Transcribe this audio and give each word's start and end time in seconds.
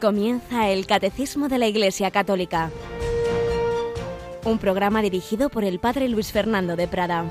Comienza 0.00 0.70
el 0.70 0.86
Catecismo 0.86 1.48
de 1.48 1.58
la 1.58 1.66
Iglesia 1.66 2.12
Católica, 2.12 2.70
un 4.44 4.58
programa 4.58 5.02
dirigido 5.02 5.48
por 5.48 5.64
el 5.64 5.80
Padre 5.80 6.08
Luis 6.08 6.30
Fernando 6.30 6.76
de 6.76 6.86
Prada. 6.86 7.24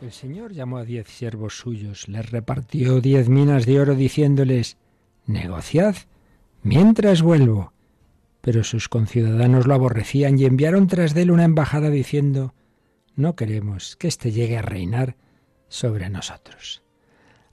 El 0.00 0.12
Señor 0.12 0.54
llamó 0.54 0.78
a 0.78 0.84
diez 0.84 1.08
siervos 1.08 1.58
suyos, 1.58 2.08
les 2.08 2.30
repartió 2.30 3.02
diez 3.02 3.28
minas 3.28 3.66
de 3.66 3.80
oro 3.80 3.94
diciéndoles, 3.94 4.78
negociad 5.26 5.94
mientras 6.62 7.20
vuelvo. 7.20 7.74
Pero 8.46 8.62
sus 8.62 8.88
conciudadanos 8.88 9.66
lo 9.66 9.74
aborrecían 9.74 10.38
y 10.38 10.44
enviaron 10.44 10.86
tras 10.86 11.14
de 11.14 11.22
él 11.22 11.32
una 11.32 11.42
embajada 11.42 11.90
diciendo, 11.90 12.54
no 13.16 13.34
queremos 13.34 13.96
que 13.96 14.06
éste 14.06 14.30
llegue 14.30 14.56
a 14.56 14.62
reinar 14.62 15.16
sobre 15.66 16.08
nosotros. 16.10 16.80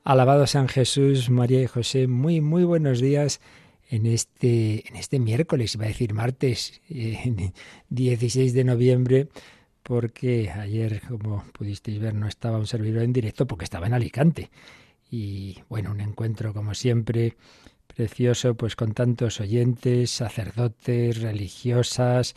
Alabado 0.04 0.46
San 0.46 0.68
Jesús, 0.68 1.32
María 1.32 1.64
y 1.64 1.66
José, 1.66 2.06
muy, 2.06 2.42
muy 2.42 2.64
buenos 2.64 3.00
días 3.00 3.42
en 3.90 4.06
este, 4.06 4.88
en 4.88 4.96
este 4.96 5.18
miércoles, 5.18 5.74
iba 5.74 5.86
a 5.86 5.88
decir 5.88 6.14
martes, 6.14 6.80
16 7.90 8.54
de 8.54 8.64
noviembre, 8.64 9.30
porque 9.82 10.52
ayer, 10.52 11.02
como 11.10 11.44
pudisteis 11.54 11.98
ver, 11.98 12.14
no 12.14 12.28
estaba 12.28 12.60
un 12.60 12.68
servidor 12.68 13.02
en 13.02 13.14
directo 13.14 13.48
porque 13.48 13.66
estaba 13.66 13.88
en 13.88 13.96
Alicante. 13.96 14.52
Y 15.10 15.58
bueno, 15.70 15.90
un 15.90 16.02
encuentro 16.02 16.54
como 16.54 16.76
siempre 16.76 17.36
precioso, 17.88 18.56
pues 18.56 18.76
con 18.76 18.94
tantos 18.94 19.40
oyentes, 19.40 20.12
sacerdotes, 20.12 21.22
religiosas 21.22 22.36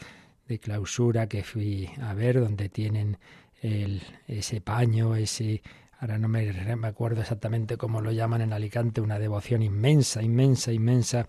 de 0.49 0.59
clausura 0.59 1.29
que 1.29 1.43
fui 1.43 1.89
a 2.01 2.15
ver, 2.15 2.41
donde 2.41 2.69
tienen 2.69 3.19
el, 3.63 4.03
ese 4.29 4.61
paño, 4.61 5.17
ese, 5.17 5.63
ahora 5.99 6.19
no 6.19 6.29
me, 6.29 6.53
me, 6.77 6.89
acuerdo 6.89 7.23
exactamente 7.23 7.77
cómo 7.77 8.01
lo 8.01 8.13
llaman 8.13 8.43
en 8.43 8.53
Alicante, 8.53 9.01
una 9.01 9.19
devoción 9.19 9.63
inmensa, 9.63 10.23
inmensa, 10.23 10.73
inmensa 10.73 11.27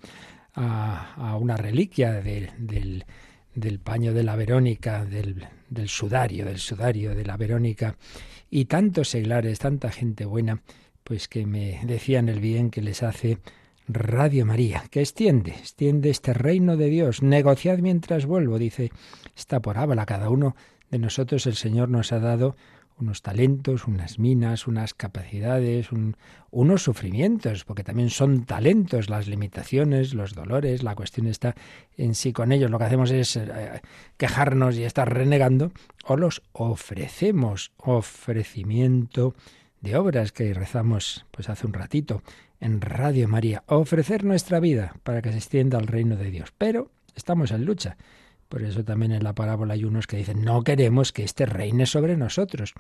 a, 0.53 1.13
a 1.15 1.37
una 1.37 1.57
reliquia 1.57 2.13
de, 2.13 2.51
del, 2.57 3.05
del 3.55 3.79
paño 3.79 4.13
de 4.13 4.23
la 4.23 4.35
Verónica, 4.35 5.03
del, 5.05 5.47
del 5.69 5.89
sudario, 5.89 6.45
del 6.45 6.59
sudario 6.59 7.15
de 7.15 7.25
la 7.25 7.37
Verónica, 7.37 7.95
y 8.49 8.65
tantos 8.65 9.09
seglares, 9.09 9.59
tanta 9.59 9.91
gente 9.91 10.25
buena, 10.25 10.61
pues 11.03 11.27
que 11.27 11.45
me 11.45 11.81
decían 11.85 12.29
el 12.29 12.39
bien 12.39 12.69
que 12.69 12.81
les 12.81 13.01
hace 13.01 13.39
Radio 13.87 14.45
María, 14.45 14.83
que 14.91 14.99
extiende, 14.99 15.51
extiende 15.51 16.09
este 16.09 16.33
reino 16.33 16.75
de 16.75 16.89
Dios. 16.89 17.21
Negociad 17.21 17.79
mientras 17.79 18.25
vuelvo, 18.25 18.59
dice 18.59 18.91
esta 19.35 19.61
parábola. 19.61 20.05
Cada 20.05 20.29
uno 20.29 20.55
de 20.91 20.99
nosotros 20.99 21.45
el 21.47 21.55
Señor 21.55 21.87
nos 21.87 22.11
ha 22.11 22.19
dado 22.19 22.57
unos 22.99 23.21
talentos, 23.21 23.87
unas 23.87 24.19
minas, 24.19 24.67
unas 24.67 24.93
capacidades, 24.93 25.89
unos 26.51 26.83
sufrimientos, 26.83 27.63
porque 27.63 27.83
también 27.83 28.09
son 28.09 28.45
talentos 28.45 29.09
las 29.09 29.27
limitaciones, 29.27 30.13
los 30.13 30.33
dolores, 30.33 30.83
la 30.83 30.95
cuestión 30.95 31.27
está 31.27 31.55
en 31.95 32.15
sí 32.15 32.33
con 32.33 32.51
ellos. 32.51 32.71
Lo 32.71 32.79
que 32.79 32.85
hacemos 32.85 33.11
es 33.11 33.37
eh, 33.37 33.81
quejarnos 34.17 34.75
y 34.77 34.83
estar 34.83 35.13
renegando, 35.13 35.71
o 36.05 36.17
los 36.17 36.41
ofrecemos, 36.53 37.71
ofrecimiento 37.77 39.35
de 39.81 39.95
obras 39.95 40.31
que 40.31 40.53
rezamos 40.53 41.25
pues 41.31 41.49
hace 41.49 41.65
un 41.65 41.73
ratito 41.73 42.23
en 42.59 42.81
Radio 42.81 43.27
María, 43.27 43.63
ofrecer 43.67 44.23
nuestra 44.23 44.59
vida 44.59 44.95
para 45.03 45.21
que 45.21 45.31
se 45.31 45.37
extienda 45.37 45.77
el 45.77 45.87
reino 45.87 46.15
de 46.15 46.31
Dios. 46.31 46.53
Pero 46.57 46.91
estamos 47.15 47.51
en 47.51 47.65
lucha. 47.65 47.97
Por 48.49 48.63
eso 48.63 48.83
también 48.83 49.11
en 49.11 49.23
la 49.23 49.33
parábola 49.33 49.73
hay 49.73 49.83
unos 49.83 50.07
que 50.07 50.17
dicen, 50.17 50.43
no 50.43 50.63
queremos 50.63 51.11
que 51.11 51.23
éste 51.23 51.45
reine 51.45 51.85
sobre 51.85 52.15
nosotros. 52.17 52.73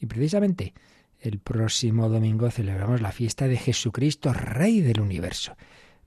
Y 0.00 0.06
precisamente 0.06 0.74
el 1.20 1.38
próximo 1.38 2.08
domingo 2.08 2.50
celebramos 2.50 3.00
la 3.00 3.12
fiesta 3.12 3.46
de 3.46 3.56
Jesucristo, 3.56 4.32
Rey 4.32 4.80
del 4.80 5.00
universo. 5.00 5.56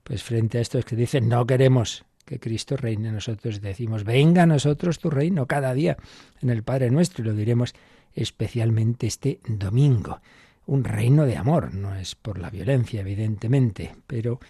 Pues 0.04 0.22
frente 0.22 0.58
a 0.58 0.60
estos 0.60 0.84
que 0.84 0.94
dicen, 0.94 1.28
no 1.28 1.46
queremos 1.46 2.04
que 2.26 2.38
Cristo 2.38 2.76
reine, 2.76 3.10
nosotros 3.12 3.60
decimos, 3.60 4.04
venga 4.04 4.42
a 4.42 4.46
nosotros 4.46 4.98
tu 4.98 5.08
reino 5.10 5.46
cada 5.46 5.72
día 5.72 5.96
en 6.42 6.50
el 6.50 6.64
Padre 6.64 6.90
nuestro, 6.90 7.24
y 7.24 7.28
lo 7.28 7.34
diremos 7.34 7.72
especialmente 8.16 9.06
este 9.06 9.40
domingo 9.46 10.20
un 10.66 10.84
reino 10.84 11.24
de 11.24 11.36
amor. 11.36 11.74
No 11.74 11.94
es 11.94 12.14
por 12.14 12.38
la 12.38 12.50
violencia, 12.50 13.00
evidentemente, 13.00 13.96
pero 14.06 14.40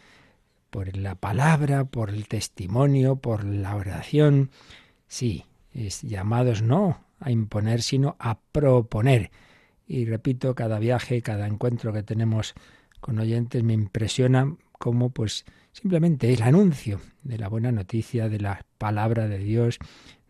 por 0.70 0.96
la 0.96 1.14
palabra, 1.14 1.84
por 1.84 2.10
el 2.10 2.26
testimonio, 2.26 3.16
por 3.16 3.44
la 3.44 3.76
oración. 3.76 4.50
Sí, 5.06 5.44
es 5.72 6.02
llamados 6.02 6.62
no 6.62 7.04
a 7.20 7.30
imponer, 7.30 7.82
sino 7.82 8.16
a 8.18 8.38
proponer. 8.38 9.30
Y 9.86 10.04
repito, 10.06 10.54
cada 10.54 10.78
viaje, 10.78 11.22
cada 11.22 11.46
encuentro 11.46 11.92
que 11.92 12.02
tenemos 12.02 12.54
con 13.00 13.18
oyentes 13.18 13.62
me 13.62 13.74
impresiona 13.74 14.56
cómo 14.72 15.10
pues 15.10 15.44
simplemente 15.72 16.32
el 16.32 16.42
anuncio 16.42 17.00
de 17.22 17.38
la 17.38 17.48
buena 17.48 17.70
noticia, 17.70 18.28
de 18.28 18.40
la 18.40 18.64
palabra 18.78 19.28
de 19.28 19.38
Dios, 19.38 19.78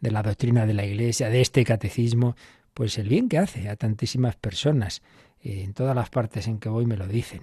de 0.01 0.11
la 0.11 0.23
doctrina 0.23 0.67
de 0.67 0.75
la 0.75 0.85
Iglesia, 0.85 1.31
de 1.31 1.41
este 1.41 1.65
catecismo, 1.65 2.37
pues 2.77 2.99
el 2.99 3.09
bien 3.09 3.31
que 3.31 3.39
hace 3.39 3.71
a 3.71 3.77
tantísimas 3.77 4.37
personas 4.37 5.01
en 5.43 5.73
todas 5.73 5.97
las 5.97 6.11
partes 6.11 6.47
en 6.47 6.59
que 6.59 6.69
voy 6.69 6.85
me 6.85 6.99
lo 6.99 7.07
dicen. 7.07 7.41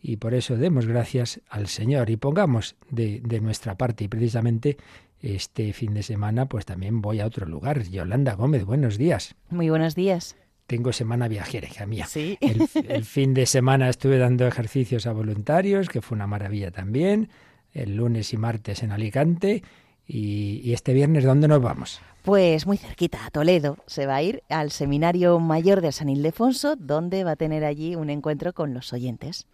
Y 0.00 0.16
por 0.16 0.32
eso 0.32 0.56
demos 0.56 0.86
gracias 0.86 1.42
al 1.50 1.66
Señor 1.66 2.08
y 2.08 2.16
pongamos 2.16 2.76
de, 2.88 3.20
de 3.20 3.42
nuestra 3.42 3.76
parte. 3.76 4.04
Y 4.04 4.08
precisamente 4.08 4.78
este 5.20 5.74
fin 5.74 5.92
de 5.92 6.02
semana 6.02 6.46
pues 6.46 6.64
también 6.64 7.02
voy 7.02 7.20
a 7.20 7.26
otro 7.26 7.44
lugar. 7.44 7.82
Yolanda 7.82 8.32
Gómez, 8.32 8.64
buenos 8.64 8.96
días. 8.96 9.34
Muy 9.50 9.68
buenos 9.68 9.94
días. 9.94 10.34
Tengo 10.66 10.94
semana 10.94 11.28
viajera, 11.28 11.68
hija 11.68 11.84
mía. 11.84 12.06
Sí. 12.06 12.38
El, 12.40 12.66
el, 12.88 13.04
fin 13.04 13.34
de 13.34 13.44
semana 13.44 13.90
estuve 13.90 14.16
dando 14.16 14.46
ejercicios 14.46 15.06
a 15.06 15.12
voluntarios, 15.12 15.90
que 15.90 16.00
fue 16.00 16.16
una 16.16 16.26
maravilla 16.26 16.70
también. 16.70 17.28
El 17.74 17.96
lunes 17.96 18.32
y 18.32 18.38
martes 18.38 18.82
en 18.82 18.92
Alicante. 18.92 19.62
Y, 20.06 20.62
y 20.64 20.72
este 20.72 20.94
viernes, 20.94 21.24
¿dónde 21.24 21.48
nos 21.48 21.60
vamos? 21.60 22.00
Pues 22.22 22.66
muy 22.66 22.76
cerquita, 22.76 23.24
a 23.24 23.30
Toledo. 23.30 23.78
Se 23.86 24.04
va 24.04 24.16
a 24.16 24.22
ir 24.22 24.42
al 24.50 24.70
Seminario 24.70 25.38
Mayor 25.38 25.80
de 25.80 25.90
San 25.90 26.10
Ildefonso, 26.10 26.76
donde 26.76 27.24
va 27.24 27.32
a 27.32 27.36
tener 27.36 27.64
allí 27.64 27.94
un 27.94 28.10
encuentro 28.10 28.52
con 28.52 28.74
los 28.74 28.92
oyentes. 28.92 29.46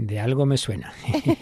De 0.00 0.18
algo 0.18 0.46
me 0.46 0.56
suena. 0.56 0.94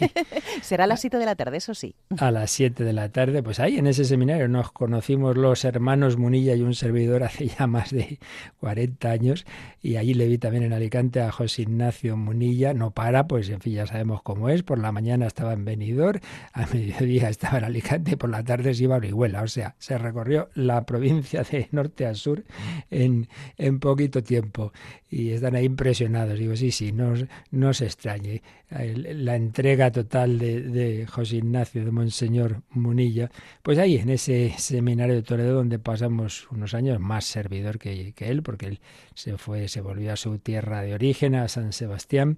Será 0.62 0.82
a 0.82 0.86
las 0.88 1.00
7 1.00 1.16
de 1.16 1.24
la 1.24 1.36
tarde, 1.36 1.58
eso 1.58 1.74
sí. 1.74 1.94
A 2.18 2.32
las 2.32 2.50
7 2.50 2.82
de 2.82 2.92
la 2.92 3.08
tarde, 3.10 3.40
pues 3.40 3.60
ahí 3.60 3.78
en 3.78 3.86
ese 3.86 4.04
seminario 4.04 4.48
nos 4.48 4.72
conocimos 4.72 5.36
los 5.36 5.64
hermanos 5.64 6.16
Munilla 6.16 6.56
y 6.56 6.62
un 6.62 6.74
servidor 6.74 7.22
hace 7.22 7.46
ya 7.46 7.68
más 7.68 7.92
de 7.92 8.18
40 8.58 9.10
años 9.10 9.46
y 9.80 9.94
allí 9.94 10.12
le 10.12 10.26
vi 10.26 10.38
también 10.38 10.64
en 10.64 10.72
Alicante 10.72 11.20
a 11.20 11.30
José 11.30 11.62
Ignacio 11.62 12.16
Munilla, 12.16 12.74
no 12.74 12.90
para, 12.90 13.28
pues 13.28 13.48
en 13.48 13.60
fin, 13.60 13.74
ya 13.74 13.86
sabemos 13.86 14.22
cómo 14.22 14.48
es, 14.48 14.64
por 14.64 14.80
la 14.80 14.90
mañana 14.90 15.28
estaba 15.28 15.52
en 15.52 15.64
Benidorm, 15.64 16.18
a 16.52 16.66
mediodía 16.66 17.28
estaba 17.28 17.58
en 17.58 17.64
Alicante 17.64 18.12
y 18.12 18.16
por 18.16 18.30
la 18.30 18.42
tarde 18.42 18.74
se 18.74 18.82
iba 18.82 18.96
a 18.96 18.98
Orihuela, 18.98 19.42
o 19.42 19.48
sea, 19.48 19.76
se 19.78 19.98
recorrió 19.98 20.48
la 20.54 20.84
provincia 20.84 21.44
de 21.44 21.68
norte 21.70 22.06
a 22.06 22.14
sur 22.14 22.42
en, 22.90 23.28
en 23.56 23.78
poquito 23.78 24.20
tiempo 24.20 24.72
y 25.10 25.30
están 25.30 25.54
ahí 25.54 25.64
impresionados. 25.64 26.38
Digo, 26.38 26.56
sí, 26.56 26.70
sí, 26.72 26.92
no, 26.92 27.14
no 27.50 27.72
se 27.72 27.84
extrañe 27.84 28.42
la 28.70 29.34
entrega 29.34 29.90
total 29.90 30.38
de, 30.38 30.60
de, 30.60 31.06
José 31.06 31.36
Ignacio 31.36 31.84
de 31.84 31.90
Monseñor 31.90 32.62
Munilla, 32.70 33.30
pues 33.62 33.78
ahí 33.78 33.96
en 33.96 34.10
ese 34.10 34.54
seminario 34.58 35.14
de 35.14 35.22
Toledo 35.22 35.54
donde 35.54 35.78
pasamos 35.78 36.50
unos 36.50 36.74
años 36.74 37.00
más 37.00 37.24
servidor 37.24 37.78
que, 37.78 38.12
él, 38.18 38.42
porque 38.42 38.66
él 38.66 38.80
se 39.14 39.38
fue, 39.38 39.68
se 39.68 39.80
volvió 39.80 40.12
a 40.12 40.16
su 40.16 40.38
tierra 40.38 40.82
de 40.82 40.94
origen, 40.94 41.34
a 41.34 41.48
San 41.48 41.72
Sebastián, 41.72 42.36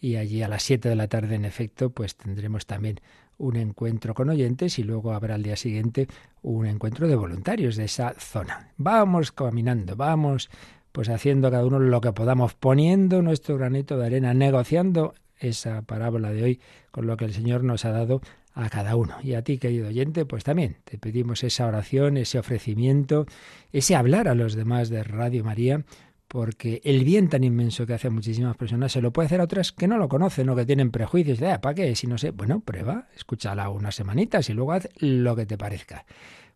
y 0.00 0.16
allí 0.16 0.42
a 0.42 0.48
las 0.48 0.62
7 0.62 0.88
de 0.88 0.96
la 0.96 1.08
tarde, 1.08 1.34
en 1.34 1.44
efecto, 1.44 1.90
pues 1.90 2.16
tendremos 2.16 2.66
también 2.66 3.00
un 3.38 3.56
encuentro 3.56 4.14
con 4.14 4.30
oyentes 4.30 4.78
y 4.78 4.84
luego 4.84 5.12
habrá 5.12 5.34
al 5.34 5.42
día 5.42 5.56
siguiente 5.56 6.06
un 6.42 6.66
encuentro 6.66 7.08
de 7.08 7.16
voluntarios 7.16 7.74
de 7.76 7.84
esa 7.84 8.14
zona. 8.18 8.72
Vamos 8.76 9.32
caminando, 9.32 9.96
vamos 9.96 10.48
pues 10.92 11.08
haciendo 11.08 11.50
cada 11.50 11.64
uno 11.64 11.78
lo 11.78 12.00
que 12.00 12.12
podamos, 12.12 12.54
poniendo 12.54 13.22
nuestro 13.22 13.56
granito 13.56 13.96
de 13.96 14.06
arena, 14.06 14.34
negociando 14.34 15.14
esa 15.42 15.82
parábola 15.82 16.32
de 16.32 16.42
hoy 16.42 16.60
con 16.90 17.06
lo 17.06 17.16
que 17.16 17.24
el 17.24 17.32
Señor 17.32 17.64
nos 17.64 17.84
ha 17.84 17.90
dado 17.90 18.20
a 18.54 18.68
cada 18.68 18.96
uno. 18.96 19.16
Y 19.22 19.34
a 19.34 19.42
ti, 19.42 19.58
querido 19.58 19.88
oyente, 19.88 20.24
pues 20.24 20.44
también 20.44 20.76
te 20.84 20.98
pedimos 20.98 21.42
esa 21.44 21.66
oración, 21.66 22.16
ese 22.16 22.38
ofrecimiento, 22.38 23.26
ese 23.72 23.96
hablar 23.96 24.28
a 24.28 24.34
los 24.34 24.54
demás 24.54 24.88
de 24.88 25.02
Radio 25.04 25.44
María, 25.44 25.84
porque 26.28 26.80
el 26.84 27.04
bien 27.04 27.28
tan 27.28 27.44
inmenso 27.44 27.86
que 27.86 27.94
hace 27.94 28.08
muchísimas 28.08 28.56
personas 28.56 28.92
se 28.92 29.02
lo 29.02 29.12
puede 29.12 29.26
hacer 29.26 29.40
a 29.40 29.44
otras 29.44 29.72
que 29.72 29.86
no 29.86 29.98
lo 29.98 30.08
conocen 30.08 30.48
o 30.48 30.56
que 30.56 30.64
tienen 30.64 30.90
prejuicios 30.90 31.38
de, 31.38 31.50
ah, 31.50 31.60
¿para 31.60 31.74
qué? 31.74 31.94
Si 31.94 32.06
no 32.06 32.16
sé, 32.16 32.30
bueno, 32.30 32.60
prueba, 32.60 33.08
escúchala 33.14 33.68
unas 33.68 33.94
semanitas 33.94 34.48
y 34.48 34.54
luego 34.54 34.72
haz 34.72 34.88
lo 34.96 35.36
que 35.36 35.44
te 35.44 35.58
parezca. 35.58 36.06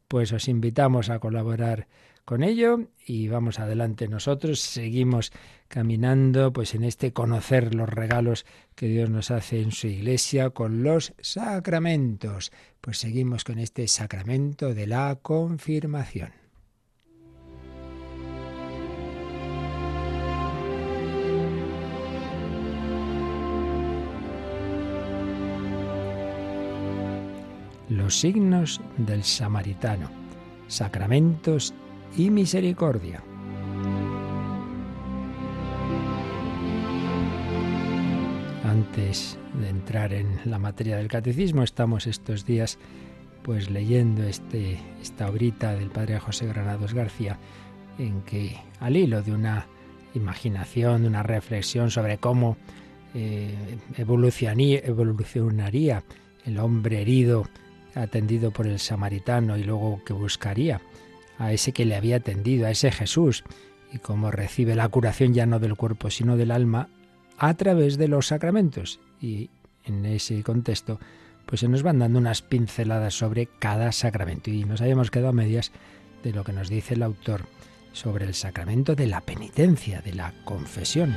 Pues 0.09 0.33
os 0.33 0.49
invitamos 0.49 1.11
a 1.11 1.19
colaborar 1.19 1.89
con 2.27 2.43
ello 2.43 2.89
y 3.07 3.29
vamos 3.29 3.61
adelante 3.61 4.09
nosotros, 4.09 4.59
seguimos 4.59 5.31
caminando 5.69 6.53
pues 6.53 6.75
en 6.75 6.83
este 6.83 7.13
conocer 7.13 7.73
los 7.73 7.89
regalos 7.89 8.45
que 8.75 8.89
Dios 8.89 9.09
nos 9.09 9.31
hace 9.31 9.63
en 9.63 9.71
su 9.71 9.87
iglesia 9.87 10.51
con 10.51 10.83
los 10.83 11.15
sacramentos. 11.21 12.51
Pues 12.81 12.99
seguimos 12.99 13.45
con 13.45 13.61
este 13.61 13.87
sacramento 13.87 14.75
de 14.75 14.89
la 14.89 15.17
confirmación. 15.23 16.33
Los 27.89 28.19
signos 28.19 28.81
del 28.97 29.23
samaritano, 29.23 30.11
sacramentos 30.67 31.73
y 32.17 32.31
misericordia. 32.31 33.23
Antes 38.65 39.39
de 39.61 39.69
entrar 39.69 40.13
en 40.13 40.41
la 40.45 40.59
materia 40.59 40.97
del 40.97 41.09
catecismo, 41.09 41.63
estamos 41.63 42.07
estos 42.07 42.45
días 42.45 42.79
pues 43.43 43.71
leyendo 43.71 44.25
este, 44.25 44.79
esta 45.01 45.31
obrita 45.31 45.75
del 45.75 45.91
padre 45.91 46.19
José 46.19 46.47
Granados 46.47 46.95
García, 46.95 47.39
en 47.99 48.23
que 48.23 48.57
al 48.81 48.97
hilo 48.97 49.23
de 49.23 49.33
una 49.33 49.67
imaginación, 50.15 51.03
de 51.03 51.09
una 51.09 51.23
reflexión 51.23 51.91
sobre 51.91 52.19
cómo 52.19 52.57
eh, 53.15 53.79
evolucionaría 53.97 56.03
el 56.45 56.59
hombre 56.59 57.03
herido 57.03 57.47
atendido 57.95 58.51
por 58.51 58.67
el 58.67 58.79
samaritano 58.79 59.57
y 59.57 59.65
luego 59.65 60.03
que 60.05 60.13
buscaría 60.13 60.81
a 61.39 61.53
ese 61.53 61.73
que 61.73 61.85
le 61.85 61.97
había 61.97 62.17
atendido, 62.17 62.67
a 62.67 62.71
ese 62.71 62.91
Jesús, 62.91 63.45
y 63.93 63.99
cómo 63.99 64.31
recibe 64.31 64.75
la 64.75 64.89
curación 64.89 65.35
ya 65.35 65.47
no 65.47 65.59
del 65.59 65.77
cuerpo 65.77 66.11
sino 66.11 66.37
del 66.37 66.51
alma 66.51 66.89
a 67.39 67.55
través 67.55 67.99
de 67.99 68.09
los 68.09 68.27
sacramentos. 68.27 69.01
Y 69.21 69.51
en 69.85 70.05
ese 70.07 70.43
contexto 70.43 70.99
pues 71.47 71.61
se 71.61 71.69
nos 71.69 71.83
van 71.83 72.01
dando 72.01 72.19
unas 72.19 72.43
pinceladas 72.43 73.15
sobre 73.15 73.47
cada 73.47 73.93
sacramento 73.93 74.51
y 74.51 74.65
nos 74.65 74.81
habíamos 74.81 75.11
quedado 75.11 75.29
a 75.29 75.33
medias 75.33 75.71
de 76.23 76.33
lo 76.33 76.43
que 76.43 76.53
nos 76.53 76.69
dice 76.69 76.95
el 76.95 77.03
autor 77.05 77.43
sobre 77.93 78.27
el 78.27 78.35
sacramento 78.35 78.95
de 78.95 79.07
la 79.07 79.21
penitencia, 79.21 80.03
de 80.03 80.13
la 80.13 80.35
confesión. 80.45 81.17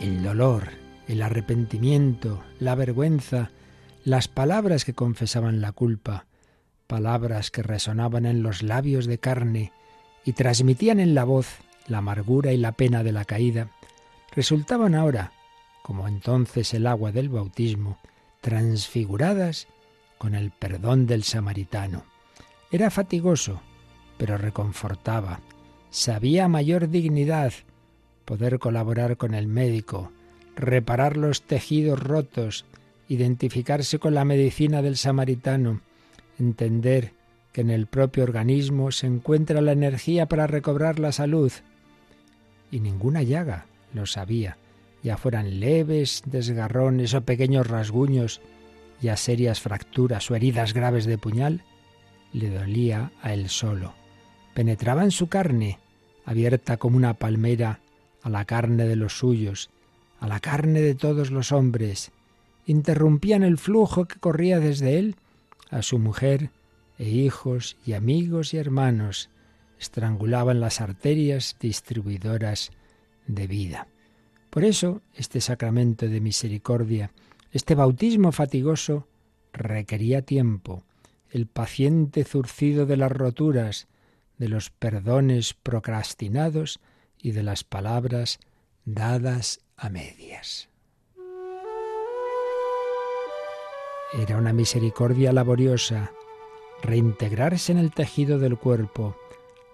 El 0.00 0.22
dolor, 0.22 0.70
el 1.08 1.20
arrepentimiento, 1.20 2.42
la 2.58 2.74
vergüenza, 2.74 3.50
las 4.04 4.28
palabras 4.28 4.84
que 4.84 4.94
confesaban 4.94 5.60
la 5.60 5.72
culpa, 5.72 6.26
palabras 6.86 7.50
que 7.50 7.62
resonaban 7.62 8.26
en 8.26 8.42
los 8.42 8.62
labios 8.62 9.06
de 9.06 9.18
carne 9.18 9.72
y 10.24 10.32
transmitían 10.32 11.00
en 11.00 11.14
la 11.14 11.24
voz 11.24 11.58
la 11.86 11.98
amargura 11.98 12.52
y 12.52 12.56
la 12.56 12.72
pena 12.72 13.02
de 13.02 13.12
la 13.12 13.24
caída, 13.24 13.68
resultaban 14.32 14.94
ahora, 14.94 15.32
como 15.82 16.08
entonces 16.08 16.72
el 16.74 16.86
agua 16.86 17.12
del 17.12 17.28
bautismo, 17.28 17.98
transfiguradas 18.40 19.66
con 20.18 20.34
el 20.34 20.50
perdón 20.50 21.06
del 21.06 21.24
samaritano. 21.24 22.04
Era 22.70 22.90
fatigoso, 22.90 23.60
pero 24.16 24.38
reconfortaba. 24.38 25.40
Sabía 25.90 26.46
mayor 26.46 26.88
dignidad 26.88 27.52
poder 28.24 28.58
colaborar 28.58 29.16
con 29.16 29.34
el 29.34 29.48
médico, 29.48 30.12
reparar 30.54 31.16
los 31.16 31.42
tejidos 31.42 31.98
rotos, 32.00 32.64
identificarse 33.10 33.98
con 33.98 34.14
la 34.14 34.24
medicina 34.24 34.82
del 34.82 34.96
samaritano, 34.96 35.80
entender 36.38 37.12
que 37.52 37.60
en 37.60 37.70
el 37.70 37.88
propio 37.88 38.22
organismo 38.22 38.92
se 38.92 39.08
encuentra 39.08 39.60
la 39.60 39.72
energía 39.72 40.26
para 40.26 40.46
recobrar 40.46 41.00
la 41.00 41.10
salud. 41.10 41.50
Y 42.70 42.78
ninguna 42.78 43.24
llaga, 43.24 43.66
lo 43.92 44.06
sabía, 44.06 44.58
ya 45.02 45.16
fueran 45.16 45.58
leves 45.58 46.22
desgarrones 46.24 47.12
o 47.14 47.22
pequeños 47.22 47.66
rasguños, 47.66 48.40
ya 49.00 49.16
serias 49.16 49.60
fracturas 49.60 50.30
o 50.30 50.36
heridas 50.36 50.72
graves 50.72 51.04
de 51.04 51.18
puñal, 51.18 51.64
le 52.32 52.48
dolía 52.48 53.10
a 53.22 53.34
él 53.34 53.48
solo. 53.48 53.92
Penetraba 54.54 55.02
en 55.02 55.10
su 55.10 55.26
carne, 55.26 55.80
abierta 56.24 56.76
como 56.76 56.96
una 56.96 57.14
palmera 57.14 57.80
a 58.22 58.30
la 58.30 58.44
carne 58.44 58.86
de 58.86 58.94
los 58.94 59.18
suyos, 59.18 59.68
a 60.20 60.28
la 60.28 60.38
carne 60.38 60.80
de 60.80 60.94
todos 60.94 61.32
los 61.32 61.50
hombres. 61.50 62.12
Interrumpían 62.70 63.42
el 63.42 63.58
flujo 63.58 64.04
que 64.04 64.20
corría 64.20 64.60
desde 64.60 64.96
él 64.96 65.16
a 65.70 65.82
su 65.82 65.98
mujer 65.98 66.50
e 67.00 67.08
hijos 67.08 67.76
y 67.84 67.94
amigos 67.94 68.54
y 68.54 68.58
hermanos. 68.58 69.28
Estrangulaban 69.80 70.60
las 70.60 70.80
arterias 70.80 71.56
distribuidoras 71.58 72.70
de 73.26 73.48
vida. 73.48 73.88
Por 74.50 74.62
eso, 74.62 75.02
este 75.16 75.40
sacramento 75.40 76.06
de 76.06 76.20
misericordia, 76.20 77.10
este 77.50 77.74
bautismo 77.74 78.30
fatigoso, 78.30 79.08
requería 79.52 80.22
tiempo, 80.22 80.84
el 81.28 81.46
paciente 81.46 82.22
zurcido 82.22 82.86
de 82.86 82.98
las 82.98 83.10
roturas, 83.10 83.88
de 84.38 84.48
los 84.48 84.70
perdones 84.70 85.54
procrastinados 85.54 86.78
y 87.20 87.32
de 87.32 87.42
las 87.42 87.64
palabras 87.64 88.38
dadas 88.84 89.58
a 89.76 89.90
medias. 89.90 90.69
Era 94.12 94.36
una 94.36 94.52
misericordia 94.52 95.32
laboriosa, 95.32 96.10
reintegrarse 96.82 97.70
en 97.70 97.78
el 97.78 97.92
tejido 97.92 98.40
del 98.40 98.58
cuerpo, 98.58 99.16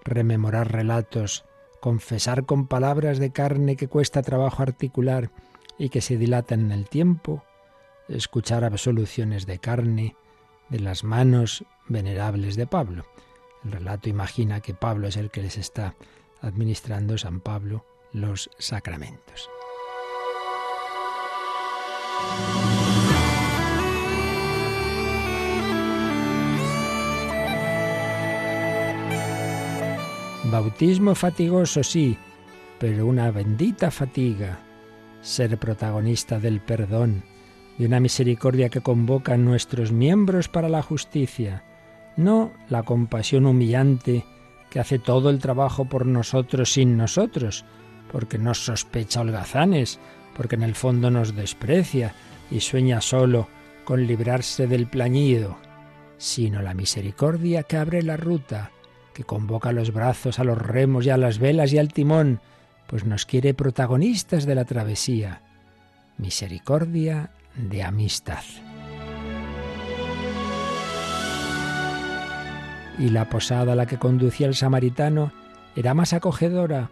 rememorar 0.03 0.71
relatos, 0.71 1.43
confesar 1.79 2.45
con 2.45 2.67
palabras 2.67 3.17
de 3.17 3.31
carne 3.31 3.75
que 3.75 3.87
cuesta 3.87 4.21
trabajo 4.21 4.61
articular 4.61 5.31
y 5.79 5.89
que 5.89 6.01
se 6.01 6.17
dilatan 6.17 6.65
en 6.65 6.71
el 6.71 6.87
tiempo, 6.87 7.43
escuchar 8.09 8.63
absoluciones 8.63 9.47
de 9.47 9.57
carne 9.57 10.15
de 10.69 10.81
las 10.81 11.03
manos 11.03 11.65
venerables 11.87 12.55
de 12.55 12.67
Pablo. 12.67 13.05
El 13.63 13.71
relato 13.71 14.07
imagina 14.07 14.61
que 14.61 14.75
Pablo 14.75 15.07
es 15.07 15.17
el 15.17 15.31
que 15.31 15.41
les 15.41 15.57
está 15.57 15.95
administrando 16.41 17.17
San 17.17 17.39
Pablo 17.39 17.85
los 18.11 18.51
sacramentos. 18.59 19.49
Bautismo 30.51 31.13
fatigoso, 31.13 31.83
sí, 31.83 32.17
pero 32.79 33.05
una 33.05 33.31
bendita 33.31 33.91
fatiga. 33.91 34.59
Ser 35.21 35.57
protagonista 35.57 36.39
del 36.39 36.61
perdón, 36.61 37.23
de 37.77 37.85
una 37.85 37.99
misericordia 37.99 38.69
que 38.69 38.79
convoca 38.79 39.33
a 39.33 39.37
nuestros 39.37 39.91
miembros 39.91 40.47
para 40.47 40.69
la 40.69 40.81
justicia, 40.81 41.65
no 42.15 42.53
la 42.69 42.83
compasión 42.83 43.45
humillante 43.45 44.23
que 44.69 44.79
hace 44.79 44.99
todo 44.99 45.29
el 45.29 45.39
trabajo 45.39 45.83
por 45.83 46.05
nosotros 46.05 46.71
sin 46.71 46.95
nosotros, 46.95 47.65
porque 48.09 48.37
nos 48.37 48.63
sospecha 48.63 49.19
holgazanes, 49.19 49.99
porque 50.33 50.55
en 50.55 50.63
el 50.63 50.75
fondo 50.75 51.11
nos 51.11 51.35
desprecia 51.35 52.15
y 52.49 52.61
sueña 52.61 53.01
solo 53.01 53.49
con 53.83 54.07
librarse 54.07 54.65
del 54.65 54.87
plañido, 54.87 55.57
sino 56.17 56.61
la 56.61 56.73
misericordia 56.73 57.63
que 57.63 57.75
abre 57.75 58.01
la 58.01 58.15
ruta, 58.15 58.71
que 59.17 59.23
convoca 59.23 59.71
los 59.71 59.91
brazos, 59.93 60.37
a 60.37 60.43
los 60.43 60.59
remos 60.59 61.07
y 61.07 61.09
a 61.09 61.17
las 61.17 61.39
velas 61.39 61.73
y 61.73 61.79
al 61.79 61.91
timón, 61.91 62.39
pues 62.85 63.03
nos 63.03 63.25
quiere 63.25 63.55
protagonistas 63.55 64.45
de 64.45 64.53
la 64.53 64.63
travesía. 64.63 65.41
Misericordia 66.19 67.31
de 67.55 67.81
amistad. 67.81 68.43
Y 72.99 73.09
la 73.09 73.27
posada 73.27 73.73
a 73.73 73.75
la 73.75 73.87
que 73.87 73.97
conducía 73.97 74.45
el 74.45 74.53
samaritano 74.53 75.31
era 75.75 75.95
más 75.95 76.13
acogedora, 76.13 76.91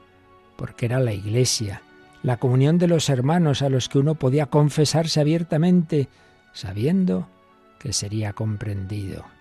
porque 0.57 0.87
era 0.87 0.99
la 0.99 1.13
iglesia, 1.13 1.83
la 2.23 2.37
comunión 2.37 2.79
de 2.79 2.87
los 2.87 3.07
hermanos 3.09 3.61
a 3.61 3.69
los 3.69 3.87
que 3.87 3.99
uno 3.99 4.15
podía 4.15 4.47
confesarse 4.47 5.21
abiertamente, 5.21 6.09
sabiendo 6.53 7.29
que 7.77 7.93
sería 7.93 8.33
comprendido 8.33 9.34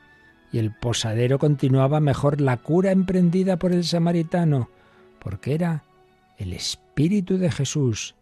y 0.54 0.58
el 0.58 0.70
posadero 0.70 1.40
continuaba 1.40 1.98
mejor 1.98 2.40
la 2.40 2.58
cura 2.58 2.92
emprendida 2.92 3.58
por 3.58 3.72
el 3.72 3.82
samaritano, 3.82 4.70
porque 5.18 5.52
era 5.52 5.82
el 6.38 6.52
Espíritu 6.52 7.38
de 7.38 7.50
Jesús, 7.50 8.14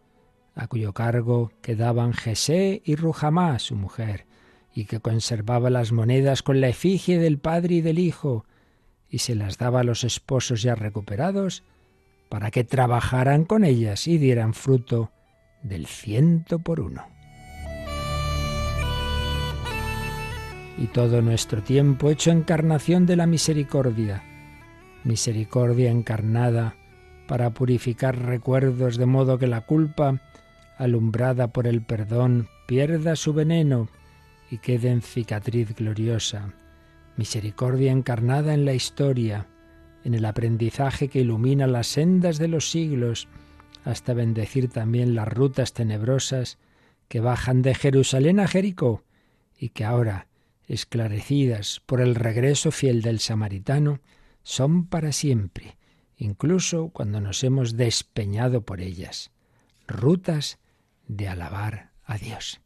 a 0.55 0.65
cuyo 0.65 0.93
cargo 0.93 1.51
quedaban 1.61 2.11
Jesé 2.11 2.81
y 2.85 2.95
Rujamá, 2.95 3.59
su 3.59 3.75
mujer, 3.75 4.25
y 4.73 4.85
que 4.85 4.99
conservaba 4.99 5.69
las 5.69 5.91
monedas 5.91 6.41
con 6.41 6.59
la 6.59 6.69
efigie 6.69 7.19
del 7.19 7.37
Padre 7.37 7.75
y 7.75 7.81
del 7.81 7.99
Hijo, 7.99 8.45
y 9.11 9.19
se 9.19 9.35
las 9.35 9.59
daba 9.59 9.81
a 9.81 9.83
los 9.83 10.03
esposos 10.03 10.63
ya 10.63 10.73
recuperados, 10.73 11.61
para 12.29 12.49
que 12.49 12.63
trabajaran 12.63 13.45
con 13.45 13.63
ellas 13.63 14.07
y 14.07 14.17
dieran 14.17 14.55
fruto 14.55 15.11
del 15.61 15.85
ciento 15.85 16.57
por 16.57 16.79
uno. 16.79 17.12
Y 20.77 20.87
todo 20.87 21.21
nuestro 21.21 21.61
tiempo 21.61 22.09
hecho 22.09 22.31
encarnación 22.31 23.05
de 23.05 23.15
la 23.15 23.27
misericordia, 23.27 24.23
misericordia 25.03 25.91
encarnada 25.91 26.75
para 27.27 27.51
purificar 27.51 28.17
recuerdos 28.17 28.97
de 28.97 29.05
modo 29.05 29.37
que 29.37 29.47
la 29.47 29.61
culpa, 29.61 30.21
alumbrada 30.77 31.47
por 31.49 31.67
el 31.67 31.81
perdón, 31.81 32.47
pierda 32.67 33.15
su 33.15 33.33
veneno 33.33 33.89
y 34.49 34.57
quede 34.57 34.89
en 34.89 35.01
cicatriz 35.01 35.75
gloriosa, 35.75 36.53
misericordia 37.17 37.91
encarnada 37.91 38.53
en 38.53 38.65
la 38.65 38.73
historia, 38.73 39.47
en 40.03 40.13
el 40.13 40.25
aprendizaje 40.25 41.07
que 41.07 41.21
ilumina 41.21 41.67
las 41.67 41.87
sendas 41.87 42.37
de 42.37 42.47
los 42.47 42.69
siglos, 42.69 43.27
hasta 43.85 44.13
bendecir 44.13 44.69
también 44.69 45.15
las 45.15 45.27
rutas 45.27 45.73
tenebrosas 45.73 46.57
que 47.07 47.19
bajan 47.19 47.61
de 47.61 47.75
Jerusalén 47.75 48.39
a 48.39 48.47
Jericó 48.47 49.03
y 49.57 49.69
que 49.69 49.85
ahora, 49.85 50.27
esclarecidas 50.67 51.81
por 51.85 52.01
el 52.01 52.15
regreso 52.15 52.71
fiel 52.71 53.01
del 53.01 53.19
samaritano, 53.19 54.01
son 54.43 54.87
para 54.87 55.11
siempre, 55.11 55.77
incluso 56.17 56.89
cuando 56.89 57.21
nos 57.21 57.43
hemos 57.43 57.77
despeñado 57.77 58.65
por 58.65 58.81
ellas. 58.81 59.31
Rutas 59.87 60.59
de 61.07 61.27
alabar 61.27 61.91
a 62.05 62.17
Dios. 62.17 62.61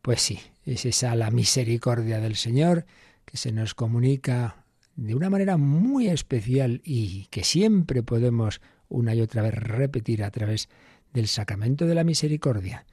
Pues 0.00 0.20
sí, 0.20 0.40
es 0.64 0.84
esa 0.84 1.14
la 1.14 1.30
misericordia 1.30 2.20
del 2.20 2.36
Señor 2.36 2.86
que 3.24 3.36
se 3.36 3.52
nos 3.52 3.74
comunica 3.74 4.64
de 4.96 5.14
una 5.14 5.30
manera 5.30 5.56
muy 5.56 6.08
especial 6.08 6.82
y 6.84 7.26
que 7.26 7.44
siempre 7.44 8.02
podemos 8.02 8.60
una 8.88 9.14
y 9.14 9.20
otra 9.20 9.42
vez 9.42 9.54
repetir 9.54 10.22
a 10.22 10.30
través 10.30 10.68
del 11.12 11.28
sacramento 11.28 11.86
de 11.86 11.94
la 11.94 12.04
misericordia. 12.04 12.84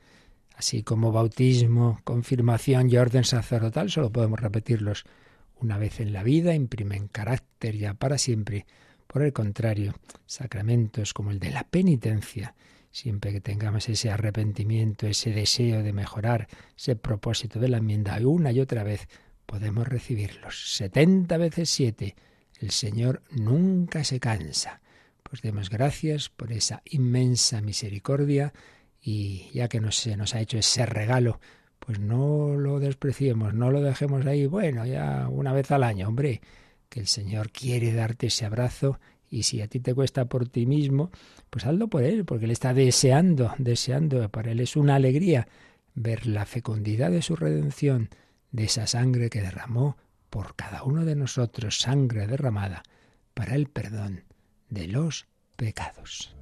Así 0.60 0.84
como 0.84 1.14
bautismo, 1.14 2.02
confirmación 2.04 2.90
y 2.90 2.98
orden 2.98 3.24
sacerdotal, 3.24 3.90
solo 3.90 4.12
podemos 4.12 4.42
repetirlos 4.42 5.06
una 5.56 5.78
vez 5.78 6.02
en 6.02 6.12
la 6.12 6.22
vida, 6.22 6.54
imprimen 6.54 7.08
carácter 7.08 7.78
ya 7.78 7.94
para 7.94 8.18
siempre. 8.18 8.66
Por 9.08 9.22
el 9.22 9.32
contrario, 9.32 9.94
sacramentos 10.26 11.14
como 11.14 11.32
el 11.32 11.40
de 11.40 11.52
la 11.52 11.64
penitencia, 11.64 12.56
siempre 12.92 13.32
que 13.32 13.40
tengamos 13.40 13.88
ese 13.88 14.12
arrepentimiento, 14.12 15.08
ese 15.08 15.32
deseo 15.32 15.82
de 15.82 15.94
mejorar, 15.94 16.50
ese 16.78 16.98
propósito 16.98 17.58
de 17.62 17.70
la 17.70 17.78
enmienda, 17.78 18.20
una 18.22 18.52
y 18.52 18.60
otra 18.60 18.84
vez 18.84 19.08
podemos 19.46 19.88
recibirlos. 19.88 20.76
Setenta 20.76 21.38
veces 21.38 21.70
siete. 21.70 22.18
El 22.60 22.72
Señor 22.72 23.24
nunca 23.32 24.04
se 24.04 24.20
cansa. 24.20 24.82
Pues 25.24 25.42
demos 25.42 25.70
gracias 25.70 26.28
por 26.28 26.52
esa 26.52 26.82
inmensa 26.84 27.62
misericordia 27.62 28.52
y 29.02 29.50
ya 29.54 29.68
que 29.68 29.80
nos, 29.80 29.96
se 29.98 30.18
nos 30.18 30.36
ha 30.36 30.42
hecho 30.42 30.58
ese 30.58 30.86
regalo, 30.86 31.40
pues 31.80 32.00
no 32.00 32.56
lo 32.56 32.80
despreciemos, 32.80 33.54
no 33.54 33.72
lo 33.72 33.82
dejemos 33.82 34.26
ahí, 34.26 34.46
bueno, 34.46 34.86
ya 34.86 35.28
una 35.30 35.54
vez 35.54 35.72
al 35.72 35.84
año, 35.84 36.08
hombre, 36.08 36.42
que 36.90 37.00
el 37.00 37.08
Señor 37.08 37.52
quiere 37.52 37.94
darte 37.94 38.28
ese 38.28 38.46
abrazo 38.46 39.00
y 39.30 39.44
si 39.44 39.62
a 39.62 39.68
ti 39.68 39.80
te 39.80 39.94
cuesta 39.94 40.26
por 40.26 40.48
ti 40.48 40.66
mismo, 40.66 41.12
pues 41.50 41.66
hazlo 41.66 41.88
por 41.88 42.04
Él, 42.04 42.26
porque 42.26 42.46
Él 42.46 42.52
está 42.52 42.74
deseando, 42.74 43.54
deseando, 43.58 44.28
para 44.30 44.52
Él 44.52 44.60
es 44.60 44.76
una 44.76 44.96
alegría 44.96 45.48
ver 45.94 46.26
la 46.26 46.46
fecundidad 46.46 47.12
de 47.12 47.22
su 47.22 47.36
redención, 47.36 48.10
de 48.52 48.64
esa 48.64 48.88
sangre 48.88 49.30
que 49.30 49.42
derramó 49.42 49.98
por 50.30 50.56
cada 50.56 50.84
uno 50.84 51.06
de 51.06 51.16
nosotros, 51.16 51.80
sangre 51.80 52.28
derramada 52.28 52.84
para 53.34 53.56
el 53.56 53.68
perdón 53.68 54.24
de 54.70 54.88
los 54.88 55.28
pecados. 55.56 56.36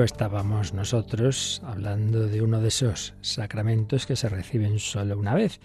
Estábamos 0.00 0.72
nosotros 0.72 1.60
hablando 1.66 2.26
de 2.26 2.40
uno 2.40 2.62
de 2.62 2.68
esos 2.68 3.12
sacramentos 3.20 4.06
que 4.06 4.16
se 4.16 4.30
reciben 4.30 4.78
solo 4.78 5.18
una 5.18 5.34
vez, 5.34 5.60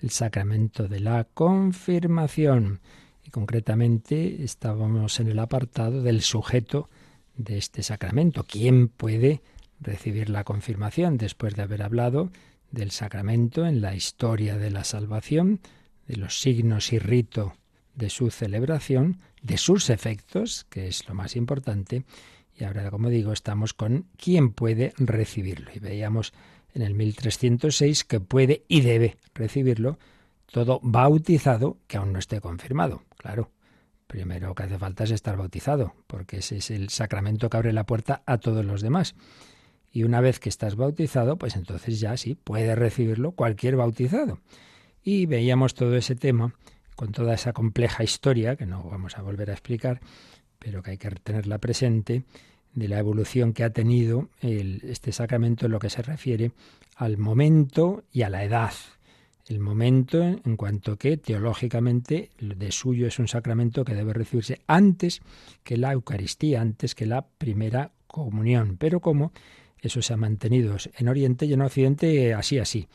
el 0.00 0.08
sacramento 0.08 0.88
de 0.88 1.00
la 1.00 1.24
confirmación. 1.24 2.80
Y 3.22 3.30
concretamente 3.30 4.42
estábamos 4.42 5.20
en 5.20 5.28
el 5.28 5.38
apartado 5.38 6.02
del 6.02 6.22
sujeto 6.22 6.88
de 7.36 7.58
este 7.58 7.82
sacramento. 7.82 8.46
¿Quién 8.48 8.88
puede 8.88 9.42
recibir 9.78 10.30
la 10.30 10.42
confirmación 10.42 11.18
después 11.18 11.54
de 11.54 11.62
haber 11.62 11.82
hablado 11.82 12.30
del 12.70 12.90
sacramento 12.92 13.66
en 13.66 13.82
la 13.82 13.94
historia 13.94 14.56
de 14.56 14.70
la 14.70 14.84
salvación, 14.84 15.60
de 16.08 16.16
los 16.16 16.40
signos 16.40 16.94
y 16.94 16.98
rito 16.98 17.52
de 17.94 18.08
su 18.08 18.30
celebración, 18.30 19.20
de 19.42 19.58
sus 19.58 19.90
efectos, 19.90 20.64
que 20.70 20.88
es 20.88 21.06
lo 21.06 21.14
más 21.14 21.36
importante, 21.36 22.04
y 22.58 22.64
ahora, 22.64 22.90
como 22.90 23.08
digo, 23.10 23.32
estamos 23.32 23.74
con 23.74 24.06
quién 24.16 24.52
puede 24.52 24.92
recibirlo. 24.96 25.70
Y 25.74 25.78
veíamos 25.78 26.32
en 26.74 26.82
el 26.82 26.94
1306 26.94 28.04
que 28.04 28.20
puede 28.20 28.64
y 28.68 28.80
debe 28.80 29.16
recibirlo 29.34 29.98
todo 30.46 30.80
bautizado 30.82 31.78
que 31.86 31.96
aún 31.96 32.12
no 32.12 32.18
esté 32.18 32.40
confirmado. 32.40 33.02
Claro, 33.18 33.50
primero 34.06 34.54
que 34.54 34.62
hace 34.62 34.78
falta 34.78 35.04
es 35.04 35.10
estar 35.10 35.36
bautizado, 35.36 35.94
porque 36.06 36.38
ese 36.38 36.58
es 36.58 36.70
el 36.70 36.88
sacramento 36.88 37.50
que 37.50 37.56
abre 37.56 37.72
la 37.72 37.84
puerta 37.84 38.22
a 38.26 38.38
todos 38.38 38.64
los 38.64 38.80
demás. 38.80 39.14
Y 39.92 40.04
una 40.04 40.20
vez 40.20 40.38
que 40.40 40.48
estás 40.48 40.76
bautizado, 40.76 41.36
pues 41.36 41.56
entonces 41.56 42.00
ya 42.00 42.16
sí, 42.16 42.34
puede 42.34 42.74
recibirlo 42.74 43.32
cualquier 43.32 43.76
bautizado. 43.76 44.40
Y 45.02 45.26
veíamos 45.26 45.74
todo 45.74 45.96
ese 45.96 46.14
tema 46.16 46.54
con 46.96 47.12
toda 47.12 47.34
esa 47.34 47.52
compleja 47.52 48.02
historia, 48.02 48.56
que 48.56 48.66
no 48.66 48.82
vamos 48.82 49.18
a 49.18 49.22
volver 49.22 49.50
a 49.50 49.52
explicar, 49.52 50.00
pero 50.66 50.82
que 50.82 50.90
hay 50.90 50.98
que 50.98 51.08
tenerla 51.10 51.58
presente, 51.58 52.24
de 52.74 52.88
la 52.88 52.98
evolución 52.98 53.52
que 53.52 53.62
ha 53.62 53.70
tenido 53.70 54.30
este 54.42 55.12
sacramento 55.12 55.66
en 55.66 55.72
lo 55.72 55.78
que 55.78 55.90
se 55.90 56.02
refiere 56.02 56.50
al 56.96 57.18
momento 57.18 58.02
y 58.10 58.22
a 58.22 58.30
la 58.30 58.42
edad. 58.42 58.72
El 59.46 59.60
momento 59.60 60.20
en 60.20 60.56
cuanto 60.56 60.96
que 60.96 61.18
teológicamente 61.18 62.30
de 62.40 62.72
suyo 62.72 63.06
es 63.06 63.20
un 63.20 63.28
sacramento 63.28 63.84
que 63.84 63.94
debe 63.94 64.12
recibirse 64.12 64.60
antes 64.66 65.20
que 65.62 65.76
la 65.76 65.92
Eucaristía, 65.92 66.62
antes 66.62 66.96
que 66.96 67.06
la 67.06 67.24
primera 67.24 67.92
comunión. 68.08 68.76
Pero 68.76 68.98
como 68.98 69.30
eso 69.80 70.02
se 70.02 70.14
ha 70.14 70.16
mantenido 70.16 70.76
en 70.98 71.08
Oriente 71.08 71.46
y 71.46 71.52
en 71.52 71.62
Occidente 71.62 72.34
así 72.34 72.58
así 72.58 72.88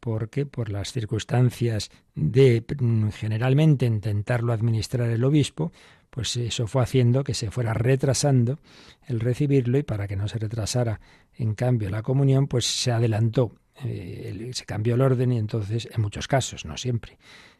porque 0.00 0.46
por 0.46 0.70
las 0.70 0.92
circunstancias 0.92 1.90
de 2.14 2.64
mm, 2.78 3.10
generalmente 3.10 3.86
intentarlo 3.86 4.52
administrar 4.52 5.08
el 5.10 5.22
obispo, 5.24 5.72
pues 6.10 6.36
eso 6.36 6.66
fue 6.66 6.82
haciendo 6.82 7.22
que 7.22 7.34
se 7.34 7.50
fuera 7.50 7.72
retrasando 7.72 8.58
el 9.06 9.20
recibirlo 9.20 9.78
y 9.78 9.82
para 9.82 10.08
que 10.08 10.16
no 10.16 10.26
se 10.26 10.38
retrasara 10.38 11.00
en 11.34 11.54
cambio 11.54 11.88
la 11.90 12.02
comunión, 12.02 12.48
pues 12.48 12.66
se 12.66 12.90
adelantó, 12.90 13.52
eh, 13.84 14.50
se 14.52 14.64
cambió 14.64 14.96
el 14.96 15.02
orden 15.02 15.32
y 15.32 15.38
entonces 15.38 15.88
en 15.92 16.02
muchos 16.02 16.26
casos, 16.26 16.64
no 16.64 16.76
siempre, 16.76 17.18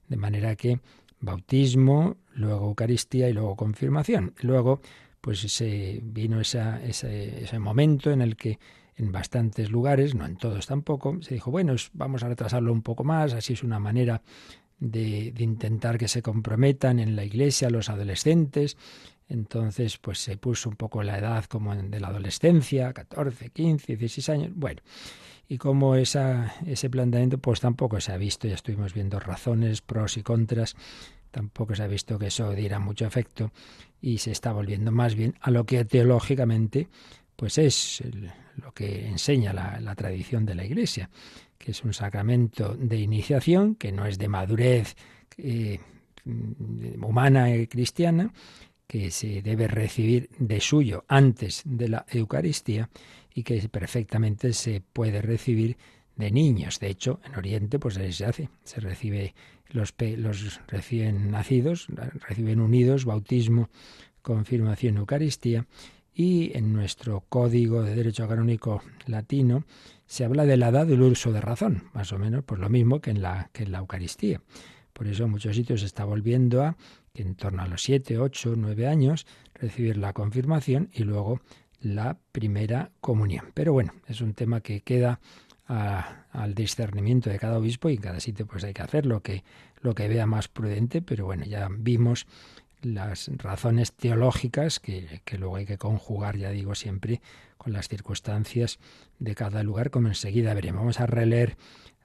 de 0.09 0.17
manera 0.17 0.57
que 0.57 0.81
bautismo, 1.21 2.17
luego 2.35 2.67
Eucaristía 2.67 3.29
y 3.29 3.33
luego 3.33 3.55
confirmación. 3.55 4.35
Luego, 4.41 4.81
pues 5.21 5.41
se 5.41 6.01
vino 6.03 6.41
ese, 6.41 6.61
ese 6.89 7.59
momento 7.59 8.11
en 8.11 8.23
el 8.23 8.37
que 8.37 8.59
en 9.00 9.12
bastantes 9.12 9.71
lugares, 9.71 10.14
no 10.14 10.26
en 10.26 10.37
todos 10.37 10.66
tampoco, 10.66 11.16
se 11.23 11.35
dijo, 11.35 11.50
bueno, 11.50 11.75
vamos 11.95 12.23
a 12.23 12.28
retrasarlo 12.28 12.71
un 12.71 12.83
poco 12.83 13.02
más, 13.02 13.33
así 13.33 13.54
es 13.54 13.62
una 13.62 13.78
manera 13.78 14.21
de, 14.78 15.33
intentar 15.38 15.97
que 15.97 16.07
se 16.07 16.21
comprometan 16.21 16.99
en 16.99 17.16
la 17.16 17.25
iglesia 17.25 17.71
los 17.71 17.88
adolescentes. 17.88 18.76
Entonces, 19.26 19.97
pues 19.97 20.19
se 20.19 20.37
puso 20.37 20.69
un 20.69 20.76
poco 20.76 21.02
la 21.02 21.16
edad 21.16 21.45
como 21.45 21.75
de 21.75 22.00
la 22.00 22.09
adolescencia, 22.09 22.92
14, 22.92 23.50
15, 23.50 23.97
16 23.97 24.28
años. 24.28 24.52
Bueno, 24.54 24.83
y 25.49 25.57
como 25.57 25.95
esa, 25.95 26.54
ese 26.66 26.90
planteamiento, 26.90 27.38
pues 27.38 27.61
tampoco 27.61 28.00
se 28.00 28.12
ha 28.12 28.16
visto, 28.19 28.49
ya 28.49 28.54
estuvimos 28.54 28.92
viendo 28.92 29.19
razones, 29.19 29.80
pros 29.80 30.19
y 30.19 30.23
contras, 30.23 30.76
tampoco 31.30 31.75
se 31.75 31.85
ha 31.85 31.87
visto 31.87 32.19
que 32.19 32.26
eso 32.26 32.50
diera 32.52 32.80
mucho 32.80 33.07
efecto 33.07 33.52
y 34.02 34.19
se 34.19 34.33
está 34.33 34.52
volviendo 34.52 34.90
más 34.90 35.14
bien 35.14 35.37
a 35.40 35.50
lo 35.50 35.64
que 35.64 35.85
teológicamente 35.85 36.88
pues 37.40 37.57
es 37.57 38.02
lo 38.61 38.73
que 38.73 39.07
enseña 39.07 39.52
la, 39.52 39.95
tradición 39.95 40.47
de 40.47 40.55
la 40.55 40.64
Iglesia 40.64 41.11
que 41.59 41.73
es 41.73 41.85
un 41.85 41.93
sacramento 41.93 42.75
de 42.75 42.97
iniciación, 42.97 43.75
que 43.75 43.93
no 43.93 44.07
es 44.07 44.17
de 44.17 44.29
madurez 44.29 44.97
eh, 45.37 45.79
humana 47.02 47.55
y 47.55 47.67
cristiana, 47.67 48.33
que 48.87 49.11
se 49.11 49.43
debe 49.43 49.69
recibir 49.69 50.31
de 50.38 50.61
suyo 50.61 51.05
antes 51.07 51.62
de 51.67 51.88
la 51.90 52.07
Eucaristía 52.09 52.88
y 53.35 53.43
que 53.43 53.61
perfectamente 53.69 54.55
se 54.55 54.81
puede 54.81 55.21
recibir 55.21 55.76
de 56.17 56.31
niños. 56.31 56.81
De 56.81 56.88
hecho, 56.88 57.21
en 57.25 57.37
Oriente 57.37 57.79
pues 57.79 57.95
se 57.95 58.25
hace, 58.25 58.49
se 58.64 58.81
recibe 58.81 59.35
los 59.69 59.95
recién 60.67 61.31
nacidos, 61.31 61.88
reciben 62.26 62.61
unidos 62.61 63.05
bautismo, 63.05 63.69
confirmación, 64.23 64.97
Eucaristía 64.97 65.67
y 66.21 66.55
en 66.55 66.75
nuestro 66.75 67.25
código 67.31 67.83
de 67.83 67.95
derecho 67.95 68.29
canónico 68.29 68.83
latino 69.07 69.65
se 70.05 70.27
habla 70.27 70.45
de 70.45 70.59
la 70.59 70.69
edad 70.69 70.87
del 70.87 71.00
uso 71.00 71.33
de 71.33 71.41
razón, 71.41 71.85
más 71.95 72.12
o 72.12 72.19
menos 72.19 72.45
pues 72.45 72.61
lo 72.61 72.69
mismo 72.69 73.00
que 73.00 73.11
en 73.11 73.23
la, 73.23 73.49
que 73.55 73.62
en 73.62 73.73
la 73.73 73.79
Eucaristía. 73.79 74.43
Por 74.93 75.07
eso 75.07 75.25
en 75.25 75.31
muchos 75.31 75.57
sitios 75.57 75.81
se 75.81 75.87
está 75.87 76.05
volviendo 76.05 76.62
a 76.62 76.77
que 77.15 77.23
en 77.23 77.37
torno 77.37 77.62
a 77.62 77.67
los 77.67 77.83
7, 77.85 78.19
8, 78.19 78.53
9 78.55 78.87
años 78.87 79.27
recibir 79.55 79.97
la 79.97 80.12
confirmación 80.12 80.91
y 80.93 81.05
luego 81.05 81.41
la 81.81 82.19
primera 82.33 82.91
comunión. 83.00 83.47
Pero 83.55 83.73
bueno, 83.73 83.95
es 84.07 84.21
un 84.21 84.35
tema 84.35 84.61
que 84.61 84.83
queda 84.83 85.21
al 85.69 86.55
discernimiento 86.55 87.31
de 87.31 87.39
cada 87.39 87.57
obispo 87.57 87.89
y 87.89 87.95
en 87.95 88.03
cada 88.03 88.21
sitio 88.21 88.45
pues 88.47 88.62
hay 88.65 88.75
que 88.75 88.83
hacer 88.83 89.07
lo 89.07 89.23
que, 89.23 89.43
lo 89.81 89.95
que 89.95 90.07
vea 90.07 90.27
más 90.27 90.49
prudente, 90.49 91.00
pero 91.00 91.25
bueno, 91.25 91.47
ya 91.47 91.69
vimos 91.71 92.27
las 92.83 93.31
razones 93.37 93.93
teológicas 93.93 94.81
que, 94.81 95.23
que, 95.25 95.39
luego 95.39 95.57
hay 95.57 95.67
que 95.67 95.79
conjugar, 95.79 96.37
ya 96.37 96.51
digo 96.51 96.75
siempre, 96.75 97.21
con 97.59 97.73
las 97.73 97.89
circunstancias 97.89 98.79
de 99.19 99.35
cada 99.35 99.63
lugar, 99.63 99.91
como 99.91 100.09
enseguida 100.09 100.55
veremos. 100.55 100.81
Vamos 100.81 101.01
a 101.01 101.07
releer, 101.07 101.57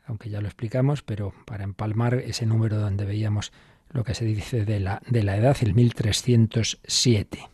aunque 0.06 0.30
ya 0.30 0.42
lo 0.42 0.48
explicamos, 0.48 1.02
pero 1.02 1.34
para 1.46 1.64
empalmar 1.64 2.16
ese 2.16 2.46
número 2.46 2.80
donde 2.80 3.06
veíamos 3.06 3.52
lo 3.90 4.04
que 4.04 4.14
se 4.14 4.26
dice 4.26 4.66
de 4.66 4.80
la, 4.80 5.02
de 5.08 5.24
la 5.24 5.38
edad, 5.38 5.56
el 5.62 5.74
1307. 5.74 7.50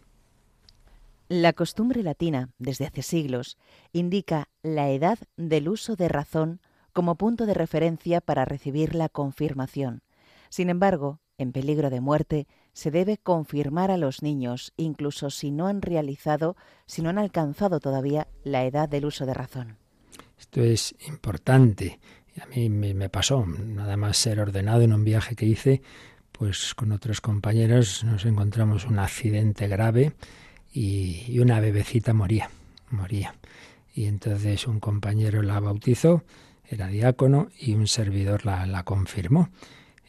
La 1.29 1.53
costumbre 1.53 2.03
latina, 2.03 2.49
desde 2.57 2.85
hace 2.87 3.03
siglos, 3.03 3.57
indica 3.93 4.49
la 4.63 4.89
edad 4.89 5.17
del 5.37 5.69
uso 5.69 5.95
de 5.95 6.09
razón 6.09 6.59
como 6.91 7.15
punto 7.15 7.45
de 7.45 7.53
referencia 7.53 8.19
para 8.19 8.43
recibir 8.43 8.95
la 8.95 9.07
confirmación. 9.07 10.01
Sin 10.49 10.69
embargo, 10.69 11.19
en 11.41 11.51
peligro 11.51 11.89
de 11.89 12.01
muerte, 12.01 12.47
se 12.73 12.91
debe 12.91 13.17
confirmar 13.17 13.91
a 13.91 13.97
los 13.97 14.21
niños, 14.21 14.73
incluso 14.77 15.29
si 15.29 15.51
no 15.51 15.67
han 15.67 15.81
realizado, 15.81 16.55
si 16.85 17.01
no 17.01 17.09
han 17.09 17.17
alcanzado 17.17 17.79
todavía 17.79 18.27
la 18.43 18.65
edad 18.65 18.87
del 18.87 19.05
uso 19.05 19.25
de 19.25 19.33
razón. 19.33 19.77
Esto 20.39 20.61
es 20.61 20.95
importante. 21.07 21.99
A 22.41 22.45
mí 22.47 22.69
me 22.69 23.09
pasó, 23.09 23.45
nada 23.45 23.97
más 23.97 24.17
ser 24.17 24.39
ordenado 24.39 24.81
en 24.81 24.93
un 24.93 25.03
viaje 25.03 25.35
que 25.35 25.45
hice, 25.45 25.81
pues 26.41 26.73
con 26.73 26.91
otros 26.91 27.21
compañeros 27.21 28.03
nos 28.03 28.25
encontramos 28.25 28.85
un 28.85 28.97
accidente 28.97 29.67
grave 29.67 30.13
y, 30.73 31.37
una 31.39 31.59
bebecita 31.59 32.13
moría, 32.13 32.49
moría. 32.89 33.35
Y 33.93 34.05
entonces 34.05 34.65
un 34.67 34.79
compañero 34.79 35.43
la 35.43 35.59
bautizó, 35.59 36.23
era 36.67 36.87
diácono, 36.87 37.49
y 37.59 37.73
un 37.75 37.85
servidor 37.85 38.45
la, 38.45 38.65
la 38.65 38.83
confirmó. 38.83 39.49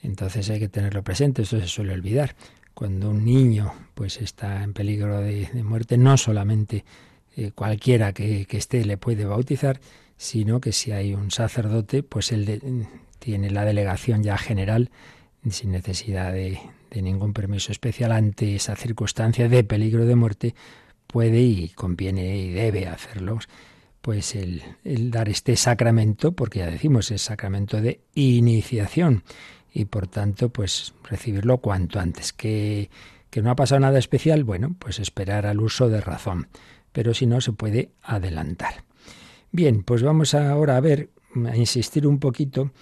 Entonces 0.03 0.51
hay 0.51 0.59
que 0.59 0.69
tenerlo 0.69 1.03
presente, 1.03 1.43
eso 1.43 1.59
se 1.61 1.69
suele 1.69 1.95
olvidar. 1.95 2.35
Cuando 2.75 3.11
un 3.11 3.25
niño 3.25 3.73
pues 3.95 4.21
está 4.21 4.63
en 4.65 4.73
peligro 4.73 5.21
de, 5.21 5.49
muerte, 5.63 5.97
no 5.97 6.17
solamente 6.17 6.85
eh, 7.37 7.53
cualquiera 7.55 8.13
que, 8.13 8.47
esté 8.51 8.85
le 8.85 8.97
puede 8.97 9.25
bautizar, 9.25 9.81
sino 10.17 10.61
que 10.61 10.73
si 10.73 10.93
hay 10.93 11.15
un 11.15 11.31
sacerdote, 11.31 12.03
pues 12.03 12.33
él 12.33 12.87
tiene 13.19 13.51
la 13.51 13.65
delegación 13.65 14.23
ya 14.23 14.37
general 14.37 14.91
sin 15.49 15.73
necesidad 15.73 16.33
de, 16.33 16.59
ningún 16.95 17.33
permiso 17.33 17.73
especial 17.73 18.13
ante 18.13 18.55
esa 18.55 18.77
circunstancia 18.77 19.49
de 19.49 19.65
peligro 19.65 20.05
de 20.05 20.15
muerte, 20.15 20.55
puede 21.07 21.41
y 21.41 21.69
conviene 21.71 22.37
y 22.37 22.51
debe 22.51 22.87
hacerlo 22.87 23.39
pues 24.03 24.35
el, 24.35 24.63
el, 24.85 25.11
dar 25.11 25.29
este 25.29 25.57
sacramento, 25.57 26.33
porque 26.33 26.59
ya 26.59 26.67
decimos, 26.67 27.11
es 27.13 27.23
sacramento 27.23 27.81
de 27.81 28.01
iniciación 28.15 29.23
y 29.73 29.87
por 29.87 30.07
tanto 30.07 30.51
pues 30.51 30.95
recibirlo 31.05 31.59
cuanto 31.59 31.99
antes. 31.99 32.33
Que, 32.33 32.91
que 33.31 33.43
no 33.43 33.51
ha 33.51 33.57
pasado 33.57 33.81
nada 33.81 33.99
especial, 33.99 34.45
bueno, 34.45 34.75
pues 34.79 34.99
esperar 34.99 35.47
al 35.47 35.61
uso 35.61 35.89
de 35.89 36.01
razón, 36.01 36.49
pero 36.93 37.15
si 37.15 37.27
no 37.27 37.41
se 37.41 37.53
puede 37.53 37.91
adelantar. 38.03 38.85
Bien, 39.51 39.83
pues 39.83 40.03
vamos 40.03 40.35
ahora 40.35 40.77
a 40.77 40.81
ver, 40.81 41.11
a 41.47 41.57
insistir 41.57 42.07
un 42.07 42.19
poquito 42.19 42.73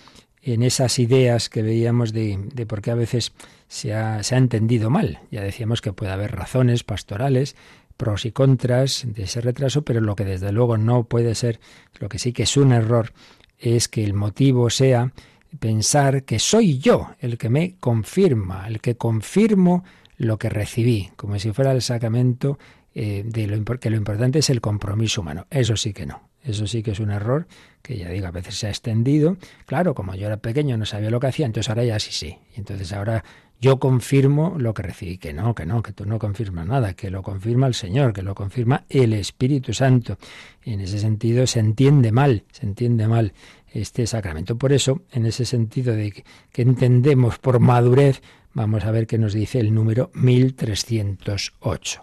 en 0.43 0.63
esas 0.63 0.99
ideas 0.99 1.49
que 1.49 1.63
veíamos 1.63 2.13
de, 2.13 2.39
de 2.55 2.67
por 2.67 2.81
qué 2.81 2.91
a 2.91 2.95
veces 2.95 3.33
se 3.69 3.95
ha, 3.95 4.23
se 4.23 4.35
ha 4.35 4.39
entendido 4.39 4.91
mal. 4.91 5.21
Ya 5.31 5.43
decíamos 5.43 5.81
que 5.83 5.93
puede 5.93 6.13
haber 6.13 6.33
razones 6.33 6.83
pastorales, 6.83 7.57
pros 7.97 8.25
y 8.25 8.33
contras 8.33 9.05
de 9.07 9.25
ese 9.25 9.43
retraso, 9.43 9.83
pero 9.83 10.01
lo 10.01 10.17
que 10.17 10.25
desde 10.25 10.53
luego 10.53 10.79
no 10.79 11.05
puede 11.05 11.35
ser, 11.35 11.61
lo 11.99 12.09
que 12.09 12.19
sí 12.19 12.33
que 12.33 12.45
es 12.45 12.57
un 12.57 12.73
error, 12.73 13.13
es 13.59 13.89
que 13.89 14.03
el 14.03 14.15
motivo 14.15 14.71
sea 14.71 15.13
pensar 15.59 16.25
que 16.25 16.39
soy 16.39 16.79
yo 16.79 17.11
el 17.21 17.39
que 17.39 17.49
me 17.49 17.77
confirma, 17.81 18.67
el 18.69 18.81
que 18.81 18.97
confirmo 18.97 19.85
lo 20.17 20.39
que 20.39 20.49
recibí, 20.49 21.11
como 21.17 21.39
si 21.39 21.53
fuera 21.53 21.73
el 21.73 21.83
sacramento 21.83 22.59
eh, 22.95 23.23
de 23.25 23.47
lo, 23.47 23.65
que 23.65 23.91
lo 23.91 23.97
importante 23.97 24.41
es 24.41 24.51
el 24.51 24.61
compromiso 24.61 25.23
humano. 25.23 25.47
Eso 25.51 25.77
sí 25.77 25.93
que 25.93 26.07
no. 26.07 26.29
Eso 26.43 26.67
sí 26.67 26.83
que 26.83 26.93
es 26.93 27.01
un 27.01 27.11
error 27.11 27.47
que 27.83 27.97
ya 27.97 28.09
digo, 28.09 28.27
a 28.27 28.31
veces 28.31 28.55
se 28.57 28.67
ha 28.67 28.71
extendido. 28.71 29.37
Claro, 29.67 29.95
como 29.95 30.15
yo 30.15 30.27
era 30.27 30.39
pequeño 30.39 30.77
no 30.77 30.87
sabía 30.87 31.11
lo 31.11 31.21
que 31.21 31.27
hacía, 31.27 31.47
entonces 31.47 31.69
ahora 31.69 31.85
ya 31.85 31.99
sí 31.99 32.13
sí. 32.13 32.39
Y 32.55 32.61
entonces 32.61 32.93
ahora 32.93 33.25
yo 33.61 33.79
confirmo 33.79 34.55
lo 34.59 34.73
que 34.73 34.83
recibí. 34.83 35.19
Que 35.19 35.33
no, 35.33 35.55
que 35.55 35.67
no, 35.67 35.83
que 35.83 35.93
tú 35.93 36.07
no 36.07 36.19
confirmas 36.19 36.67
nada, 36.67 36.95
que 36.95 37.11
lo 37.11 37.23
confirma 37.23 37.67
el 37.67 37.75
Señor, 37.75 38.13
que 38.13 38.23
lo 38.23 38.35
confirma 38.35 38.85
el 38.89 39.13
Espíritu 39.13 39.75
Santo. 39.75 40.17
Y 40.65 40.73
en 40.73 40.81
ese 40.81 40.99
sentido 40.99 41.47
se 41.47 41.61
entiende 41.61 42.11
mal, 42.11 42.45
se 42.53 42.67
entiende 42.67 43.07
mal 43.07 43.35
este 43.73 44.07
sacramento. 44.07 44.57
Por 44.57 44.73
eso, 44.73 45.03
en 45.13 45.27
ese 45.27 45.45
sentido 45.45 45.95
de 45.95 46.11
que, 46.53 46.63
entendemos 46.63 47.39
por 47.39 47.61
madurez, 47.61 48.23
vamos 48.55 48.85
a 48.85 48.91
ver 48.91 49.07
qué 49.07 49.19
nos 49.19 49.35
dice 49.35 49.61
el 49.61 49.75
número 49.75 50.11
1308. 50.15 52.03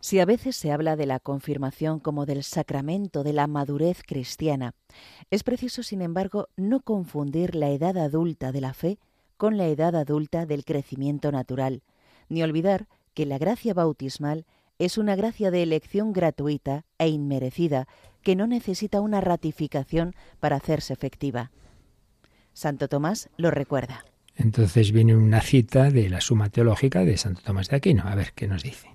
Si 0.00 0.20
a 0.20 0.24
veces 0.24 0.54
se 0.54 0.70
habla 0.70 0.94
de 0.94 1.06
la 1.06 1.18
confirmación 1.18 1.98
como 1.98 2.26
del 2.26 2.44
sacramento 2.44 3.24
de 3.24 3.32
la 3.32 3.48
madurez 3.48 4.02
cristiana, 4.06 4.74
es 5.30 5.42
preciso, 5.42 5.82
sin 5.82 6.00
embargo, 6.00 6.48
no 6.56 6.80
confundir 6.80 7.56
la 7.56 7.70
edad 7.70 7.96
adulta 7.98 8.52
de 8.52 8.60
la 8.60 8.72
fe 8.72 8.98
con 9.36 9.56
la 9.56 9.66
edad 9.66 9.94
adulta 9.94 10.46
del 10.46 10.64
crecimiento 10.64 11.32
natural, 11.32 11.82
ni 12.28 12.42
olvidar 12.42 12.88
que 13.14 13.26
la 13.26 13.38
gracia 13.38 13.74
bautismal 13.74 14.46
es 14.78 14.98
una 14.98 15.16
gracia 15.16 15.50
de 15.50 15.62
elección 15.62 16.12
gratuita 16.12 16.84
e 16.98 17.08
inmerecida 17.08 17.88
que 18.22 18.36
no 18.36 18.46
necesita 18.46 19.00
una 19.00 19.20
ratificación 19.20 20.14
para 20.40 20.56
hacerse 20.56 20.92
efectiva. 20.92 21.50
Santo 22.52 22.88
Tomás 22.88 23.30
lo 23.36 23.50
recuerda. 23.50 24.04
Entonces 24.34 24.92
viene 24.92 25.16
una 25.16 25.40
cita 25.40 25.90
de 25.90 26.10
la 26.10 26.20
Suma 26.20 26.50
Teológica 26.50 27.04
de 27.04 27.16
Santo 27.16 27.40
Tomás 27.42 27.68
de 27.68 27.76
Aquino. 27.76 28.02
A 28.06 28.14
ver 28.14 28.32
qué 28.34 28.46
nos 28.46 28.62
dice. 28.62 28.88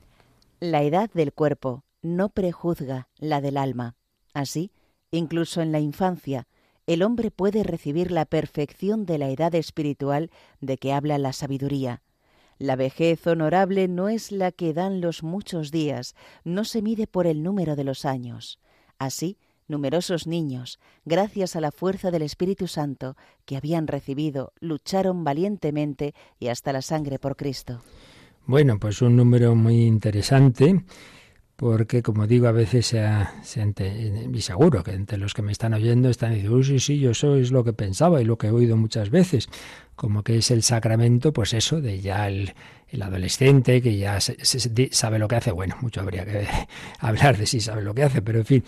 La 0.59 0.83
edad 0.83 1.09
del 1.13 1.33
cuerpo 1.33 1.83
no 2.03 2.29
prejuzga 2.29 3.07
la 3.17 3.41
del 3.41 3.57
alma. 3.57 3.95
Así, 4.33 4.71
incluso 5.09 5.61
en 5.61 5.71
la 5.71 5.79
infancia, 5.79 6.47
el 6.87 7.03
hombre 7.03 7.31
puede 7.31 7.63
recibir 7.63 8.11
la 8.11 8.25
perfección 8.25 9.05
de 9.05 9.17
la 9.17 9.29
edad 9.29 9.53
espiritual 9.55 10.31
de 10.59 10.77
que 10.77 10.93
habla 10.93 11.17
la 11.17 11.33
sabiduría. 11.33 12.01
La 12.57 12.75
vejez 12.75 13.25
honorable 13.25 13.87
no 13.87 14.09
es 14.09 14.31
la 14.31 14.51
que 14.51 14.73
dan 14.73 15.01
los 15.01 15.23
muchos 15.23 15.71
días, 15.71 16.15
no 16.43 16.63
se 16.63 16.81
mide 16.81 17.07
por 17.07 17.25
el 17.25 17.41
número 17.41 17.75
de 17.75 17.83
los 17.83 18.05
años. 18.05 18.59
Así, 18.99 19.37
numerosos 19.67 20.27
niños, 20.27 20.79
gracias 21.05 21.55
a 21.55 21.61
la 21.61 21.71
fuerza 21.71 22.11
del 22.11 22.21
Espíritu 22.21 22.67
Santo 22.67 23.15
que 23.45 23.57
habían 23.57 23.87
recibido, 23.87 24.53
lucharon 24.59 25.23
valientemente 25.23 26.13
y 26.39 26.49
hasta 26.49 26.71
la 26.71 26.83
sangre 26.83 27.17
por 27.17 27.35
Cristo. 27.35 27.81
Bueno, 28.45 28.77
pues 28.79 29.01
un 29.01 29.15
número 29.15 29.55
muy 29.55 29.85
interesante 29.85 30.83
porque 31.61 32.01
como 32.01 32.25
digo, 32.25 32.47
a 32.47 32.51
veces 32.51 32.87
se, 32.87 33.01
ha, 33.01 33.35
y 34.33 34.41
seguro 34.41 34.81
que 34.81 34.93
entre 34.93 35.19
los 35.19 35.35
que 35.35 35.43
me 35.43 35.51
están 35.51 35.75
oyendo 35.75 36.09
están 36.09 36.33
diciendo, 36.33 36.63
sí, 36.63 36.79
sí, 36.79 36.99
yo 36.99 37.13
soy 37.13 37.47
lo 37.49 37.63
que 37.63 37.71
pensaba 37.71 38.19
y 38.19 38.25
lo 38.25 38.39
que 38.39 38.47
he 38.47 38.49
oído 38.49 38.75
muchas 38.77 39.11
veces, 39.11 39.47
como 39.95 40.23
que 40.23 40.39
es 40.39 40.49
el 40.49 40.63
sacramento, 40.63 41.33
pues 41.33 41.53
eso, 41.53 41.79
de 41.79 42.01
ya 42.01 42.27
el, 42.27 42.55
el 42.91 43.01
adolescente 43.01 43.81
que 43.81 43.97
ya 43.97 44.19
sabe 44.19 45.19
lo 45.19 45.27
que 45.27 45.35
hace. 45.35 45.51
Bueno, 45.51 45.77
mucho 45.81 46.01
habría 46.01 46.25
que 46.25 46.47
hablar 46.99 47.37
de 47.37 47.45
si 47.45 47.59
sabe 47.59 47.81
lo 47.81 47.93
que 47.93 48.03
hace, 48.03 48.21
pero 48.21 48.39
en 48.39 48.45
fin, 48.45 48.63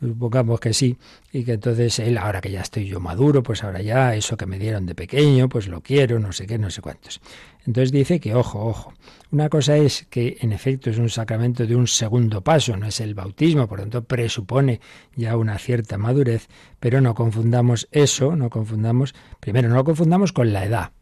supongamos 0.00 0.60
que 0.60 0.72
sí, 0.72 0.96
y 1.32 1.44
que 1.44 1.52
entonces 1.54 1.98
él, 1.98 2.18
ahora 2.18 2.40
que 2.40 2.50
ya 2.50 2.60
estoy 2.60 2.86
yo 2.86 3.00
maduro, 3.00 3.42
pues 3.42 3.64
ahora 3.64 3.82
ya 3.82 4.14
eso 4.14 4.36
que 4.36 4.46
me 4.46 4.58
dieron 4.58 4.86
de 4.86 4.94
pequeño, 4.94 5.48
pues 5.48 5.68
lo 5.68 5.80
quiero, 5.80 6.18
no 6.18 6.32
sé 6.32 6.46
qué, 6.46 6.58
no 6.58 6.70
sé 6.70 6.80
cuántos. 6.82 7.20
Entonces 7.66 7.92
dice 7.92 8.20
que, 8.20 8.34
ojo, 8.34 8.64
ojo, 8.64 8.94
una 9.32 9.48
cosa 9.48 9.76
es 9.76 10.06
que 10.08 10.36
en 10.40 10.52
efecto 10.52 10.90
es 10.90 10.98
un 10.98 11.10
sacramento 11.10 11.66
de 11.66 11.74
un 11.74 11.86
segundo 11.86 12.42
paso, 12.42 12.76
no 12.76 12.86
es 12.86 13.00
el 13.00 13.14
bautismo, 13.14 13.66
por 13.66 13.78
lo 13.78 13.84
tanto 13.84 14.04
presupone 14.04 14.80
ya 15.14 15.36
una 15.36 15.58
cierta 15.58 15.98
madurez, 15.98 16.48
pero 16.78 17.00
no 17.00 17.14
confundamos 17.14 17.88
eso, 17.90 18.36
no 18.36 18.50
confundamos, 18.50 19.14
primero 19.40 19.68
no 19.68 19.74
lo 19.74 19.84
confundamos 19.84 20.32
con 20.32 20.52
la 20.52 20.64
edad. 20.64 20.92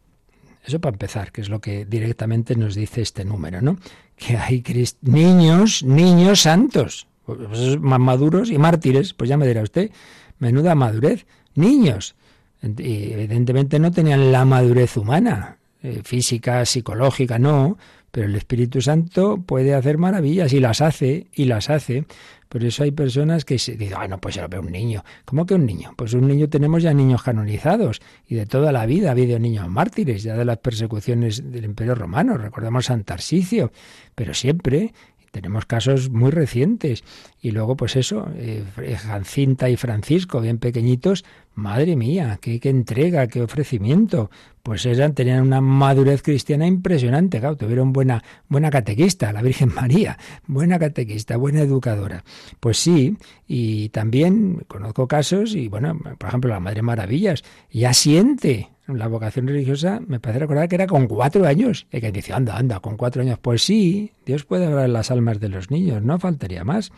Eso 0.65 0.79
para 0.79 0.95
empezar, 0.95 1.31
que 1.31 1.41
es 1.41 1.49
lo 1.49 1.61
que 1.61 1.85
directamente 1.85 2.55
nos 2.55 2.75
dice 2.75 3.01
este 3.01 3.23
número, 3.23 3.61
¿no? 3.61 3.77
Que 4.15 4.37
hay 4.37 4.63
niños, 5.01 5.83
niños 5.83 6.41
santos, 6.41 7.07
pues, 7.25 7.79
más 7.79 7.99
maduros 7.99 8.49
y 8.49 8.57
mártires, 8.57 9.13
pues 9.13 9.29
ya 9.29 9.37
me 9.37 9.47
dirá 9.47 9.61
usted. 9.61 9.91
menuda 10.39 10.75
madurez. 10.75 11.25
Niños. 11.55 12.15
Y 12.61 13.13
evidentemente 13.13 13.79
no 13.79 13.91
tenían 13.91 14.31
la 14.31 14.43
madurez 14.43 14.97
humana, 14.97 15.57
eh, 15.85 16.01
física, 16.03 16.65
psicológica, 16.65 17.37
no, 17.37 17.77
pero 18.09 18.27
el 18.27 18.35
Espíritu 18.35 18.81
Santo 18.81 19.37
puede 19.45 19.75
hacer 19.75 19.97
maravillas 19.97 20.51
y 20.53 20.59
las 20.59 20.81
hace, 20.81 21.27
y 21.33 21.45
las 21.45 21.69
hace. 21.69 22.05
Por 22.49 22.63
eso 22.63 22.83
hay 22.83 22.91
personas 22.91 23.45
que 23.45 23.59
se 23.59 23.75
dicen, 23.75 23.97
ay, 23.99 24.07
no, 24.07 24.19
pues 24.19 24.35
yo 24.35 24.47
veo 24.47 24.61
un 24.61 24.71
niño. 24.71 25.03
¿Cómo 25.25 25.45
que 25.45 25.53
un 25.53 25.65
niño? 25.65 25.93
Pues 25.95 26.13
un 26.13 26.27
niño 26.27 26.49
tenemos 26.49 26.81
ya 26.81 26.93
niños 26.93 27.21
canonizados 27.21 28.01
y 28.27 28.35
de 28.35 28.45
toda 28.45 28.71
la 28.71 28.85
vida 28.85 29.09
ha 29.09 29.11
habido 29.11 29.37
niños 29.37 29.67
mártires, 29.67 30.23
ya 30.23 30.35
de 30.35 30.45
las 30.45 30.57
persecuciones 30.57 31.51
del 31.51 31.65
Imperio 31.65 31.93
Romano. 31.93 32.37
Recordemos 32.37 32.85
San 32.85 33.03
Tarsicio, 33.03 33.71
pero 34.15 34.33
siempre 34.33 34.93
tenemos 35.35 35.65
casos 35.65 36.09
muy 36.09 36.31
recientes. 36.31 37.03
Y 37.41 37.51
luego, 37.51 37.75
pues 37.75 37.97
eso, 37.97 38.29
eh, 38.37 38.63
Jacinta 38.97 39.69
y 39.69 39.75
Francisco, 39.75 40.39
bien 40.39 40.59
pequeñitos, 40.59 41.25
madre 41.55 41.97
mía, 41.97 42.39
qué, 42.41 42.57
entrega, 42.63 43.27
qué 43.27 43.41
ofrecimiento. 43.41 44.31
Pues 44.63 44.85
eran, 44.85 45.13
tenían 45.13 45.41
una 45.41 45.59
madurez 45.59 46.21
cristiana 46.21 46.65
impresionante, 46.67 47.41
claro, 47.41 47.57
tuvieron 47.57 47.91
buena, 47.91 48.23
buena 48.47 48.69
catequista, 48.69 49.33
la 49.33 49.41
Virgen 49.41 49.73
María, 49.75 50.17
buena 50.47 50.79
catequista, 50.79 51.35
buena 51.35 51.59
educadora. 51.59 52.23
Pues 52.61 52.77
sí, 52.77 53.17
y 53.45 53.89
también 53.89 54.63
conozco 54.69 55.05
casos, 55.09 55.53
y 55.53 55.67
bueno, 55.67 55.99
por 56.17 56.29
ejemplo, 56.29 56.49
la 56.49 56.61
Madre 56.61 56.81
Maravillas, 56.81 57.43
ya 57.69 57.93
siente 57.93 58.69
la 58.87 59.07
vocación 59.07 59.47
religiosa, 59.47 59.99
me 60.05 60.19
parece 60.19 60.39
recordar 60.39 60.69
que 60.69 60.75
era 60.75 60.87
con 60.87 61.07
cuatro 61.07 61.45
años. 61.45 61.87
Y 61.91 62.01
que 62.01 62.11
dice, 62.11 62.33
anda, 62.33 62.57
anda, 62.57 62.79
con 62.79 62.97
cuatro 62.97 63.21
años. 63.21 63.39
Pues 63.39 63.63
sí, 63.63 64.11
Dios 64.25 64.45
puede 64.45 64.65
hablar 64.65 64.89
las 64.89 65.11
almas 65.11 65.39
de 65.39 65.49
los 65.49 65.71
niños, 65.71 66.03
no 66.03 66.19
faltaría 66.19 66.63
más. 66.63 66.91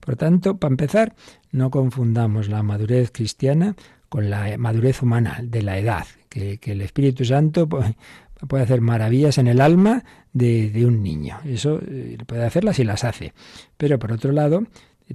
Por 0.00 0.16
tanto, 0.16 0.56
para 0.56 0.72
empezar, 0.72 1.14
no 1.52 1.70
confundamos 1.70 2.48
la 2.48 2.62
madurez 2.62 3.12
cristiana 3.12 3.76
con 4.08 4.28
la 4.28 4.56
madurez 4.58 5.02
humana 5.02 5.40
de 5.42 5.62
la 5.62 5.78
edad, 5.78 6.06
que, 6.28 6.58
el 6.62 6.80
Espíritu 6.80 7.24
Santo 7.24 7.68
puede, 7.68 8.62
hacer 8.62 8.80
maravillas 8.80 9.38
en 9.38 9.46
el 9.46 9.60
alma 9.60 10.04
de, 10.32 10.84
un 10.84 11.02
niño. 11.02 11.38
Eso 11.44 11.80
eh, 11.86 12.18
puede 12.26 12.44
hacerlas 12.44 12.78
y 12.80 12.84
las 12.84 13.04
hace. 13.04 13.34
Pero 13.76 14.00
por 14.00 14.10
otro 14.10 14.32
lado, 14.32 14.64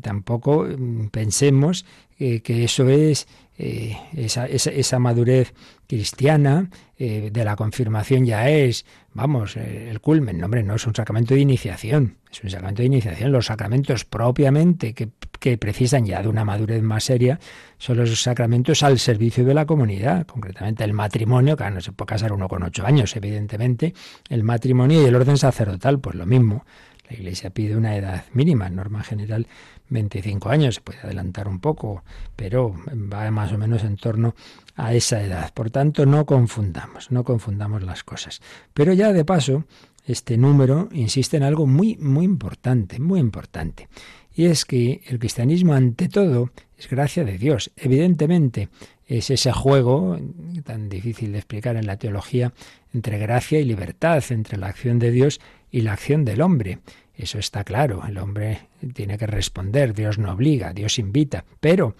tampoco 0.01 0.65
mm, 0.65 1.07
pensemos 1.07 1.85
que 2.17 2.63
eso 2.63 2.87
es 2.87 3.27
eh, 3.57 3.97
esa, 4.15 4.47
esa, 4.47 4.99
madurez 4.99 5.53
cristiana 5.87 6.69
eh, 6.97 7.29
de 7.31 7.45
la 7.45 7.55
confirmación 7.55 8.25
ya 8.25 8.49
es, 8.49 8.85
vamos, 9.13 9.55
eh, 9.55 9.89
el 9.89 10.01
culmen. 10.01 10.37
No, 10.39 10.47
no 10.49 10.75
es 10.75 10.85
un 10.85 10.93
sacramento 10.93 11.33
de 11.33 11.39
iniciación, 11.39 12.17
es 12.29 12.43
un 12.43 12.49
sacramento 12.49 12.81
de 12.81 12.87
iniciación. 12.87 13.31
Los 13.31 13.45
sacramentos 13.45 14.03
propiamente 14.03 14.93
que, 14.93 15.09
que 15.39 15.57
precisan 15.57 16.05
ya 16.05 16.21
de 16.21 16.27
una 16.27 16.43
madurez 16.43 16.81
más 16.83 17.05
seria 17.05 17.39
son 17.77 17.97
los 17.97 18.21
sacramentos 18.21 18.83
al 18.83 18.99
servicio 18.99 19.45
de 19.45 19.53
la 19.53 19.65
comunidad, 19.65 20.25
concretamente 20.25 20.83
el 20.83 20.93
matrimonio, 20.93 21.55
que 21.55 21.69
no 21.71 21.79
se 21.79 21.93
puede 21.93 22.07
casar 22.07 22.33
uno 22.33 22.49
con 22.49 22.63
ocho 22.63 22.85
años, 22.85 23.15
evidentemente, 23.15 23.93
el 24.29 24.43
matrimonio 24.43 25.01
y 25.01 25.05
el 25.05 25.15
orden 25.15 25.37
sacerdotal, 25.37 25.99
pues 25.99 26.15
lo 26.15 26.25
mismo. 26.25 26.65
La 27.09 27.15
Iglesia 27.15 27.49
pide 27.49 27.75
una 27.75 27.95
edad 27.95 28.25
mínima, 28.33 28.69
norma 28.69 29.03
general 29.03 29.47
25 29.89 30.49
años, 30.49 30.75
se 30.75 30.81
puede 30.81 30.99
adelantar 30.99 31.47
un 31.47 31.59
poco, 31.59 32.03
pero 32.35 32.75
va 32.91 33.29
más 33.31 33.53
o 33.53 33.57
menos 33.57 33.83
en 33.83 33.97
torno 33.97 34.35
a 34.75 34.93
esa 34.93 35.21
edad. 35.21 35.53
Por 35.53 35.69
tanto, 35.69 36.05
no 36.05 36.25
confundamos, 36.25 37.11
no 37.11 37.23
confundamos 37.23 37.83
las 37.83 38.03
cosas. 38.03 38.41
Pero 38.73 38.93
ya 38.93 39.13
de 39.13 39.25
paso, 39.25 39.65
este 40.05 40.37
número 40.37 40.89
insiste 40.91 41.37
en 41.37 41.43
algo 41.43 41.67
muy, 41.67 41.97
muy 41.97 42.25
importante, 42.25 42.99
muy 42.99 43.19
importante. 43.19 43.87
Y 44.33 44.45
es 44.45 44.65
que 44.65 45.01
el 45.07 45.19
cristianismo, 45.19 45.73
ante 45.73 46.09
todo, 46.09 46.49
es 46.77 46.89
gracia 46.89 47.23
de 47.23 47.37
Dios. 47.37 47.71
Evidentemente, 47.75 48.69
es 49.07 49.29
ese 49.29 49.51
juego 49.51 50.19
tan 50.63 50.89
difícil 50.89 51.31
de 51.31 51.39
explicar 51.39 51.75
en 51.75 51.85
la 51.85 51.97
teología 51.97 52.53
entre 52.93 53.17
gracia 53.17 53.59
y 53.59 53.65
libertad, 53.65 54.23
entre 54.29 54.57
la 54.57 54.67
acción 54.67 54.99
de 54.99 55.11
Dios 55.11 55.39
y 55.71 55.81
la 55.81 55.93
acción 55.93 56.25
del 56.25 56.41
hombre. 56.41 56.79
Eso 57.15 57.39
está 57.39 57.63
claro, 57.63 58.03
el 58.07 58.17
hombre 58.17 58.67
tiene 58.93 59.17
que 59.17 59.27
responder, 59.27 59.93
Dios 59.93 60.17
no 60.17 60.31
obliga, 60.31 60.73
Dios 60.73 60.99
invita, 60.99 61.45
pero 61.59 61.95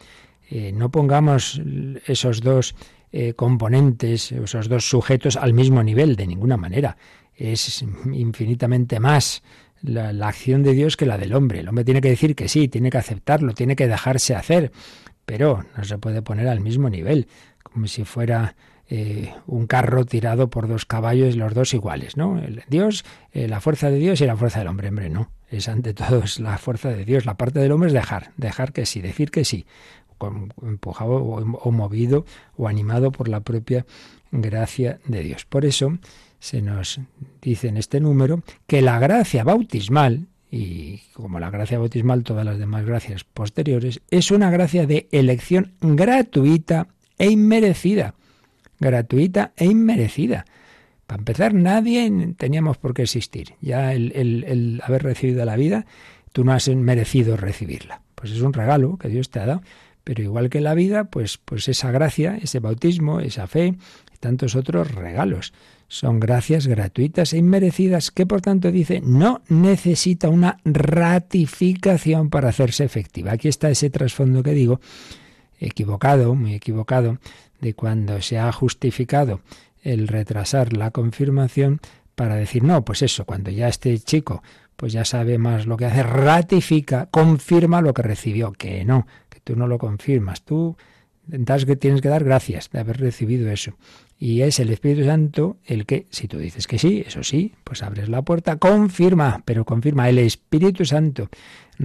eh, 0.49 0.71
no 0.73 0.91
pongamos 0.91 1.61
esos 2.05 2.41
dos 2.41 2.75
eh, 3.11 3.33
componentes, 3.33 4.31
esos 4.31 4.67
dos 4.67 4.89
sujetos 4.89 5.37
al 5.37 5.53
mismo 5.53 5.81
nivel, 5.83 6.15
de 6.15 6.27
ninguna 6.27 6.57
manera. 6.57 6.97
Es 7.33 7.81
infinitamente 8.11 8.99
más 8.99 9.41
la, 9.85 10.27
acción 10.27 10.63
de 10.63 10.73
Dios 10.73 10.97
que 10.97 11.05
la 11.05 11.17
del 11.17 11.33
hombre. 11.33 11.59
El 11.59 11.69
hombre 11.69 11.85
tiene 11.85 12.01
que 12.01 12.09
decir 12.09 12.35
que 12.35 12.47
sí, 12.47 12.67
tiene 12.67 12.89
que 12.89 12.97
aceptarlo, 12.97 13.53
tiene 13.53 13.75
que 13.75 13.87
dejarse 13.87 14.35
hacer, 14.35 14.71
pero 15.25 15.65
no 15.77 15.83
se 15.83 15.97
puede 15.97 16.21
poner 16.21 16.47
al 16.47 16.59
mismo 16.59 16.89
nivel, 16.89 17.27
como 17.63 17.87
si 17.87 18.03
fuera 18.03 18.55
eh, 18.87 19.33
un 19.47 19.65
carro 19.65 20.05
tirado 20.05 20.49
por 20.49 20.67
dos 20.67 20.85
caballos, 20.85 21.35
los 21.35 21.53
dos 21.53 21.73
iguales, 21.73 22.17
¿no? 22.17 22.37
El 22.37 22.63
Dios, 22.67 23.03
eh, 23.31 23.47
la 23.47 23.59
fuerza 23.59 23.89
de 23.89 23.97
Dios 23.97 24.21
y 24.21 24.25
la 24.25 24.37
fuerza 24.37 24.59
del 24.59 24.67
hombre, 24.67 24.89
hombre, 24.89 25.09
no. 25.09 25.31
Es 25.49 25.69
ante 25.69 25.93
todo 25.93 26.23
es 26.23 26.39
la 26.39 26.57
fuerza 26.57 26.89
de 26.89 27.05
Dios. 27.05 27.25
La 27.25 27.35
parte 27.35 27.59
del 27.59 27.71
hombre 27.71 27.87
es 27.87 27.93
dejar, 27.93 28.31
dejar 28.37 28.73
que 28.73 28.85
sí, 28.85 29.01
decir 29.01 29.31
que 29.31 29.45
sí, 29.45 29.65
empujado 30.61 31.11
o, 31.11 31.71
movido 31.71 32.25
o 32.57 32.67
animado 32.67 33.11
por 33.11 33.27
la 33.27 33.41
propia 33.41 33.85
gracia 34.31 34.99
de 35.05 35.21
Dios. 35.23 35.45
Por 35.45 35.65
eso 35.65 35.97
se 36.45 36.61
nos 36.61 36.99
dice 37.41 37.67
en 37.67 37.77
este 37.77 37.99
número 37.99 38.43
que 38.67 38.81
la 38.81 38.99
gracia 38.99 39.43
bautismal, 39.43 40.27
y 40.51 40.99
como 41.13 41.39
la 41.39 41.49
gracia 41.49 41.79
bautismal 41.79 42.23
todas 42.23 42.45
las 42.45 42.59
demás 42.59 42.85
gracias 42.85 43.23
posteriores, 43.23 44.01
es 44.11 44.31
una 44.31 44.51
gracia 44.51 44.85
de 44.85 45.07
elección 45.11 45.73
gratuita 45.81 46.87
e 47.17 47.29
inmerecida 47.29 48.13
gratuita 48.79 49.53
e 49.55 49.65
inmerecida. 49.65 50.45
Para 51.07 51.19
empezar, 51.19 51.53
nadie 51.53 52.33
teníamos 52.37 52.77
por 52.77 52.93
qué 52.93 53.03
existir. 53.03 53.53
Ya 53.61 53.93
el, 53.93 54.81
haber 54.83 55.03
recibido 55.03 55.45
la 55.45 55.55
vida, 55.55 55.85
tú 56.33 56.43
no 56.43 56.51
has 56.51 56.67
merecido 56.67 57.37
recibirla. 57.37 58.01
Pues 58.15 58.31
es 58.31 58.41
un 58.41 58.53
regalo 58.53 58.97
que 58.97 59.09
Dios 59.09 59.29
te 59.29 59.39
ha 59.39 59.45
dado. 59.45 59.61
Pero 60.03 60.21
igual 60.21 60.49
que 60.49 60.61
la 60.61 60.75
vida, 60.75 61.05
pues, 61.05 61.37
pues 61.37 61.67
esa 61.67 61.91
gracia, 61.91 62.37
ese 62.41 62.59
bautismo, 62.59 63.19
esa 63.19 63.47
fe, 63.47 63.75
y 64.13 64.17
tantos 64.19 64.55
otros 64.55 64.93
regalos. 64.93 65.53
Son 65.87 66.19
gracias 66.19 66.67
gratuitas 66.67 67.33
e 67.33 67.37
inmerecidas 67.37 68.11
que 68.11 68.25
por 68.25 68.41
tanto 68.41 68.71
dice 68.71 69.01
no 69.01 69.41
necesita 69.49 70.29
una 70.29 70.57
ratificación 70.65 72.29
para 72.29 72.49
hacerse 72.49 72.83
efectiva. 72.83 73.33
Aquí 73.33 73.47
está 73.47 73.69
ese 73.69 73.89
trasfondo 73.89 74.41
que 74.43 74.51
digo, 74.51 74.81
equivocado, 75.59 76.35
muy 76.35 76.55
equivocado, 76.55 77.19
de 77.61 77.73
cuando 77.73 78.21
se 78.21 78.37
ha 78.39 78.51
justificado 78.51 79.41
el 79.83 80.07
retrasar 80.07 80.73
la 80.73 80.91
confirmación 80.91 81.79
para 82.15 82.35
decir, 82.35 82.63
no, 82.63 82.83
pues 82.83 83.01
eso, 83.01 83.25
cuando 83.25 83.51
ya 83.51 83.67
este 83.67 83.97
chico 83.99 84.41
pues 84.75 84.93
ya 84.93 85.05
sabe 85.05 85.37
más 85.37 85.65
lo 85.67 85.77
que 85.77 85.85
hace, 85.85 86.03
ratifica, 86.03 87.07
confirma 87.07 87.81
lo 87.81 87.93
que 87.93 88.01
recibió, 88.01 88.51
que 88.51 88.83
no, 88.83 89.07
que 89.29 89.39
tú 89.39 89.55
no 89.55 89.67
lo 89.67 89.77
confirmas, 89.77 90.41
tú 90.41 90.75
que 91.65 91.75
tienes 91.75 92.01
que 92.01 92.09
dar 92.09 92.23
gracias 92.23 92.69
de 92.71 92.79
haber 92.79 92.99
recibido 92.99 93.49
eso. 93.51 93.73
Y 94.17 94.41
es 94.41 94.59
el 94.59 94.69
Espíritu 94.69 95.05
Santo 95.05 95.57
el 95.65 95.85
que, 95.85 96.05
si 96.09 96.27
tú 96.27 96.37
dices 96.37 96.67
que 96.67 96.79
sí, 96.79 97.03
eso 97.05 97.23
sí, 97.23 97.53
pues 97.63 97.83
abres 97.83 98.09
la 98.09 98.21
puerta, 98.21 98.57
confirma, 98.57 99.43
pero 99.45 99.65
confirma, 99.65 100.07
el 100.09 100.19
Espíritu 100.19 100.85
Santo 100.85 101.29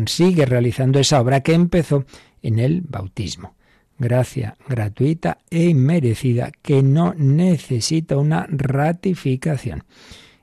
sigue 0.07 0.47
realizando 0.47 1.01
esa 1.01 1.21
obra 1.21 1.41
que 1.41 1.55
empezó 1.55 2.05
en 2.43 2.59
el 2.59 2.83
bautismo 2.83 3.55
gracia 4.01 4.57
gratuita 4.67 5.39
e 5.51 5.67
inmerecida 5.67 6.51
que 6.63 6.83
no 6.83 7.15
necesita 7.15 8.17
una 8.17 8.47
ratificación. 8.49 9.85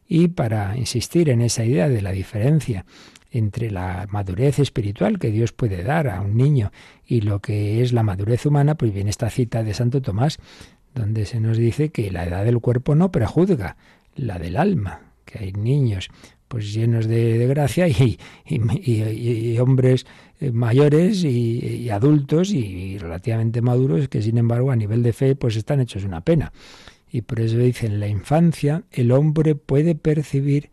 Y 0.08 0.30
para 0.30 0.78
insistir 0.78 1.30
en 1.30 1.42
esa 1.42 1.66
idea 1.66 1.90
de 1.90 2.02
la 2.02 2.12
diferencia 2.12 2.86
entre 3.38 3.72
la 3.72 4.08
madurez 4.10 4.60
espiritual 4.60 5.20
que 5.20 5.32
Dios 5.32 5.52
puede 5.52 5.84
dar 5.84 6.08
a 6.08 6.22
un 6.22 6.36
niño 6.38 6.72
y 7.06 7.22
lo 7.22 7.40
que 7.40 7.82
es 7.82 7.94
la 7.94 8.04
madurez 8.04 8.46
humana, 8.46 8.76
pues 8.76 8.94
viene 8.94 9.10
esta 9.10 9.30
cita 9.30 9.64
de 9.64 9.74
Santo 9.74 10.02
Tomás, 10.02 10.40
donde 10.94 11.26
se 11.26 11.40
nos 11.40 11.58
dice 11.58 11.90
que 11.90 12.12
la 12.12 12.26
edad 12.26 12.44
del 12.46 12.60
cuerpo 12.60 12.96
no 12.96 13.12
prejuzga 13.12 13.78
la 14.16 14.40
del 14.40 14.58
alma, 14.58 15.14
que 15.26 15.40
hay 15.40 15.54
niños 15.54 16.10
pues 16.48 16.74
llenos 16.74 17.08
de, 17.08 17.46
gracia 17.48 17.88
y, 17.88 19.58
hombres 19.60 20.06
eh, 20.40 20.52
mayores 20.52 21.24
y, 21.24 21.90
adultos 21.90 22.52
y, 22.52 22.98
relativamente 22.98 23.62
maduros 23.62 24.08
que 24.08 24.22
sin 24.22 24.38
embargo 24.38 24.72
a 24.72 24.76
nivel 24.76 25.04
de 25.04 25.14
fe 25.14 25.36
pues 25.36 25.56
están 25.56 25.82
hechos 25.82 26.04
una 26.04 26.22
pena. 26.22 26.54
Y 27.10 27.22
por 27.22 27.40
eso 27.40 27.58
dice, 27.58 27.88
en 27.88 28.00
la 28.00 28.08
infancia 28.08 28.84
el 28.92 29.12
hombre 29.12 29.56
puede 29.56 29.96
percibir, 29.96 30.70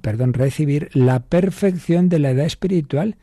perdón, 0.00 0.32
recibir 0.32 0.90
la 0.94 1.20
perfección 1.20 2.08
de 2.08 2.18
la 2.18 2.30
edad 2.30 2.46
espiritual 2.46 3.16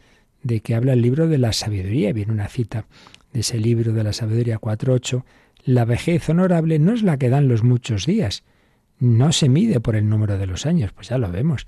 de 0.44 0.62
que 0.62 0.76
habla 0.76 0.94
el 0.94 1.02
libro 1.02 1.28
de 1.28 1.38
la 1.38 1.54
sabiduría. 1.54 2.14
Viene 2.14 2.32
una 2.32 2.48
cita 2.48 2.86
de 3.34 3.42
ese 3.42 3.58
libro 3.58 3.94
de 3.94 4.04
la 4.04 4.14
sabiduría 4.14 4.60
4.8. 4.60 5.24
La 5.66 5.86
vejez 5.86 6.30
honorable 6.30 6.80
no 6.80 6.94
es 6.94 7.04
la 7.04 7.18
que 7.18 7.30
dan 7.30 7.48
los 7.48 7.64
muchos 7.64 8.06
días, 8.06 8.44
no 9.00 9.32
se 9.32 9.50
mide 9.50 9.80
por 9.80 9.96
el 9.96 10.08
número 10.10 10.38
de 10.38 10.48
los 10.48 10.66
años, 10.66 10.92
pues 10.94 11.10
ya 11.10 11.18
lo 11.18 11.32
vemos. 11.32 11.66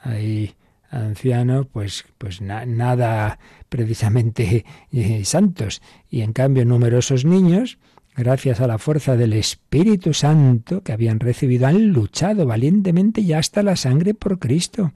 Hay 0.00 0.54
ancianos, 0.90 1.66
pues, 1.70 2.04
pues 2.18 2.40
nada 2.40 3.38
precisamente 3.68 4.64
eh, 4.92 5.24
santos. 5.24 5.82
Y 6.08 6.22
en 6.22 6.32
cambio 6.32 6.64
numerosos 6.64 7.24
niños, 7.24 7.78
gracias 8.18 8.60
a 8.60 8.66
la 8.66 8.78
fuerza 8.78 9.16
del 9.16 9.32
Espíritu 9.32 10.12
Santo 10.12 10.82
que 10.82 10.92
habían 10.92 11.20
recibido, 11.20 11.68
han 11.68 11.92
luchado 11.92 12.46
valientemente 12.46 13.20
y 13.20 13.32
hasta 13.32 13.62
la 13.62 13.76
sangre 13.76 14.12
por 14.12 14.40
Cristo. 14.40 14.92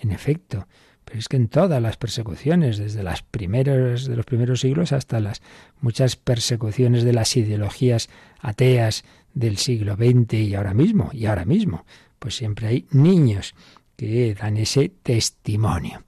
En 0.00 0.10
efecto, 0.10 0.66
pero 1.04 1.20
es 1.20 1.28
que 1.28 1.36
en 1.36 1.46
todas 1.46 1.80
las 1.80 1.96
persecuciones, 1.96 2.78
desde 2.78 3.04
las 3.04 3.22
primeras 3.22 4.06
de 4.06 4.16
los 4.16 4.26
primeros 4.26 4.60
siglos 4.60 4.90
hasta 4.90 5.20
las 5.20 5.42
muchas 5.80 6.16
persecuciones 6.16 7.04
de 7.04 7.12
las 7.12 7.36
ideologías 7.36 8.08
ateas 8.40 9.04
del 9.32 9.58
siglo 9.58 9.94
XX 9.94 10.34
y 10.34 10.54
ahora 10.56 10.74
mismo, 10.74 11.10
y 11.12 11.26
ahora 11.26 11.44
mismo, 11.44 11.86
pues 12.18 12.34
siempre 12.34 12.66
hay 12.66 12.86
niños 12.90 13.54
que 13.96 14.34
dan 14.34 14.56
ese 14.56 14.90
testimonio. 15.04 16.02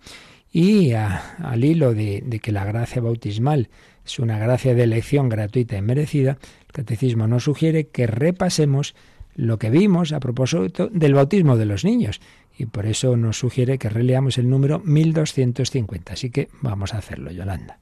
Y 0.50 0.92
al 0.92 1.62
hilo 1.62 1.94
de, 1.94 2.40
que 2.42 2.52
la 2.52 2.64
gracia 2.64 3.00
bautismal 3.00 3.68
es 4.08 4.18
una 4.18 4.38
gracia 4.38 4.74
de 4.74 4.82
elección 4.82 5.28
gratuita 5.28 5.76
y 5.76 5.82
merecida, 5.82 6.38
el 6.66 6.72
catecismo 6.72 7.26
nos 7.26 7.44
sugiere 7.44 7.88
que 7.88 8.06
repasemos 8.06 8.94
lo 9.34 9.58
que 9.58 9.70
vimos 9.70 10.12
a 10.12 10.20
propósito 10.20 10.88
del 10.88 11.14
bautismo 11.14 11.56
de 11.56 11.66
los 11.66 11.84
niños. 11.84 12.20
Y 12.56 12.66
por 12.66 12.86
eso 12.86 13.16
nos 13.16 13.38
sugiere 13.38 13.78
que 13.78 13.88
releamos 13.88 14.38
el 14.38 14.48
número 14.50 14.80
1250. 14.80 16.12
Así 16.12 16.30
que 16.30 16.48
vamos 16.60 16.94
a 16.94 16.98
hacerlo, 16.98 17.30
Yolanda. 17.30 17.78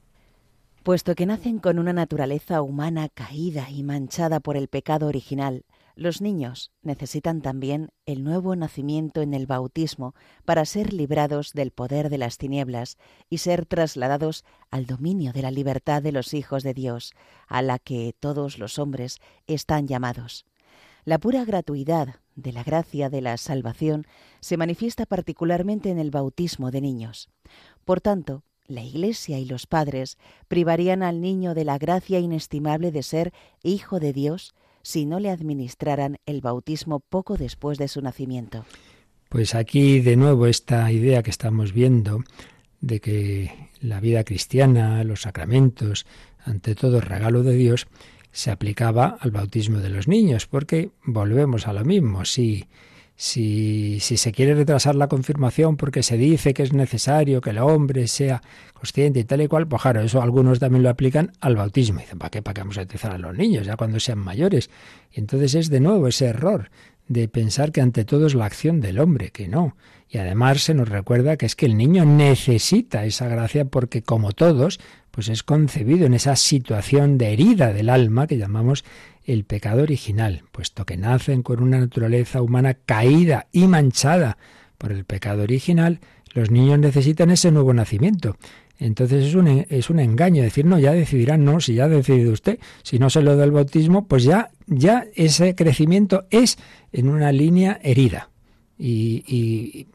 Puesto 0.83 1.15
que 1.15 1.25
nacen 1.25 1.59
con 1.59 1.79
una 1.79 1.93
naturaleza 1.93 2.61
humana 2.61 3.09
caída 3.09 3.69
y 3.71 3.83
manchada 3.83 4.39
por 4.39 4.55
el 4.55 4.67
pecado 4.67 5.07
original, 5.07 5.63
los 5.97 6.21
niños 6.21 6.71
necesitan 6.83 7.41
también 7.41 7.89
el 8.05 8.23
nuevo 8.23 8.55
nacimiento 8.55 9.23
en 9.23 9.33
el 9.33 9.47
bautismo 9.47 10.13
para 10.45 10.63
ser 10.63 10.93
librados 10.93 11.53
del 11.53 11.71
poder 11.71 12.09
de 12.09 12.19
las 12.19 12.37
tinieblas 12.37 12.97
y 13.29 13.39
ser 13.39 13.65
trasladados 13.65 14.45
al 14.69 14.85
dominio 14.85 15.33
de 15.33 15.41
la 15.41 15.49
libertad 15.49 16.03
de 16.03 16.11
los 16.11 16.35
hijos 16.35 16.61
de 16.61 16.75
Dios, 16.75 17.13
a 17.47 17.63
la 17.63 17.79
que 17.79 18.13
todos 18.19 18.59
los 18.59 18.77
hombres 18.77 19.17
están 19.47 19.87
llamados. 19.87 20.45
La 21.03 21.17
pura 21.17 21.43
gratuidad 21.45 22.17
de 22.35 22.51
la 22.51 22.63
gracia 22.63 23.09
de 23.09 23.21
la 23.21 23.35
salvación 23.37 24.05
se 24.39 24.55
manifiesta 24.55 25.07
particularmente 25.07 25.89
en 25.89 25.97
el 25.97 26.11
bautismo 26.11 26.69
de 26.69 26.81
niños. 26.81 27.29
Por 27.85 28.01
tanto, 28.01 28.43
la 28.67 28.83
Iglesia 28.83 29.39
y 29.39 29.45
los 29.45 29.65
padres 29.65 30.19
privarían 30.47 31.01
al 31.01 31.21
niño 31.21 31.55
de 31.55 31.65
la 31.65 31.79
gracia 31.79 32.19
inestimable 32.19 32.91
de 32.91 33.01
ser 33.01 33.33
hijo 33.63 33.99
de 33.99 34.13
Dios 34.13 34.53
si 34.87 35.05
no 35.05 35.19
le 35.19 35.29
administraran 35.29 36.15
el 36.25 36.39
bautismo 36.39 37.01
poco 37.01 37.35
después 37.35 37.77
de 37.77 37.89
su 37.89 38.01
nacimiento. 38.01 38.63
Pues 39.27 39.53
aquí 39.53 39.99
de 39.99 40.15
nuevo 40.15 40.47
esta 40.47 40.89
idea 40.93 41.23
que 41.23 41.29
estamos 41.29 41.73
viendo 41.73 42.23
de 42.79 43.01
que 43.01 43.51
la 43.81 43.99
vida 43.99 44.23
cristiana, 44.23 45.03
los 45.03 45.23
sacramentos, 45.23 46.05
ante 46.45 46.73
todo 46.73 47.01
regalo 47.01 47.43
de 47.43 47.55
Dios, 47.55 47.87
se 48.31 48.49
aplicaba 48.49 49.17
al 49.19 49.31
bautismo 49.31 49.79
de 49.79 49.89
los 49.89 50.07
niños, 50.07 50.47
porque 50.47 50.91
volvemos 51.03 51.67
a 51.67 51.73
lo 51.73 51.83
mismo. 51.83 52.23
Si 52.23 52.67
si, 53.19 53.99
si 53.99 54.15
se 54.15 54.31
quiere 54.31 54.53
retrasar 54.53 54.95
la 54.95 55.07
confirmación 55.07 55.75
porque 55.75 56.03
se 56.03 56.17
dice 56.17 56.53
que 56.53 56.61
es 56.61 56.71
necesario 56.71 57.41
que 57.41 57.49
el 57.49 57.57
hombre 57.57 58.07
sea 58.07 58.43
consciente 58.75 59.19
y 59.19 59.23
tal 59.23 59.41
y 59.41 59.47
cual, 59.47 59.67
pues 59.67 59.81
claro, 59.81 60.01
eso 60.01 60.21
algunos 60.21 60.59
también 60.59 60.83
lo 60.83 60.89
aplican 60.89 61.33
al 61.41 61.55
bautismo. 61.55 61.99
Dicen, 61.99 62.19
¿para 62.19 62.29
qué? 62.29 62.43
¿Para 62.43 62.53
qué 62.53 62.61
vamos 62.61 62.77
a 62.77 62.83
utilizar 62.83 63.11
a 63.11 63.17
los 63.17 63.35
niños 63.35 63.65
ya 63.65 63.75
cuando 63.75 63.99
sean 63.99 64.19
mayores? 64.19 64.69
Y 65.11 65.19
entonces 65.19 65.55
es 65.55 65.69
de 65.69 65.79
nuevo 65.79 66.07
ese 66.07 66.27
error 66.27 66.69
de 67.07 67.27
pensar 67.27 67.71
que 67.71 67.81
ante 67.81 68.05
todo 68.05 68.27
es 68.27 68.35
la 68.35 68.45
acción 68.45 68.81
del 68.81 68.99
hombre, 68.99 69.31
que 69.31 69.47
no. 69.47 69.75
Y 70.09 70.17
además 70.17 70.61
se 70.61 70.73
nos 70.73 70.87
recuerda 70.87 71.37
que 71.37 71.45
es 71.45 71.55
que 71.55 71.65
el 71.65 71.77
niño 71.77 72.05
necesita 72.05 73.05
esa 73.05 73.27
gracia 73.27 73.65
porque 73.65 74.01
como 74.01 74.31
todos, 74.31 74.79
pues 75.11 75.29
es 75.29 75.43
concebido 75.43 76.05
en 76.05 76.13
esa 76.13 76.35
situación 76.35 77.17
de 77.17 77.33
herida 77.33 77.73
del 77.73 77.89
alma 77.89 78.27
que 78.27 78.37
llamamos 78.37 78.85
el 79.25 79.43
pecado 79.43 79.83
original, 79.83 80.43
puesto 80.51 80.85
que 80.85 80.95
nacen 80.95 81.43
con 81.43 81.61
una 81.61 81.79
naturaleza 81.79 82.41
humana 82.41 82.75
caída 82.75 83.47
y 83.51 83.67
manchada 83.67 84.37
por 84.77 84.91
el 84.91 85.05
pecado 85.05 85.43
original, 85.43 85.99
los 86.33 86.51
niños 86.51 86.79
necesitan 86.79 87.31
ese 87.31 87.51
nuevo 87.51 87.73
nacimiento. 87.73 88.37
Entonces 88.79 89.25
es 89.25 89.35
un, 89.35 89.65
es 89.69 89.89
un 89.89 89.99
engaño 89.99 90.43
decir, 90.43 90.65
no, 90.65 90.77
ya 90.77 90.93
decidirán, 90.93 91.43
no, 91.43 91.59
si 91.59 91.75
ya 91.75 91.85
ha 91.85 91.89
decidido 91.89 92.31
usted, 92.31 92.59
si 92.83 92.99
no 92.99 93.09
se 93.09 93.21
lo 93.21 93.35
da 93.35 93.43
el 93.43 93.51
bautismo, 93.51 94.07
pues 94.07 94.23
ya, 94.23 94.51
ya 94.67 95.05
ese 95.15 95.55
crecimiento 95.55 96.25
es 96.29 96.57
en 96.91 97.09
una 97.09 97.31
línea 97.31 97.79
herida. 97.81 98.29
Y, 98.77 99.23
y, 99.27 99.87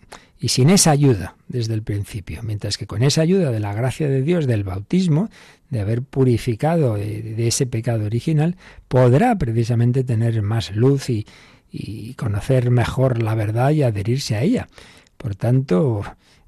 y 0.42 0.48
sin 0.48 0.70
esa 0.70 0.90
ayuda 0.90 1.36
desde 1.46 1.72
el 1.74 1.84
principio. 1.84 2.42
Mientras 2.42 2.76
que 2.76 2.88
con 2.88 3.04
esa 3.04 3.22
ayuda 3.22 3.52
de 3.52 3.60
la 3.60 3.72
gracia 3.74 4.08
de 4.08 4.22
Dios, 4.22 4.48
del 4.48 4.64
bautismo, 4.64 5.30
de 5.70 5.80
haber 5.80 6.02
purificado 6.02 6.96
de, 6.96 7.46
ese 7.46 7.64
pecado 7.64 8.06
original, 8.06 8.56
podrá 8.88 9.36
precisamente 9.36 10.02
tener 10.02 10.42
más 10.42 10.74
luz 10.74 11.08
y, 11.10 11.24
conocer 12.16 12.70
mejor 12.70 13.22
la 13.22 13.34
verdad 13.34 13.70
y 13.70 13.82
adherirse 13.82 14.34
a 14.34 14.42
ella. 14.42 14.68
Por 15.16 15.36
tanto, 15.36 16.02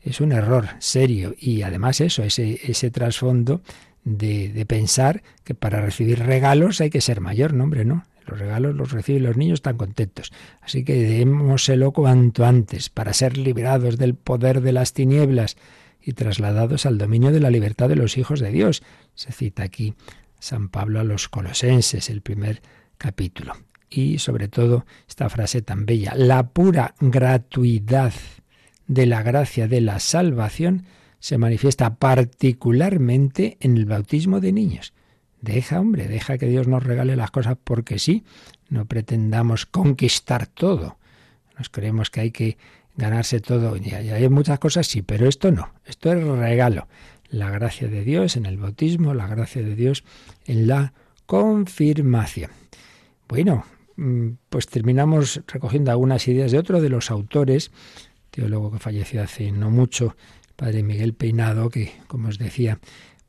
es 0.05 0.21
un 0.21 0.33
error 0.33 0.69
serio 0.79 1.35
y 1.39 1.63
además 1.63 2.01
eso, 2.01 2.23
ese, 2.23 2.61
ese 2.63 2.91
trasfondo 2.91 3.63
de, 4.05 4.51
de, 4.51 4.67
pensar 4.67 5.23
que 5.45 5.55
para 5.55 5.81
recibir 5.81 6.19
regalos 6.21 6.81
hay 6.81 6.91
que 6.91 7.01
ser 7.01 7.21
mayor, 7.21 7.55
no 7.55 7.65
hombre, 7.65 7.85
no. 7.85 8.05
Los 8.27 8.39
regalos 8.39 8.75
los 8.75 8.93
reciben 8.93 9.23
los 9.23 9.37
niños 9.37 9.63
tan 9.63 9.77
contentos. 9.77 10.33
Así 10.63 10.85
que 10.85 10.95
démoselo 10.95 11.93
cuanto 11.93 12.45
antes 12.45 12.89
para 12.89 13.13
ser 13.13 13.37
liberados 13.37 13.99
del 13.99 14.15
poder 14.15 14.61
de 14.61 14.73
las 14.73 14.93
tinieblas 14.93 15.57
y 16.01 16.13
trasladados 16.13 16.87
al 16.87 16.99
dominio 16.99 17.33
de 17.33 17.41
la 17.41 17.51
libertad 17.51 17.89
de 17.89 17.97
los 17.97 18.17
hijos 18.17 18.41
de 18.41 18.51
Dios. 18.51 18.83
Se 19.15 19.33
cita 19.33 19.63
aquí 19.63 19.95
San 20.39 20.69
Pablo 20.69 21.01
a 21.01 21.05
los 21.05 21.29
colosenses, 21.29 22.11
el 22.11 22.21
primer 22.21 22.63
capítulo. 22.99 23.55
Y 23.91 24.19
sobre 24.19 24.49
todo 24.49 24.87
esta 25.09 25.29
frase 25.29 25.63
tan 25.63 25.87
bella, 25.87 26.15
la 26.17 26.49
pura 26.49 26.95
gratuidad 27.01 28.13
de 28.87 29.07
la 29.07 29.23
gracia 29.23 29.69
de 29.69 29.81
la 29.81 29.99
salvación 29.99 30.85
se 31.21 31.39
manifiesta 31.39 31.95
particularmente 31.95 33.57
en 33.61 33.77
el 33.77 33.87
bautismo 33.87 34.41
de 34.41 34.53
niños. 34.53 34.93
Deja, 35.41 35.81
hombre, 35.81 36.09
deja 36.09 36.39
que 36.39 36.47
Dios 36.47 36.69
nos 36.69 36.83
regale 36.83 37.17
las 37.17 37.31
cosas 37.31 37.57
porque 37.63 37.99
sí, 37.99 38.25
no 38.69 38.87
pretendamos 38.87 39.67
conquistar 39.67 40.47
todo. 40.47 40.99
Nos 41.59 41.69
creemos 41.69 42.11
que 42.11 42.21
hay 42.21 42.31
que 42.31 42.57
ganarse 42.97 43.41
todo. 43.41 43.77
Y 43.77 43.91
hay 43.91 44.29
muchas 44.29 44.59
cosas, 44.59 44.87
sí, 44.87 45.03
pero 45.03 45.29
esto 45.29 45.51
no. 45.51 45.73
Esto 45.85 46.13
es 46.13 46.25
regalo. 46.25 46.89
La 47.29 47.51
gracia 47.51 47.89
de 47.89 48.05
Dios 48.05 48.37
en 48.37 48.47
el 48.47 48.57
bautismo, 48.57 49.15
la 49.15 49.27
gracia 49.27 49.63
de 49.63 49.75
Dios 49.75 50.05
en 50.47 50.67
la 50.67 50.93
confirmación. 51.27 52.51
Bueno, 53.29 53.65
mm, 53.97 54.29
pues 54.49 54.67
terminamos 54.67 55.41
recogiendo 55.47 55.91
algunas 55.91 56.29
ideas 56.29 56.53
de 56.53 56.59
otro 56.59 56.81
de 56.81 56.89
los 56.91 57.11
autores, 57.11 57.71
teólogo 58.35 58.73
que 58.73 58.79
falleció 58.79 59.23
hace 59.23 59.53
no 59.53 59.71
mucho, 59.71 60.17
padre 60.57 60.83
Miguel 60.83 61.15
Peinado, 61.15 61.71
que, 61.71 61.93
como 62.09 62.29
os 62.29 62.39
decía, 62.39 62.79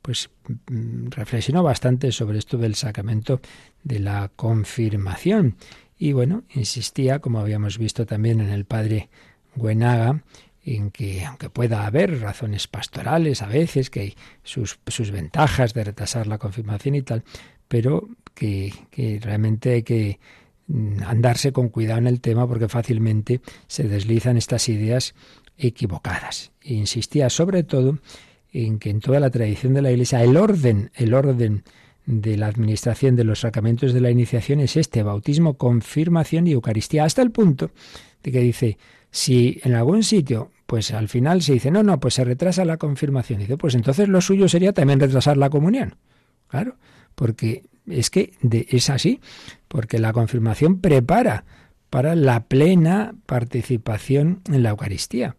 pues 0.02 0.30
mm, 0.68 1.08
reflexionó 1.10 1.62
bastante 1.62 2.12
sobre 2.12 2.38
esto 2.38 2.58
del 2.58 2.74
sacramento 2.74 3.40
de 3.84 4.00
la 4.00 4.30
confirmación. 4.34 5.56
Y 5.98 6.12
bueno, 6.12 6.42
insistía, 6.54 7.20
como 7.20 7.38
habíamos 7.38 7.78
visto 7.78 8.04
también 8.04 8.40
en 8.40 8.50
el 8.50 8.64
padre 8.64 9.08
Buenaga, 9.54 10.22
en 10.64 10.90
que 10.90 11.24
aunque 11.24 11.48
pueda 11.48 11.86
haber 11.86 12.20
razones 12.20 12.66
pastorales 12.66 13.42
a 13.42 13.46
veces, 13.46 13.88
que 13.88 14.00
hay 14.00 14.14
sus, 14.42 14.78
sus 14.88 15.12
ventajas 15.12 15.72
de 15.72 15.84
retrasar 15.84 16.26
la 16.26 16.38
confirmación 16.38 16.96
y 16.96 17.02
tal, 17.02 17.22
pero 17.68 18.08
que, 18.34 18.74
que 18.90 19.20
realmente 19.22 19.74
hay 19.74 19.82
que 19.84 20.18
andarse 21.04 21.52
con 21.52 21.68
cuidado 21.68 21.98
en 21.98 22.06
el 22.06 22.20
tema 22.20 22.46
porque 22.46 22.68
fácilmente 22.68 23.40
se 23.66 23.84
deslizan 23.84 24.36
estas 24.36 24.68
ideas 24.68 25.14
equivocadas. 25.56 26.52
E 26.62 26.74
insistía 26.74 27.30
sobre 27.30 27.62
todo 27.62 27.98
en 28.52 28.78
que 28.78 28.90
en 28.90 29.00
toda 29.00 29.20
la 29.20 29.30
tradición 29.30 29.74
de 29.74 29.82
la 29.82 29.90
Iglesia 29.90 30.22
el 30.22 30.36
orden, 30.36 30.90
el 30.94 31.14
orden 31.14 31.62
de 32.06 32.36
la 32.36 32.46
administración 32.46 33.16
de 33.16 33.24
los 33.24 33.40
sacramentos 33.40 33.92
de 33.92 34.00
la 34.00 34.10
iniciación 34.10 34.60
es 34.60 34.76
este, 34.76 35.02
bautismo, 35.02 35.54
confirmación 35.54 36.46
y 36.46 36.52
Eucaristía, 36.52 37.04
hasta 37.04 37.22
el 37.22 37.32
punto 37.32 37.70
de 38.22 38.32
que 38.32 38.40
dice, 38.40 38.78
si 39.10 39.60
en 39.64 39.74
algún 39.74 40.02
sitio, 40.02 40.50
pues 40.66 40.92
al 40.92 41.08
final 41.08 41.42
se 41.42 41.54
dice, 41.54 41.70
no, 41.70 41.82
no, 41.82 41.98
pues 42.00 42.14
se 42.14 42.24
retrasa 42.24 42.64
la 42.64 42.76
confirmación. 42.76 43.40
dice, 43.40 43.56
pues 43.56 43.74
entonces 43.74 44.08
lo 44.08 44.20
suyo 44.20 44.48
sería 44.48 44.72
también 44.72 45.00
retrasar 45.00 45.36
la 45.36 45.50
comunión. 45.50 45.96
Claro, 46.48 46.76
porque 47.14 47.64
es 47.88 48.10
que 48.10 48.32
es 48.50 48.90
así, 48.90 49.20
porque 49.68 49.98
la 49.98 50.12
confirmación 50.12 50.80
prepara 50.80 51.44
para 51.90 52.14
la 52.14 52.44
plena 52.44 53.14
participación 53.26 54.40
en 54.52 54.62
la 54.62 54.70
Eucaristía. 54.70 55.36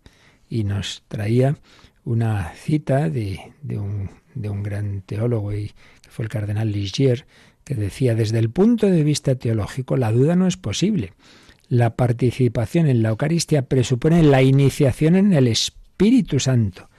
Y 0.49 0.63
nos 0.63 1.03
traía 1.07 1.57
una 2.05 2.51
cita 2.53 3.09
de, 3.09 3.39
de, 3.61 3.77
un, 3.77 4.09
de 4.33 4.49
un, 4.49 4.63
gran 4.63 5.01
teólogo 5.01 5.53
y 5.53 5.73
que 6.01 6.09
fue 6.09 6.23
el 6.23 6.29
cardenal 6.29 6.71
Ligier, 6.71 7.25
que 7.65 7.75
decía, 7.75 8.15
desde 8.15 8.39
el 8.39 8.49
punto 8.49 8.87
de 8.87 9.03
vista 9.03 9.35
teológico, 9.35 9.97
la 9.97 10.11
duda 10.11 10.37
no 10.37 10.47
es 10.47 10.55
posible 10.55 11.11
la 11.69 11.95
participación 11.95 12.87
en 12.87 13.01
la 13.03 13.09
Eucaristía 13.09 13.63
presupone 13.63 14.23
la 14.23 14.41
iniciación 14.41 15.15
en 15.15 15.33
el 15.33 15.47
Espíritu 15.47 16.39
Santo. 16.39 16.89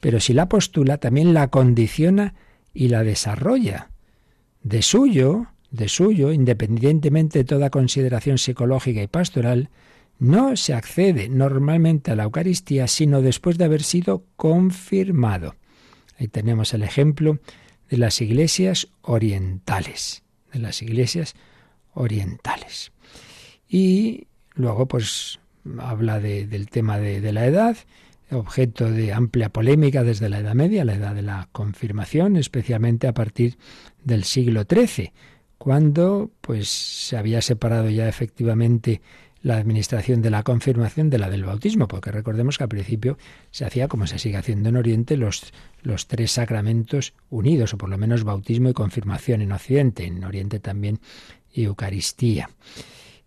Pero 0.00 0.20
si 0.20 0.32
la 0.32 0.48
postula, 0.48 0.98
también 0.98 1.34
la 1.34 1.48
condiciona 1.48 2.34
y 2.72 2.88
la 2.88 3.02
desarrolla. 3.02 3.90
De 4.66 4.82
suyo, 4.82 5.46
de 5.70 5.88
suyo, 5.88 6.32
independientemente 6.32 7.38
de 7.38 7.44
toda 7.44 7.70
consideración 7.70 8.36
psicológica 8.36 9.00
y 9.00 9.06
pastoral, 9.06 9.70
no 10.18 10.56
se 10.56 10.74
accede 10.74 11.28
normalmente 11.28 12.10
a 12.10 12.16
la 12.16 12.24
Eucaristía 12.24 12.88
sino 12.88 13.22
después 13.22 13.58
de 13.58 13.64
haber 13.64 13.84
sido 13.84 14.24
confirmado. 14.34 15.54
Ahí 16.18 16.26
tenemos 16.26 16.74
el 16.74 16.82
ejemplo 16.82 17.38
de 17.88 17.98
las 17.98 18.20
iglesias 18.20 18.88
orientales, 19.02 20.24
de 20.52 20.58
las 20.58 20.82
iglesias 20.82 21.36
orientales. 21.94 22.90
Y 23.68 24.26
luego, 24.54 24.86
pues, 24.86 25.38
habla 25.78 26.18
del 26.18 26.68
tema 26.70 26.98
de, 26.98 27.20
de 27.20 27.32
la 27.32 27.46
edad, 27.46 27.76
objeto 28.30 28.90
de 28.90 29.12
amplia 29.12 29.50
polémica 29.50 30.02
desde 30.02 30.28
la 30.28 30.40
Edad 30.40 30.54
Media, 30.54 30.84
la 30.84 30.94
edad 30.94 31.14
de 31.14 31.22
la 31.22 31.48
confirmación, 31.52 32.36
especialmente 32.36 33.06
a 33.06 33.14
partir 33.14 33.56
del 34.02 34.24
siglo 34.24 34.64
XIII, 34.68 35.12
cuando 35.58 36.30
pues 36.40 36.68
se 36.68 37.16
había 37.16 37.40
separado 37.40 37.88
ya 37.90 38.08
efectivamente 38.08 39.00
la 39.42 39.58
administración 39.58 40.22
de 40.22 40.30
la 40.30 40.42
confirmación 40.42 41.08
de 41.08 41.18
la 41.18 41.30
del 41.30 41.44
bautismo, 41.44 41.86
porque 41.86 42.10
recordemos 42.10 42.58
que 42.58 42.64
al 42.64 42.68
principio 42.68 43.16
se 43.52 43.64
hacía, 43.64 43.86
como 43.86 44.08
se 44.08 44.18
sigue 44.18 44.38
haciendo 44.38 44.70
en 44.70 44.76
Oriente, 44.76 45.16
los, 45.16 45.52
los 45.82 46.08
tres 46.08 46.32
sacramentos 46.32 47.14
unidos, 47.30 47.72
o 47.72 47.78
por 47.78 47.88
lo 47.88 47.96
menos 47.96 48.24
bautismo 48.24 48.70
y 48.70 48.72
confirmación 48.72 49.42
en 49.42 49.52
Occidente, 49.52 50.04
en 50.04 50.24
Oriente 50.24 50.58
también 50.58 50.98
Eucaristía. 51.54 52.50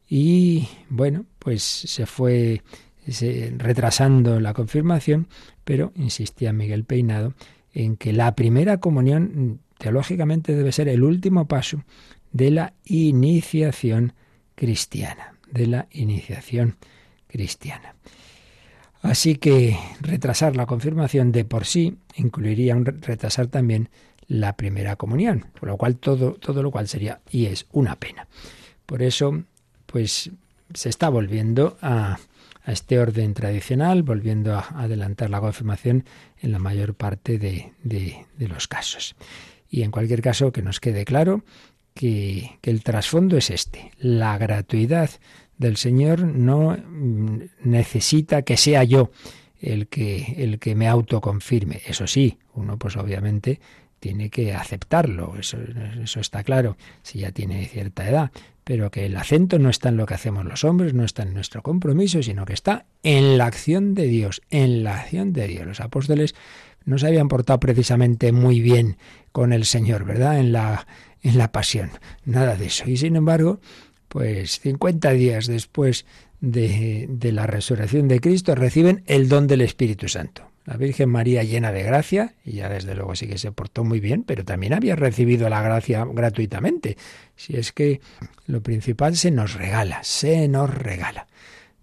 Y 0.09 0.67
bueno, 0.89 1.25
pues 1.38 1.63
se 1.63 2.05
fue 2.05 2.63
retrasando 3.58 4.39
la 4.39 4.54
confirmación, 4.54 5.28
pero 5.63 5.91
insistía 5.95 6.54
Miguel 6.54 6.84
Peinado 6.84 7.34
en 7.74 7.98
que 7.98 8.13
la 8.13 8.36
primera 8.36 8.80
comunión 8.80 9.60
teológicamente 9.78 10.56
debe 10.56 10.72
ser 10.72 10.88
el 10.89 11.04
último 11.04 11.48
paso 11.48 11.84
de 12.32 12.52
la 12.52 12.74
iniciación 12.86 14.13
cristiana, 14.56 15.34
de 15.52 15.67
la 15.67 15.88
iniciación 15.91 16.76
cristiana. 17.28 17.95
Así 19.02 19.36
que 19.36 19.78
retrasar 20.02 20.56
la 20.56 20.65
confirmación 20.65 21.32
de 21.32 21.45
por 21.45 21.65
sí 21.65 21.98
incluiría 22.15 22.76
un 22.76 22.86
retrasar 22.86 23.48
también 23.48 23.89
la 24.28 24.56
primera 24.58 24.95
comunión, 24.98 25.45
por 25.60 25.69
lo 25.69 25.78
cual 25.78 25.95
todo, 25.95 26.34
todo 26.34 26.62
lo 26.62 26.69
cual 26.69 26.88
sería 26.88 27.22
y 27.32 27.45
es 27.45 27.65
una 27.72 27.95
pena. 27.95 28.28
Por 28.86 29.02
eso, 29.02 29.43
pues 29.86 30.30
se 30.74 30.89
está 30.89 31.10
volviendo 31.10 31.78
a, 31.82 32.19
a 32.69 32.71
este 32.71 32.99
orden 32.99 33.34
tradicional, 33.34 34.03
volviendo 34.03 34.53
a 34.53 34.60
adelantar 34.75 35.32
la 35.32 35.41
confirmación 35.41 36.05
en 36.39 36.51
la 36.51 36.60
mayor 36.60 36.93
parte 36.93 37.39
de, 37.39 37.73
de, 37.82 38.47
los 38.47 38.67
casos. 38.67 39.15
Y 39.67 39.82
en 39.82 39.89
cualquier 39.89 40.21
caso, 40.21 40.51
que 40.51 40.62
nos 40.62 40.79
quede 40.79 41.03
claro 41.03 41.43
que, 41.95 42.60
que 42.62 42.69
el 42.69 42.84
trasfondo 42.84 43.38
es 43.38 43.49
este. 43.49 43.91
La 43.97 44.38
gratuidad 44.38 45.10
del 45.58 45.77
Señor 45.77 46.21
no 46.21 46.77
mm, 46.77 47.39
necesita 47.63 48.43
que 48.43 48.55
sea 48.55 48.84
yo 48.84 49.10
el 49.60 49.88
que, 49.88 50.36
el 50.38 50.60
que 50.60 50.75
me 50.75 50.88
autoconfirme. 50.88 51.82
Eso 51.88 52.05
sí, 52.05 52.38
uno 52.53 52.77
pues 52.77 52.97
obviamente 52.97 53.60
tiene 53.99 54.29
que 54.29 54.53
aceptarlo, 54.53 55.36
eso, 55.39 55.58
eso 56.03 56.19
está 56.19 56.43
claro, 56.43 56.77
si 57.01 57.19
ya 57.19 57.32
tiene 57.32 57.65
cierta 57.65 58.08
edad, 58.08 58.32
pero 58.69 58.91
que 58.91 59.08
el 59.08 59.17
acento 59.17 59.58
no 59.58 59.71
está 59.71 59.89
en 59.89 59.97
lo 59.97 60.05
que 60.05 60.13
hacemos 60.13 60.45
los 60.45 60.63
hombres, 60.63 60.93
no 60.93 61.03
está 61.03 61.23
en 61.23 61.34
nuestro 61.34 61.63
compromiso, 61.63 62.21
sino 62.21 62.45
que 62.45 62.53
está 62.53 62.86
en 63.01 63.39
la 63.39 63.47
acción 63.47 63.95
de 63.95 64.05
Dios, 64.05 64.43
en 64.51 64.84
la 64.84 64.99
acción 64.99 65.34
de 65.34 65.47
Dios. 65.47 65.65
Los 65.65 65.79
apóstoles 65.79 66.36
no 66.86 66.99
se 66.99 67.08
habían 67.08 67.29
portado 67.29 67.60
precisamente 67.60 68.32
muy 68.32 68.62
bien 68.62 68.97
con 69.32 69.53
el 69.53 69.65
Señor, 69.65 70.05
¿verdad? 70.05 70.39
En 70.39 70.51
la, 70.51 70.86
en 71.23 71.39
la 71.39 71.51
pasión, 71.51 71.89
nada 72.25 72.58
de 72.58 72.67
eso. 72.67 72.88
Y 72.88 72.97
sin 72.97 73.15
embargo, 73.15 73.60
pues 74.08 74.60
50 74.60 75.13
días 75.13 75.47
después 75.47 76.05
de, 76.39 77.08
de 77.10 77.32
la 77.32 77.47
resurrección 77.47 78.08
de 78.08 78.19
Cristo 78.19 78.53
reciben 78.53 79.01
el 79.08 79.29
don 79.29 79.47
del 79.47 79.62
Espíritu 79.62 80.08
Santo. 80.10 80.48
La 80.69 80.77
Virgen 80.77 81.10
María 81.10 81.41
llena 81.41 81.71
de 81.71 81.82
gracia, 81.82 82.36
y 82.45 82.51
ya 82.51 82.69
desde 82.69 82.93
luego 82.93 83.15
sí 83.15 83.25
que 83.25 83.39
se 83.39 83.51
portó 83.51 83.84
muy 83.84 83.99
bien, 83.99 84.21
pero 84.21 84.45
también 84.45 84.73
había 84.73 84.95
recibido 84.95 85.49
la 85.49 85.63
gracia 85.63 86.05
gratuitamente. 86.05 86.95
Si 87.36 87.58
es 87.58 87.71
que 87.71 88.01
lo 88.45 88.62
principal 88.62 89.15
se 89.15 89.32
nos 89.32 89.55
regala, 89.55 90.03
se 90.03 90.47
nos 90.47 90.71
regala. 90.71 91.25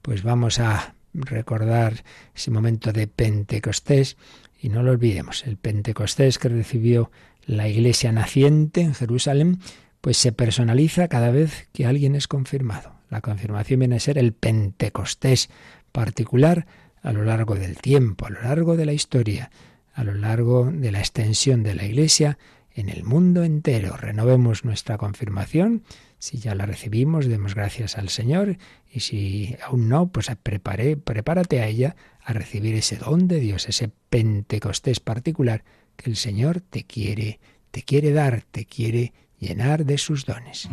Pues 0.03 0.22
vamos 0.22 0.61
a 0.61 0.94
recordar 1.14 2.05
ese 2.33 2.53
momento 2.53 2.92
de 2.92 3.09
Pentecostés 3.09 4.16
y 4.62 4.68
no 4.68 4.85
lo 4.85 4.92
olvidemos, 4.92 5.44
el 5.49 5.57
Pentecostés 5.57 6.38
que 6.38 6.49
recibió 6.49 7.11
la 7.44 7.66
iglesia 7.66 8.12
naciente 8.12 8.83
en 8.83 8.94
Jerusalén, 8.94 9.59
pues 10.01 10.16
se 10.16 10.31
personaliza 10.31 11.09
cada 11.09 11.33
vez 11.33 11.68
que 11.72 11.87
alguien 11.87 12.14
es 12.14 12.29
confirmado. 12.29 12.92
La 13.11 13.20
confirmación 13.20 13.81
viene 13.81 13.96
a 13.96 14.01
ser 14.01 14.16
el 14.16 14.33
Pentecostés 14.33 15.51
particular 15.90 16.68
a 17.07 17.12
lo 17.12 17.25
largo 17.25 17.55
del 17.55 17.77
tiempo, 17.77 18.27
a 18.27 18.31
lo 18.31 18.42
largo 18.42 18.77
de 18.77 18.85
la 18.85 18.92
historia, 18.92 19.53
a 19.95 20.03
lo 20.03 20.12
largo 20.12 20.69
de 20.73 20.90
la 20.90 20.99
extensión 20.99 21.62
de 21.62 21.77
la 21.77 21.85
Iglesia 21.85 22.37
en 22.75 22.88
el 22.88 23.05
mundo 23.05 23.45
entero. 23.45 23.97
Renovemos 23.97 24.64
nuestra 24.64 24.99
confirmación. 24.99 25.85
Si 26.19 26.38
ya 26.38 26.57
la 26.57 26.66
recibimos, 26.66 27.27
demos 27.27 27.55
gracias 27.55 27.97
al 27.97 28.09
Señor. 28.09 28.59
Y 28.90 29.01
si 29.01 29.57
aún 29.64 29.88
no, 29.88 30.09
pues 30.09 30.33
prepárate 30.42 31.61
a 31.61 31.69
ella 31.69 31.95
a 32.25 32.33
recibir 32.33 32.75
ese 32.75 32.97
don 32.97 33.29
de 33.29 33.38
Dios, 33.38 33.69
ese 33.69 33.92
Pentecostés 34.11 34.99
particular 34.99 35.62
que 35.95 36.11
el 36.11 36.16
Señor 36.16 36.61
te 36.61 36.83
quiere, 36.83 37.38
te 37.71 37.83
quiere 37.83 38.11
dar, 38.11 38.42
te 38.51 38.64
quiere 38.64 39.12
llenar 39.38 39.85
de 39.85 39.97
sus 39.99 40.27
dones. 40.27 40.69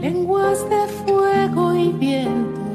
Lenguas 0.00 0.58
de 0.70 0.88
fuego 1.04 1.74
y 1.76 1.92
viento 1.92 2.66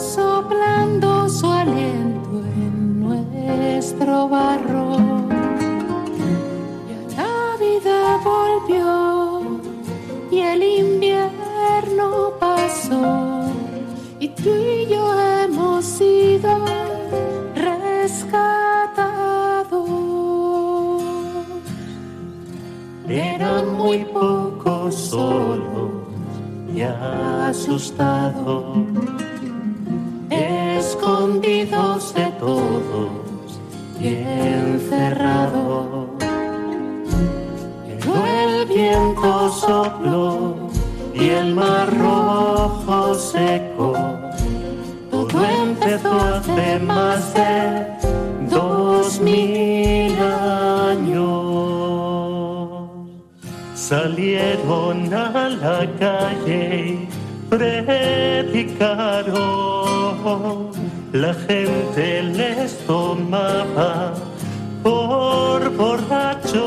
soplando 0.00 1.28
su 1.28 1.46
aliento 1.46 2.42
en 2.56 3.00
nuestro 3.00 4.28
barro. 4.28 4.96
Y 6.88 7.14
la 7.16 7.56
vida 7.58 8.18
volvió 8.24 9.60
y 10.30 10.38
el 10.40 10.62
invierno 10.62 12.32
pasó 12.38 13.44
y 14.18 14.28
tú 14.28 14.50
y 14.50 14.86
yo 14.86 15.04
hemos 15.42 15.84
sido 15.84 16.50
rescatados. 17.54 18.60
Eran 23.08 23.76
muy 23.76 24.04
pocos 24.04 24.94
solos 24.94 25.90
y 26.72 26.82
asustados, 26.82 28.76
escondidos 31.00 32.12
de 32.14 32.26
todos 32.38 33.10
y 33.98 34.08
encerrados. 34.08 36.10
Llegó 37.86 38.26
el 38.26 38.66
viento 38.66 39.48
sopló 39.50 40.68
y 41.14 41.30
el 41.30 41.54
mar 41.54 41.88
rojo 41.98 43.14
secó. 43.14 43.94
Todo 45.10 45.42
empezó 45.62 46.12
hace 46.12 46.78
más 46.80 47.32
de 47.34 47.86
dos 48.50 49.18
mil 49.20 50.14
años 50.20 51.40
salieron 53.74 55.12
a 55.12 55.48
la 55.48 55.88
calle 55.98 56.86
y 56.86 57.08
predicaron. 57.48 59.70
La 61.12 61.34
gente 61.34 62.22
les 62.22 62.78
tomaba 62.86 64.14
por 64.80 65.68
borrachos 65.76 66.60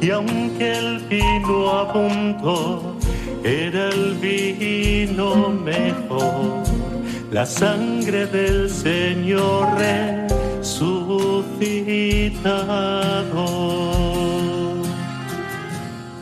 y 0.00 0.10
aunque 0.10 0.78
el 0.78 0.98
vino 1.08 1.68
abundó, 1.70 2.94
era 3.42 3.88
el 3.88 4.14
vino 4.14 5.48
mejor. 5.48 6.62
La 7.32 7.44
sangre 7.44 8.26
del 8.26 8.70
Señor 8.70 9.66
resucitado 9.76 11.26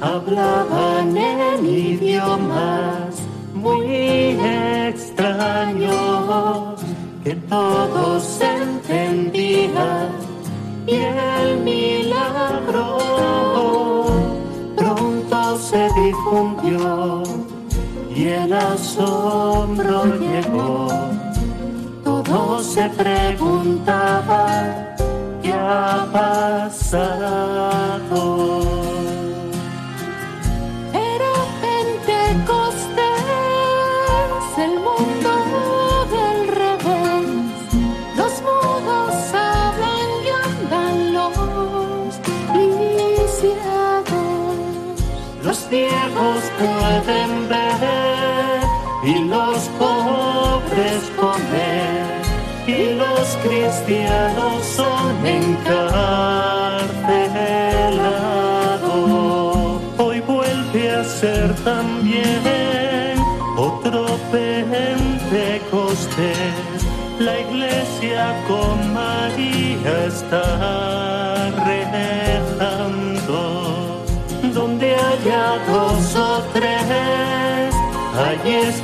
hablaban 0.01 1.15
en 1.15 1.67
idiomas 1.67 3.15
muy 3.53 4.37
extraños 5.15 6.81
que 7.23 7.37
todos 7.49 8.41
entendían 8.41 10.09
y 10.87 10.97
el 10.97 11.61
milagro 11.61 12.99
pronto 14.77 15.59
se 15.59 15.89
difundió 15.95 17.23
y 18.15 18.27
el 18.27 18.53
asombro 18.53 20.05
llegó. 20.19 20.89
Todos 22.03 22.67
se 22.67 22.91
preguntaban 22.91 24.95
qué 25.43 25.53
ha 25.53 26.07
pasado. 26.13 27.55
Pueden 46.59 47.49
ver 47.49 47.65
y 49.05 49.15
los 49.25 49.59
pobres 49.79 51.03
comer. 51.21 52.23
Y 52.67 52.95
los 52.95 53.37
cristianos 53.45 54.65
son 54.65 55.27
encarcelados. 55.27 55.83
Hoy 59.99 60.21
vuelve 60.21 60.91
a 60.91 61.05
ser 61.05 61.55
también 61.57 63.23
otro 63.57 64.07
Pentecostés. 64.33 64.95
La 67.19 67.39
iglesia 67.41 68.35
con 68.49 68.95
María 68.95 70.07
está 70.07 71.51
rezando. 71.67 73.43
Donde 74.55 74.95
haya 74.95 75.59
dos 75.69 76.04
tres, 76.55 77.75
allí 78.17 78.55
es 78.55 78.83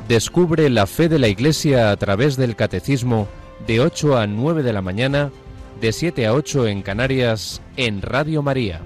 Descubre 0.07 0.69
la 0.69 0.87
fe 0.87 1.09
de 1.09 1.19
la 1.19 1.27
Iglesia 1.27 1.91
a 1.91 1.97
través 1.97 2.37
del 2.37 2.55
Catecismo 2.55 3.27
de 3.67 3.79
8 3.81 4.17
a 4.17 4.27
9 4.27 4.63
de 4.63 4.73
la 4.73 4.81
mañana, 4.81 5.31
de 5.81 5.91
7 5.91 6.27
a 6.27 6.33
8 6.33 6.67
en 6.67 6.81
Canarias, 6.81 7.61
en 7.77 8.01
Radio 8.01 8.41
María. 8.41 8.81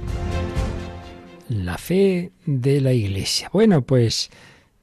La 1.50 1.78
fe 1.78 2.32
de 2.45 2.82
la 2.82 2.93
Iglesia. 2.93 3.50
Bueno, 3.54 3.82
pues 3.82 4.30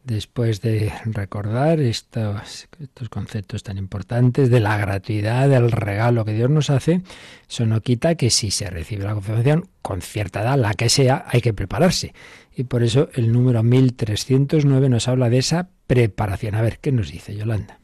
después 0.05 0.61
de 0.61 0.93
recordar 1.05 1.81
estos, 1.81 2.69
conceptos 3.11 3.63
tan 3.63 3.79
importantes 3.79 4.51
de 4.51 4.61
la 4.61 4.77
gratuidad, 4.77 5.49
del 5.49 5.73
regalo 5.73 6.25
que 6.25 6.35
Dios 6.35 6.51
nos 6.51 6.71
hace, 6.71 7.03
eso 7.49 7.67
no 7.67 7.81
quita 7.81 8.15
que 8.15 8.31
si 8.31 8.51
se 8.51 8.69
recibe 8.71 9.05
la 9.05 9.15
confirmación 9.15 9.69
con 9.83 10.03
cierta 10.03 10.43
edad, 10.43 10.59
la 10.59 10.75
que 10.75 10.89
sea, 10.89 11.25
hay 11.29 11.41
que 11.41 11.55
prepararse. 11.55 12.15
Y 12.57 12.65
por 12.65 12.83
eso 12.83 13.09
el 13.15 13.33
número 13.33 13.63
1309 13.63 14.89
nos 14.89 15.09
habla 15.09 15.29
de 15.29 15.39
esa 15.39 15.69
preparación. 15.87 16.55
A 16.55 16.63
ver, 16.63 16.79
¿qué 16.79 16.93
nos 16.93 17.11
dice 17.11 17.35
Yolanda? 17.35 17.79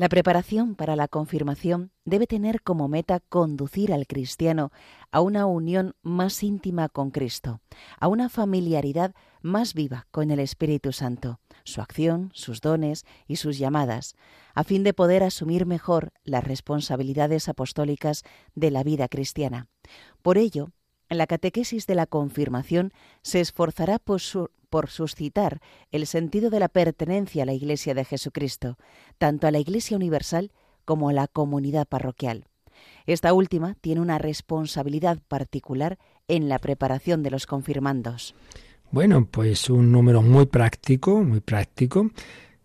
La 0.00 0.08
preparación 0.08 0.76
para 0.76 0.96
la 0.96 1.08
confirmación 1.08 1.92
debe 2.06 2.26
tener 2.26 2.62
como 2.62 2.88
meta 2.88 3.20
conducir 3.20 3.92
al 3.92 4.06
cristiano 4.06 4.72
a 5.12 5.20
una 5.20 5.44
unión 5.44 5.94
más 6.00 6.42
íntima 6.42 6.88
con 6.88 7.10
Cristo, 7.10 7.60
a 7.98 8.08
una 8.08 8.30
familiaridad 8.30 9.14
más 9.42 9.74
viva 9.74 10.06
con 10.10 10.30
el 10.30 10.38
Espíritu 10.38 10.92
Santo, 10.92 11.38
su 11.64 11.82
acción, 11.82 12.30
sus 12.32 12.62
dones 12.62 13.04
y 13.26 13.36
sus 13.36 13.58
llamadas, 13.58 14.16
a 14.54 14.64
fin 14.64 14.84
de 14.84 14.94
poder 14.94 15.22
asumir 15.22 15.66
mejor 15.66 16.14
las 16.24 16.44
responsabilidades 16.44 17.50
apostólicas 17.50 18.22
de 18.54 18.70
la 18.70 18.82
vida 18.82 19.06
cristiana. 19.06 19.66
Por 20.22 20.38
ello, 20.38 20.70
la 21.10 21.26
catequesis 21.26 21.86
de 21.86 21.96
la 21.96 22.06
confirmación 22.06 22.92
se 23.20 23.40
esforzará 23.40 23.98
por, 23.98 24.22
su, 24.22 24.48
por, 24.70 24.88
suscitar 24.88 25.60
el 25.90 26.06
sentido 26.06 26.48
de 26.48 26.60
la 26.60 26.68
pertenencia 26.68 27.42
a 27.42 27.46
la 27.46 27.52
Iglesia 27.52 27.94
de 27.94 28.04
Jesucristo, 28.04 28.78
tanto 29.18 29.46
a 29.46 29.50
la 29.50 29.58
Iglesia 29.58 29.96
universal 29.96 30.52
como 30.84 31.08
a 31.08 31.12
la 31.12 31.26
comunidad 31.26 31.86
parroquial. 31.86 32.46
Esta 33.06 33.32
última 33.32 33.74
tiene 33.80 34.00
una 34.00 34.18
responsabilidad 34.18 35.18
particular 35.28 35.98
en 36.28 36.48
la 36.48 36.58
preparación 36.58 37.22
de 37.22 37.30
los 37.30 37.46
confirmandos. 37.46 38.34
Bueno, 38.90 39.26
pues 39.30 39.68
un 39.70 39.92
número 39.92 40.22
muy 40.22 40.46
práctico, 40.46 41.22
muy 41.22 41.40
práctico, 41.40 42.10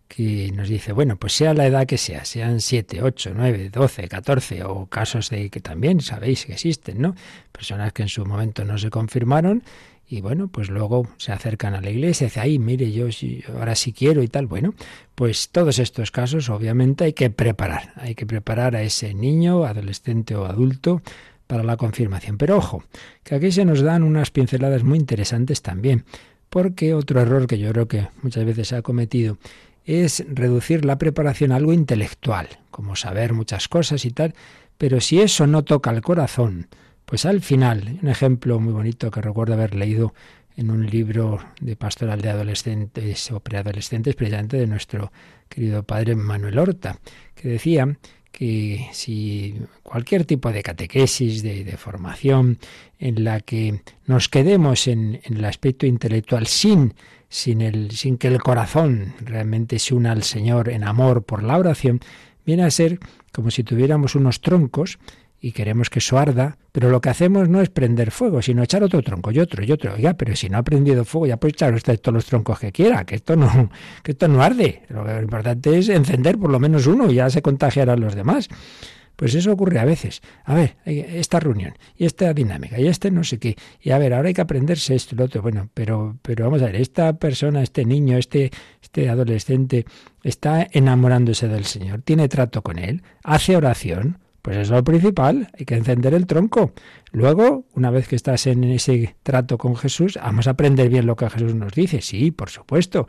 que 0.08 0.52
nos 0.52 0.68
dice, 0.68 0.92
bueno, 0.92 1.16
pues 1.16 1.32
sea 1.32 1.54
la 1.54 1.66
edad 1.66 1.86
que 1.86 1.98
sea, 1.98 2.24
sean 2.24 2.60
7, 2.60 3.02
8, 3.02 3.32
9, 3.34 3.70
12, 3.70 4.08
14 4.08 4.64
o 4.64 4.86
casos 4.86 5.30
de 5.30 5.50
que 5.50 5.60
también 5.60 6.00
sabéis 6.00 6.46
que 6.46 6.52
existen, 6.52 7.00
¿no? 7.00 7.14
Personas 7.52 7.92
que 7.92 8.02
en 8.02 8.08
su 8.08 8.24
momento 8.24 8.64
no 8.64 8.78
se 8.78 8.90
confirmaron 8.90 9.62
y 10.08 10.20
bueno, 10.20 10.48
pues 10.48 10.70
luego 10.70 11.08
se 11.16 11.32
acercan 11.32 11.74
a 11.74 11.80
la 11.80 11.90
iglesia 11.90 12.24
y 12.24 12.28
dicen, 12.28 12.42
ay, 12.42 12.58
mire, 12.58 12.92
yo, 12.92 13.08
yo 13.08 13.58
ahora 13.58 13.74
sí 13.74 13.92
quiero 13.92 14.22
y 14.22 14.28
tal. 14.28 14.46
Bueno, 14.46 14.74
pues 15.14 15.48
todos 15.48 15.78
estos 15.78 16.10
casos 16.12 16.48
obviamente 16.48 17.04
hay 17.04 17.12
que 17.12 17.30
preparar, 17.30 17.92
hay 17.96 18.14
que 18.14 18.26
preparar 18.26 18.76
a 18.76 18.82
ese 18.82 19.14
niño, 19.14 19.64
adolescente 19.64 20.36
o 20.36 20.46
adulto 20.46 21.02
para 21.48 21.64
la 21.64 21.76
confirmación. 21.76 22.38
Pero 22.38 22.56
ojo, 22.56 22.84
que 23.24 23.34
aquí 23.34 23.50
se 23.50 23.64
nos 23.64 23.80
dan 23.80 24.04
unas 24.04 24.30
pinceladas 24.30 24.84
muy 24.84 24.98
interesantes 24.98 25.62
también, 25.62 26.04
porque 26.50 26.94
otro 26.94 27.20
error 27.20 27.48
que 27.48 27.58
yo 27.58 27.72
creo 27.72 27.88
que 27.88 28.08
muchas 28.22 28.44
veces 28.44 28.68
se 28.68 28.76
ha 28.76 28.82
cometido 28.82 29.38
es 29.84 30.24
reducir 30.28 30.84
la 30.84 30.98
preparación 30.98 31.52
a 31.52 31.56
algo 31.56 31.72
intelectual, 31.72 32.48
como 32.70 32.96
saber 32.96 33.32
muchas 33.32 33.68
cosas 33.68 34.04
y 34.04 34.10
tal, 34.10 34.34
pero 34.78 35.00
si 35.00 35.20
eso 35.20 35.46
no 35.46 35.64
toca 35.64 35.90
el 35.90 36.02
corazón, 36.02 36.68
pues 37.06 37.24
al 37.24 37.40
final, 37.40 37.98
un 38.02 38.08
ejemplo 38.08 38.60
muy 38.60 38.72
bonito 38.72 39.10
que 39.10 39.22
recuerdo 39.22 39.54
haber 39.54 39.74
leído 39.74 40.12
en 40.56 40.70
un 40.70 40.86
libro 40.86 41.38
de 41.60 41.76
pastoral 41.76 42.20
de 42.20 42.30
adolescentes 42.30 43.30
o 43.30 43.40
preadolescentes, 43.40 44.14
precisamente 44.14 44.58
de 44.58 44.66
nuestro 44.66 45.12
querido 45.48 45.82
padre 45.82 46.14
Manuel 46.14 46.58
Horta, 46.58 46.98
que 47.34 47.48
decía 47.48 47.96
que 48.30 48.88
si 48.92 49.54
cualquier 49.82 50.26
tipo 50.26 50.52
de 50.52 50.62
catequesis, 50.62 51.42
de, 51.42 51.76
formación, 51.78 52.58
en 52.98 53.24
la 53.24 53.40
que 53.40 53.80
nos 54.06 54.28
quedemos 54.28 54.86
en, 54.88 55.20
en 55.24 55.38
el 55.38 55.44
aspecto 55.46 55.86
intelectual 55.86 56.46
sin 56.46 56.94
sin, 57.28 57.60
el, 57.60 57.90
sin 57.90 58.18
que 58.18 58.28
el 58.28 58.42
corazón 58.42 59.14
realmente 59.20 59.78
se 59.78 59.94
una 59.94 60.12
al 60.12 60.22
Señor 60.22 60.68
en 60.68 60.84
amor 60.84 61.24
por 61.24 61.42
la 61.42 61.58
oración, 61.58 62.00
viene 62.44 62.64
a 62.64 62.70
ser 62.70 62.98
como 63.32 63.50
si 63.50 63.64
tuviéramos 63.64 64.14
unos 64.14 64.40
troncos 64.40 64.98
y 65.40 65.52
queremos 65.52 65.90
que 65.90 65.98
eso 65.98 66.18
arda, 66.18 66.58
pero 66.72 66.90
lo 66.90 67.00
que 67.00 67.10
hacemos 67.10 67.48
no 67.48 67.60
es 67.60 67.68
prender 67.68 68.10
fuego, 68.10 68.42
sino 68.42 68.62
echar 68.62 68.82
otro 68.82 69.02
tronco 69.02 69.30
y 69.30 69.38
otro 69.38 69.64
y 69.64 69.72
otro. 69.72 69.94
Oiga, 69.94 70.14
pero 70.14 70.34
si 70.34 70.48
no 70.48 70.58
ha 70.58 70.62
prendido 70.62 71.04
fuego, 71.04 71.26
ya 71.26 71.36
puede 71.36 71.52
echar 71.52 71.74
usted 71.74 71.98
todos 72.00 72.14
los 72.14 72.26
troncos 72.26 72.58
que 72.58 72.72
quiera, 72.72 73.04
que 73.04 73.16
esto 73.16 73.36
no, 73.36 73.70
que 74.02 74.12
esto 74.12 74.28
no 74.28 74.42
arde. 74.42 74.82
Lo 74.88 75.20
importante 75.20 75.78
es 75.78 75.88
encender 75.88 76.38
por 76.38 76.50
lo 76.50 76.58
menos 76.58 76.86
uno 76.86 77.10
y 77.10 77.16
ya 77.16 77.30
se 77.30 77.42
contagiarán 77.42 78.00
los 78.00 78.14
demás. 78.14 78.48
Pues 79.16 79.34
eso 79.34 79.50
ocurre 79.50 79.78
a 79.78 79.86
veces. 79.86 80.20
A 80.44 80.54
ver, 80.54 80.76
esta 80.84 81.40
reunión 81.40 81.72
y 81.96 82.04
esta 82.04 82.32
dinámica 82.34 82.78
y 82.78 82.86
este 82.86 83.10
no 83.10 83.24
sé 83.24 83.38
qué. 83.38 83.56
Y 83.80 83.90
a 83.90 83.98
ver, 83.98 84.12
ahora 84.12 84.28
hay 84.28 84.34
que 84.34 84.42
aprenderse 84.42 84.94
esto 84.94 85.14
y 85.14 85.18
lo 85.18 85.24
otro. 85.24 85.40
Bueno, 85.40 85.70
pero, 85.72 86.18
pero 86.20 86.44
vamos 86.44 86.60
a 86.60 86.66
ver, 86.66 86.76
esta 86.76 87.14
persona, 87.14 87.62
este 87.62 87.86
niño, 87.86 88.18
este, 88.18 88.50
este 88.82 89.08
adolescente 89.08 89.86
está 90.22 90.66
enamorándose 90.70 91.48
del 91.48 91.64
Señor, 91.64 92.02
tiene 92.02 92.28
trato 92.28 92.62
con 92.62 92.78
Él, 92.78 93.02
hace 93.22 93.56
oración. 93.56 94.18
Pues 94.46 94.58
eso 94.58 94.74
es 94.74 94.78
lo 94.78 94.84
principal, 94.84 95.48
hay 95.58 95.64
que 95.64 95.74
encender 95.74 96.14
el 96.14 96.24
tronco. 96.24 96.72
Luego, 97.10 97.64
una 97.74 97.90
vez 97.90 98.06
que 98.06 98.14
estás 98.14 98.46
en 98.46 98.62
ese 98.62 99.16
trato 99.24 99.58
con 99.58 99.74
Jesús, 99.74 100.20
vamos 100.22 100.46
a 100.46 100.50
aprender 100.50 100.88
bien 100.88 101.04
lo 101.04 101.16
que 101.16 101.28
Jesús 101.28 101.56
nos 101.56 101.72
dice. 101.72 102.00
Sí, 102.00 102.30
por 102.30 102.48
supuesto, 102.48 103.08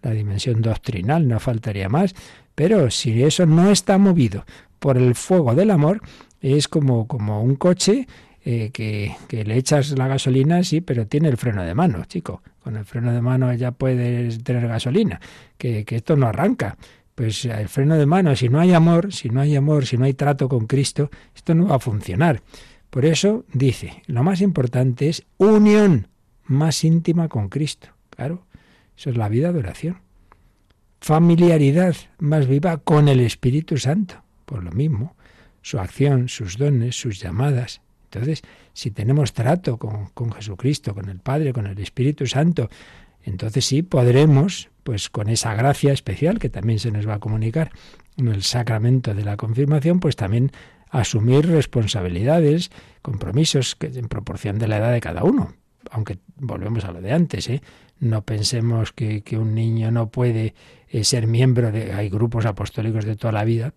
la 0.00 0.12
dimensión 0.12 0.62
doctrinal, 0.62 1.28
no 1.28 1.40
faltaría 1.40 1.90
más. 1.90 2.14
Pero 2.54 2.90
si 2.90 3.22
eso 3.22 3.44
no 3.44 3.70
está 3.70 3.98
movido 3.98 4.46
por 4.78 4.96
el 4.96 5.14
fuego 5.14 5.54
del 5.54 5.72
amor, 5.72 6.00
es 6.40 6.68
como, 6.68 7.06
como 7.06 7.42
un 7.42 7.56
coche 7.56 8.08
eh, 8.42 8.70
que, 8.72 9.14
que, 9.28 9.44
le 9.44 9.58
echas 9.58 9.90
la 9.90 10.08
gasolina, 10.08 10.64
sí, 10.64 10.80
pero 10.80 11.06
tiene 11.06 11.28
el 11.28 11.36
freno 11.36 11.64
de 11.64 11.74
mano, 11.74 12.02
chico. 12.06 12.40
Con 12.60 12.78
el 12.78 12.86
freno 12.86 13.12
de 13.12 13.20
mano 13.20 13.52
ya 13.52 13.72
puedes 13.72 14.42
tener 14.42 14.66
gasolina, 14.66 15.20
que, 15.58 15.84
que 15.84 15.96
esto 15.96 16.16
no 16.16 16.28
arranca. 16.28 16.78
Pues 17.18 17.44
el 17.46 17.68
freno 17.68 17.96
de 17.96 18.06
mano, 18.06 18.36
si 18.36 18.48
no 18.48 18.60
hay 18.60 18.72
amor, 18.72 19.12
si 19.12 19.28
no 19.28 19.40
hay 19.40 19.56
amor, 19.56 19.86
si 19.86 19.96
no 19.98 20.04
hay 20.04 20.14
trato 20.14 20.48
con 20.48 20.68
Cristo, 20.68 21.10
esto 21.34 21.52
no 21.52 21.66
va 21.66 21.74
a 21.74 21.80
funcionar. 21.80 22.42
Por 22.90 23.04
eso 23.04 23.44
dice, 23.52 24.04
lo 24.06 24.22
más 24.22 24.40
importante 24.40 25.08
es 25.08 25.24
unión 25.36 26.06
más 26.44 26.84
íntima 26.84 27.28
con 27.28 27.48
Cristo. 27.48 27.88
Claro, 28.10 28.46
eso 28.96 29.10
es 29.10 29.16
la 29.16 29.28
vida 29.28 29.52
de 29.52 29.58
oración. 29.58 29.98
Familiaridad 31.00 31.96
más 32.20 32.46
viva 32.46 32.76
con 32.76 33.08
el 33.08 33.18
Espíritu 33.18 33.78
Santo. 33.78 34.22
Por 34.44 34.62
lo 34.62 34.70
mismo, 34.70 35.16
su 35.60 35.80
acción, 35.80 36.28
sus 36.28 36.56
dones, 36.56 36.94
sus 36.94 37.18
llamadas, 37.18 37.80
Entonces, 38.04 38.42
si 38.72 38.92
tenemos 38.92 39.32
trato 39.32 39.76
con, 39.76 40.06
con 40.14 40.30
Jesucristo, 40.30 40.94
con 40.94 41.08
el 41.08 41.18
Padre, 41.18 41.52
con 41.52 41.66
el 41.66 41.80
Espíritu 41.80 42.28
Santo, 42.28 42.70
entonces 43.22 43.64
sí 43.64 43.82
podremos, 43.82 44.70
pues 44.84 45.10
con 45.10 45.28
esa 45.28 45.54
gracia 45.54 45.92
especial 45.92 46.38
que 46.38 46.48
también 46.48 46.78
se 46.78 46.90
nos 46.90 47.06
va 47.06 47.14
a 47.14 47.18
comunicar 47.18 47.70
en 48.16 48.28
el 48.28 48.42
sacramento 48.42 49.14
de 49.14 49.24
la 49.24 49.36
confirmación, 49.36 50.00
pues 50.00 50.16
también 50.16 50.50
asumir 50.90 51.46
responsabilidades, 51.46 52.70
compromisos 53.02 53.76
que 53.76 53.86
en 53.86 54.08
proporción 54.08 54.58
de 54.58 54.68
la 54.68 54.78
edad 54.78 54.92
de 54.92 55.00
cada 55.00 55.24
uno. 55.24 55.54
Aunque 55.90 56.18
volvemos 56.36 56.84
a 56.84 56.92
lo 56.92 57.00
de 57.00 57.12
antes, 57.12 57.48
¿eh? 57.48 57.62
no 58.00 58.22
pensemos 58.22 58.92
que, 58.92 59.22
un 59.32 59.54
niño 59.54 59.90
no 59.90 60.10
puede 60.10 60.54
eh, 60.88 61.04
ser 61.04 61.26
miembro 61.26 61.70
de... 61.72 61.92
Hay 61.92 62.08
grupos 62.08 62.46
apostólicos 62.46 63.04
de 63.04 63.16
toda 63.16 63.32
la 63.32 63.44
vida 63.44 63.74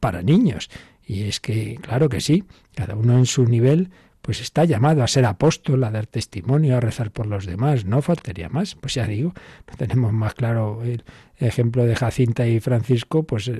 para 0.00 0.22
niños. 0.22 0.70
Y 1.04 1.22
es 1.22 1.40
que, 1.40 1.78
claro 1.80 2.08
que 2.08 2.20
sí, 2.20 2.44
cada 2.74 2.94
uno 2.94 3.18
en 3.18 3.26
su 3.26 3.44
nivel 3.44 3.90
pues 4.22 4.40
está 4.40 4.64
llamado 4.64 5.02
a 5.02 5.08
ser 5.08 5.24
apóstol, 5.24 5.82
a 5.84 5.90
dar 5.90 6.06
testimonio, 6.06 6.76
a 6.76 6.80
rezar 6.80 7.10
por 7.10 7.26
los 7.26 7.46
demás, 7.46 7.84
no 7.84 8.02
faltaría 8.02 8.48
más. 8.48 8.74
Pues 8.74 8.94
ya 8.94 9.06
digo, 9.06 9.32
no 9.68 9.76
tenemos 9.76 10.12
más 10.12 10.34
claro 10.34 10.82
el 10.82 11.04
ejemplo 11.38 11.84
de 11.84 11.96
Jacinta 11.96 12.46
y 12.46 12.60
Francisco, 12.60 13.22
pues 13.22 13.50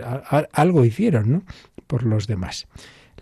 algo 0.53 0.85
hicieron, 0.85 1.33
¿no? 1.33 1.43
Por 1.87 2.05
los 2.05 2.27
demás. 2.27 2.67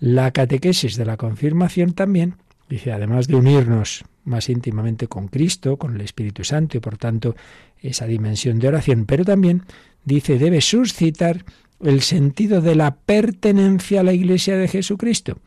La 0.01 0.31
catequesis 0.33 0.97
de 0.97 1.05
la 1.05 1.17
confirmación 1.17 1.93
también, 1.93 2.37
dice, 2.69 2.93
además 2.93 3.29
de 3.29 3.37
unirnos 3.37 4.05
más 4.25 4.49
íntimamente 4.49 5.09
con 5.09 5.29
Cristo, 5.29 5.77
con 5.77 5.95
el 5.95 6.01
Espíritu 6.03 6.45
Santo 6.45 6.77
y 6.77 6.81
por 6.81 6.99
tanto 6.99 7.35
esa 7.81 8.07
dimensión 8.07 8.59
de 8.59 8.69
oración, 8.69 9.07
pero 9.07 9.25
también 9.25 9.63
dice, 10.05 10.39
debe 10.39 10.61
suscitar 10.61 11.45
el 11.81 12.03
sentido 12.03 12.61
de 12.61 12.75
la 12.75 12.97
pertenencia 12.97 14.01
a 14.01 14.05
la 14.05 14.13
Iglesia 14.13 14.57
de 14.57 14.69
Jesucristo. 14.69 15.39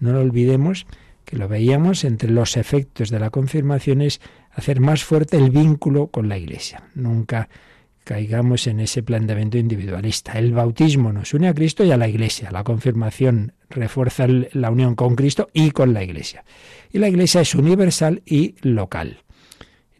No 0.00 0.12
lo 0.12 0.20
olvidemos 0.20 0.86
que 1.28 1.36
lo 1.36 1.46
veíamos 1.46 2.04
entre 2.04 2.30
los 2.30 2.56
efectos 2.56 3.10
de 3.10 3.18
la 3.18 3.28
confirmación 3.28 4.00
es 4.00 4.18
hacer 4.50 4.80
más 4.80 5.04
fuerte 5.04 5.36
el 5.36 5.50
vínculo 5.50 6.06
con 6.06 6.26
la 6.26 6.38
Iglesia. 6.38 6.84
Nunca 6.94 7.50
caigamos 8.02 8.66
en 8.66 8.80
ese 8.80 9.02
planteamiento 9.02 9.58
individualista. 9.58 10.38
El 10.38 10.54
bautismo 10.54 11.12
nos 11.12 11.34
une 11.34 11.48
a 11.48 11.54
Cristo 11.54 11.84
y 11.84 11.90
a 11.90 11.98
la 11.98 12.08
Iglesia. 12.08 12.50
La 12.50 12.64
confirmación 12.64 13.52
refuerza 13.68 14.26
la 14.26 14.70
unión 14.70 14.94
con 14.94 15.16
Cristo 15.16 15.50
y 15.52 15.72
con 15.72 15.92
la 15.92 16.02
Iglesia. 16.02 16.44
Y 16.90 16.96
la 16.96 17.10
Iglesia 17.10 17.42
es 17.42 17.54
universal 17.54 18.22
y 18.24 18.54
local. 18.62 19.18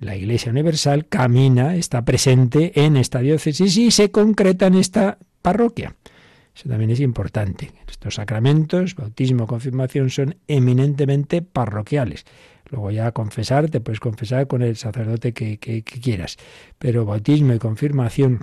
La 0.01 0.17
Iglesia 0.17 0.51
universal 0.51 1.09
camina, 1.09 1.77
está 1.77 2.07
presente 2.07 2.73
en 2.87 2.97
esta 2.97 3.19
diócesis 3.19 3.77
y 3.77 3.91
se 3.91 4.11
concreta 4.11 4.69
en 4.69 4.77
esta 4.77 5.19
parroquia. 5.43 5.95
Eso 6.59 6.69
también 6.69 6.91
es 6.91 6.99
importante. 6.99 7.71
Estos 7.89 8.17
sacramentos, 8.17 8.97
bautismo, 8.97 9.47
confirmación, 9.47 10.11
son 10.11 10.35
eminentemente 10.49 11.41
parroquiales. 11.41 12.25
Luego 12.69 12.91
ya 12.91 13.13
confesar, 13.13 13.71
te 13.71 13.81
puedes 13.81 14.01
confesar 14.01 14.49
con 14.49 14.63
el 14.63 14.77
sacerdote 14.77 15.33
que, 15.33 15.59
quieras. 15.85 16.37
Pero 16.81 17.05
bautismo 17.05 17.55
y 17.55 17.61
confirmación, 17.61 18.41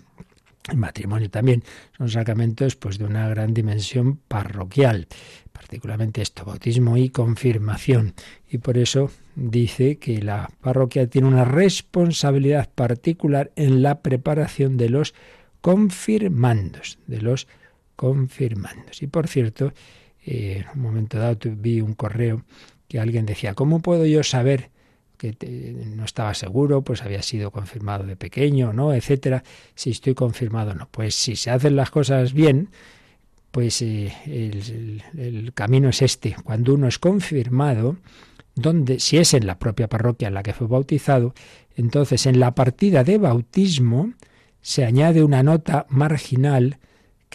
matrimonio 0.73 1.29
también, 1.29 1.63
son 1.97 2.09
sacramentos 2.09 2.77
pues 2.77 2.97
de 2.97 3.03
una 3.03 3.27
gran 3.27 3.53
dimensión 3.53 4.15
parroquial. 4.29 5.07
Particularmente 5.51 6.21
esto, 6.21 6.45
bautismo 6.45 6.95
y 6.95 7.09
confirmación. 7.09 8.13
Y 8.49 8.59
por 8.59 8.77
eso 8.77 9.11
dice 9.35 9.97
que 9.97 10.21
la 10.21 10.49
parroquia 10.61 11.07
tiene 11.07 11.27
una 11.27 11.43
responsabilidad 11.43 12.69
particular 12.73 13.51
en 13.57 13.83
la 13.83 13.99
preparación 13.99 14.77
de 14.77 14.87
los 14.87 15.13
confirmandos, 15.59 16.97
de 17.07 17.21
los 17.21 17.47
confirmando. 17.95 18.85
Y 18.99 19.07
por 19.07 19.27
cierto, 19.27 19.73
eh, 20.25 20.63
en 20.63 20.77
un 20.77 20.81
momento 20.81 21.17
dado 21.17 21.37
vi 21.55 21.81
un 21.81 21.93
correo 21.93 22.43
que 22.87 22.99
alguien 22.99 23.25
decía, 23.25 23.53
¿cómo 23.53 23.79
puedo 23.81 24.05
yo 24.05 24.23
saber 24.23 24.69
que 25.17 25.75
no 25.95 26.03
estaba 26.05 26.33
seguro, 26.33 26.81
pues 26.81 27.01
había 27.01 27.21
sido 27.21 27.51
confirmado 27.51 28.03
de 28.05 28.15
pequeño, 28.15 28.73
¿no? 28.73 28.93
etcétera, 28.93 29.43
si 29.73 29.91
estoy 29.91 30.13
confirmado 30.13 30.71
o 30.71 30.75
no. 30.75 30.87
Pues 30.91 31.15
si 31.15 31.35
se 31.35 31.51
hacen 31.51 31.75
las 31.75 31.89
cosas 31.89 32.33
bien, 32.33 32.69
pues 33.51 33.81
eh, 33.81 34.13
el, 34.25 35.53
camino 35.53 35.89
es 35.89 36.01
este. 36.01 36.35
Cuando 36.43 36.73
uno 36.73 36.87
es 36.87 36.99
confirmado, 36.99 37.97
donde, 38.55 38.99
si 38.99 39.17
es 39.17 39.33
en 39.33 39.47
la 39.47 39.59
propia 39.59 39.87
parroquia 39.87 40.27
en 40.27 40.33
la 40.33 40.43
que 40.43 40.53
fue 40.53 40.67
bautizado, 40.67 41.33
entonces 41.75 42.25
en 42.25 42.39
la 42.39 42.53
partida 42.53 43.03
de 43.03 43.17
bautismo 43.17 44.13
se 44.61 44.83
añade 44.83 45.23
una 45.23 45.43
nota 45.43 45.85
marginal 45.89 46.79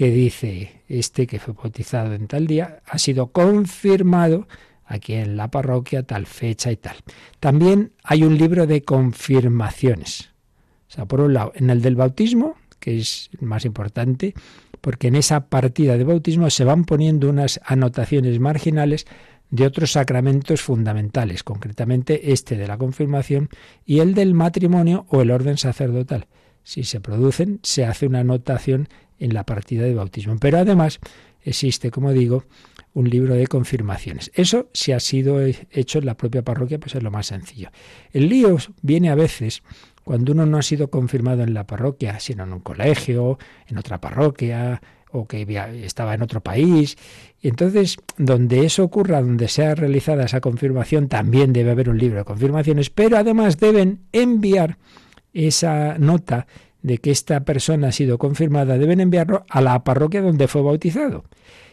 que 0.00 0.10
dice, 0.10 0.80
este 0.88 1.26
que 1.26 1.38
fue 1.38 1.52
bautizado 1.52 2.14
en 2.14 2.26
tal 2.26 2.46
día 2.46 2.80
ha 2.86 2.98
sido 2.98 3.32
confirmado 3.32 4.48
aquí 4.86 5.12
en 5.12 5.36
la 5.36 5.50
parroquia, 5.50 6.04
tal 6.04 6.24
fecha 6.24 6.72
y 6.72 6.78
tal. 6.78 6.96
También 7.38 7.92
hay 8.02 8.22
un 8.22 8.38
libro 8.38 8.66
de 8.66 8.80
confirmaciones. 8.80 10.30
O 10.88 10.92
sea, 10.92 11.04
por 11.04 11.20
un 11.20 11.34
lado, 11.34 11.52
en 11.54 11.68
el 11.68 11.82
del 11.82 11.96
bautismo, 11.96 12.54
que 12.78 12.96
es 12.96 13.28
más 13.40 13.66
importante, 13.66 14.32
porque 14.80 15.08
en 15.08 15.16
esa 15.16 15.48
partida 15.48 15.98
de 15.98 16.04
bautismo 16.04 16.48
se 16.48 16.64
van 16.64 16.86
poniendo 16.86 17.28
unas 17.28 17.60
anotaciones 17.66 18.40
marginales 18.40 19.06
de 19.50 19.66
otros 19.66 19.92
sacramentos 19.92 20.62
fundamentales, 20.62 21.42
concretamente 21.42 22.32
este 22.32 22.56
de 22.56 22.68
la 22.68 22.78
confirmación 22.78 23.50
y 23.84 23.98
el 23.98 24.14
del 24.14 24.32
matrimonio 24.32 25.04
o 25.10 25.20
el 25.20 25.30
orden 25.30 25.58
sacerdotal. 25.58 26.26
Si 26.62 26.84
se 26.84 27.00
producen, 27.00 27.60
se 27.62 27.84
hace 27.84 28.06
una 28.06 28.20
anotación 28.20 28.88
en 29.20 29.32
la 29.34 29.44
partida 29.44 29.84
de 29.84 29.94
bautismo. 29.94 30.36
Pero 30.40 30.58
además 30.58 30.98
existe, 31.42 31.90
como 31.90 32.12
digo, 32.12 32.44
un 32.92 33.08
libro 33.08 33.34
de 33.34 33.46
confirmaciones. 33.46 34.32
Eso, 34.34 34.68
si 34.72 34.92
ha 34.92 35.00
sido 35.00 35.40
hecho 35.40 35.98
en 35.98 36.06
la 36.06 36.16
propia 36.16 36.42
parroquia, 36.42 36.80
pues 36.80 36.96
es 36.96 37.02
lo 37.02 37.10
más 37.10 37.26
sencillo. 37.26 37.70
El 38.12 38.28
lío 38.28 38.56
viene 38.82 39.10
a 39.10 39.14
veces 39.14 39.62
cuando 40.02 40.32
uno 40.32 40.46
no 40.46 40.58
ha 40.58 40.62
sido 40.62 40.90
confirmado 40.90 41.42
en 41.44 41.54
la 41.54 41.66
parroquia, 41.66 42.18
sino 42.18 42.42
en 42.42 42.52
un 42.52 42.60
colegio, 42.60 43.38
en 43.68 43.78
otra 43.78 44.00
parroquia, 44.00 44.80
o 45.12 45.26
que 45.26 45.46
estaba 45.84 46.14
en 46.14 46.22
otro 46.22 46.40
país. 46.40 46.96
Y 47.40 47.48
entonces, 47.48 47.96
donde 48.16 48.64
eso 48.64 48.84
ocurra, 48.84 49.20
donde 49.20 49.48
sea 49.48 49.74
realizada 49.74 50.24
esa 50.24 50.40
confirmación, 50.40 51.08
también 51.08 51.52
debe 51.52 51.70
haber 51.72 51.88
un 51.88 51.98
libro 51.98 52.18
de 52.18 52.24
confirmaciones, 52.24 52.90
pero 52.90 53.18
además 53.18 53.58
deben 53.58 54.00
enviar 54.12 54.78
esa 55.32 55.96
nota 55.98 56.46
de 56.82 56.98
que 56.98 57.10
esta 57.10 57.40
persona 57.40 57.88
ha 57.88 57.92
sido 57.92 58.18
confirmada, 58.18 58.78
deben 58.78 59.00
enviarlo 59.00 59.44
a 59.48 59.60
la 59.60 59.82
parroquia 59.84 60.22
donde 60.22 60.48
fue 60.48 60.62
bautizado. 60.62 61.24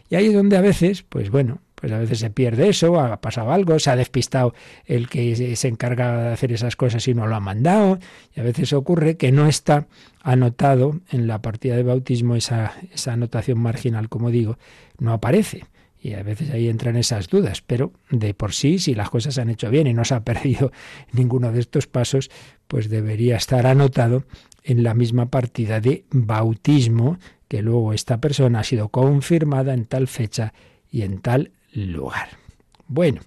Y 0.09 0.15
ahí 0.15 0.27
es 0.27 0.33
donde 0.33 0.57
a 0.57 0.61
veces, 0.61 1.03
pues 1.03 1.29
bueno, 1.29 1.59
pues 1.75 1.91
a 1.91 1.99
veces 1.99 2.19
se 2.19 2.29
pierde 2.29 2.69
eso, 2.69 2.99
ha 2.99 3.21
pasado 3.21 3.51
algo, 3.51 3.77
se 3.77 3.91
ha 3.91 3.95
despistado 3.95 4.53
el 4.85 5.09
que 5.09 5.55
se 5.55 5.67
encarga 5.67 6.23
de 6.23 6.33
hacer 6.33 6.51
esas 6.51 6.75
cosas 6.75 7.07
y 7.07 7.13
no 7.13 7.27
lo 7.27 7.35
ha 7.35 7.39
mandado, 7.39 7.99
y 8.35 8.39
a 8.39 8.43
veces 8.43 8.73
ocurre 8.73 9.17
que 9.17 9.31
no 9.31 9.47
está 9.47 9.87
anotado 10.23 10.99
en 11.11 11.27
la 11.27 11.41
partida 11.41 11.75
de 11.75 11.83
bautismo 11.83 12.35
esa, 12.35 12.73
esa 12.91 13.13
anotación 13.13 13.59
marginal, 13.59 14.09
como 14.09 14.31
digo, 14.31 14.57
no 14.97 15.13
aparece. 15.13 15.65
Y 15.99 16.13
a 16.13 16.23
veces 16.23 16.51
ahí 16.51 16.67
entran 16.67 16.95
esas 16.95 17.27
dudas, 17.27 17.61
pero 17.61 17.91
de 18.09 18.33
por 18.33 18.53
sí, 18.53 18.79
si 18.79 18.95
las 18.95 19.09
cosas 19.09 19.35
se 19.35 19.41
han 19.41 19.49
hecho 19.49 19.69
bien 19.69 19.87
y 19.87 19.93
no 19.93 20.05
se 20.05 20.15
ha 20.15 20.19
perdido 20.23 20.71
ninguno 21.11 21.51
de 21.51 21.59
estos 21.59 21.85
pasos, 21.85 22.31
pues 22.67 22.89
debería 22.89 23.35
estar 23.35 23.67
anotado 23.67 24.23
en 24.67 24.83
la 24.83 24.93
misma 24.93 25.27
partida 25.27 25.79
de 25.79 26.03
bautismo 26.11 27.17
que 27.47 27.61
luego 27.61 27.93
esta 27.93 28.19
persona 28.19 28.59
ha 28.59 28.63
sido 28.63 28.89
confirmada 28.89 29.73
en 29.73 29.85
tal 29.85 30.07
fecha 30.07 30.53
y 30.91 31.03
en 31.03 31.19
tal 31.19 31.51
lugar. 31.71 32.27
Bueno, 32.89 33.21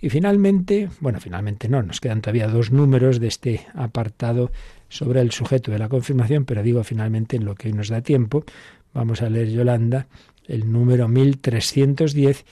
y 0.00 0.10
finalmente, 0.10 0.88
bueno, 1.00 1.20
finalmente 1.20 1.68
no, 1.68 1.82
nos 1.82 2.00
quedan 2.00 2.20
todavía 2.20 2.46
dos 2.46 2.70
números 2.70 3.18
de 3.18 3.26
este 3.26 3.66
apartado 3.74 4.52
sobre 4.88 5.20
el 5.20 5.32
sujeto 5.32 5.72
de 5.72 5.80
la 5.80 5.88
confirmación, 5.88 6.44
pero 6.44 6.62
digo 6.62 6.84
finalmente 6.84 7.36
en 7.36 7.44
lo 7.44 7.56
que 7.56 7.66
hoy 7.68 7.74
nos 7.74 7.88
da 7.88 8.00
tiempo, 8.00 8.44
vamos 8.94 9.22
a 9.22 9.28
leer 9.28 9.50
Yolanda 9.50 10.06
el 10.46 10.70
número 10.70 11.08
1310 11.08 12.44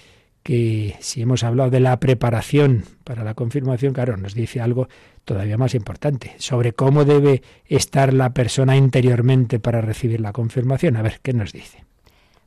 que 0.44 0.94
si 1.00 1.22
hemos 1.22 1.42
hablado 1.42 1.70
de 1.70 1.80
la 1.80 1.98
preparación 1.98 2.84
para 3.02 3.24
la 3.24 3.32
confirmación, 3.34 3.94
claro, 3.94 4.18
nos 4.18 4.34
dice 4.34 4.60
algo 4.60 4.88
todavía 5.24 5.56
más 5.56 5.74
importante, 5.74 6.34
sobre 6.38 6.74
cómo 6.74 7.06
debe 7.06 7.42
estar 7.64 8.12
la 8.12 8.34
persona 8.34 8.76
interiormente 8.76 9.58
para 9.58 9.80
recibir 9.80 10.20
la 10.20 10.32
confirmación. 10.32 10.96
A 10.96 11.02
ver, 11.02 11.20
¿qué 11.22 11.32
nos 11.32 11.52
dice? 11.52 11.84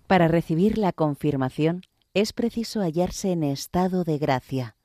Para 0.06 0.28
recibir 0.28 0.78
la 0.78 0.94
confirmación 0.94 1.82
es 2.14 2.34
preciso 2.34 2.82
hallarse 2.82 3.32
en 3.32 3.44
estado 3.44 4.04
de 4.04 4.20
gracia. 4.20 4.76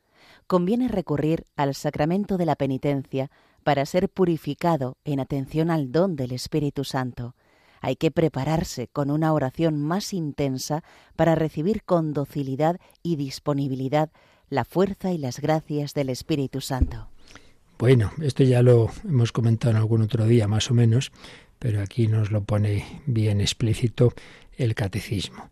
Conviene 0.47 0.89
recurrir 0.89 1.45
al 1.55 1.75
sacramento 1.75 2.39
de 2.39 2.47
la 2.47 2.57
penitencia 2.57 3.31
para 3.63 3.85
ser 3.85 4.09
purificado 4.09 4.97
en 5.05 5.21
atención 5.21 5.71
al 5.71 5.93
don 5.93 6.17
del 6.17 6.33
Espíritu 6.33 6.83
Santo 6.83 7.37
hay 7.83 7.97
que 7.97 8.11
prepararse 8.11 8.89
con 8.89 9.11
una 9.11 9.33
oración 9.33 9.83
más 9.83 10.15
intensa 10.15 10.85
para 11.17 11.35
recibir 11.35 11.83
con 11.83 12.15
docilidad 12.15 12.81
y 13.03 13.17
disponibilidad 13.17 14.11
la 14.49 14.65
fuerza 14.65 15.11
y 15.13 15.19
las 15.19 15.41
gracias 15.41 15.93
del 15.93 16.09
Espíritu 16.09 16.61
Santo. 16.61 17.09
Bueno, 17.79 18.13
esto 18.23 18.45
ya 18.45 18.63
lo 18.63 18.91
hemos 19.05 19.33
comentado 19.33 19.73
en 19.73 19.79
algún 19.79 20.03
otro 20.03 20.27
día 20.27 20.47
más 20.47 20.71
o 20.71 20.75
menos, 20.75 21.11
pero 21.59 21.83
aquí 21.83 22.07
nos 22.07 22.31
lo 22.31 22.45
pone 22.45 23.03
bien 23.07 23.41
explícito 23.41 24.15
el 24.57 24.75
catecismo. 24.75 25.51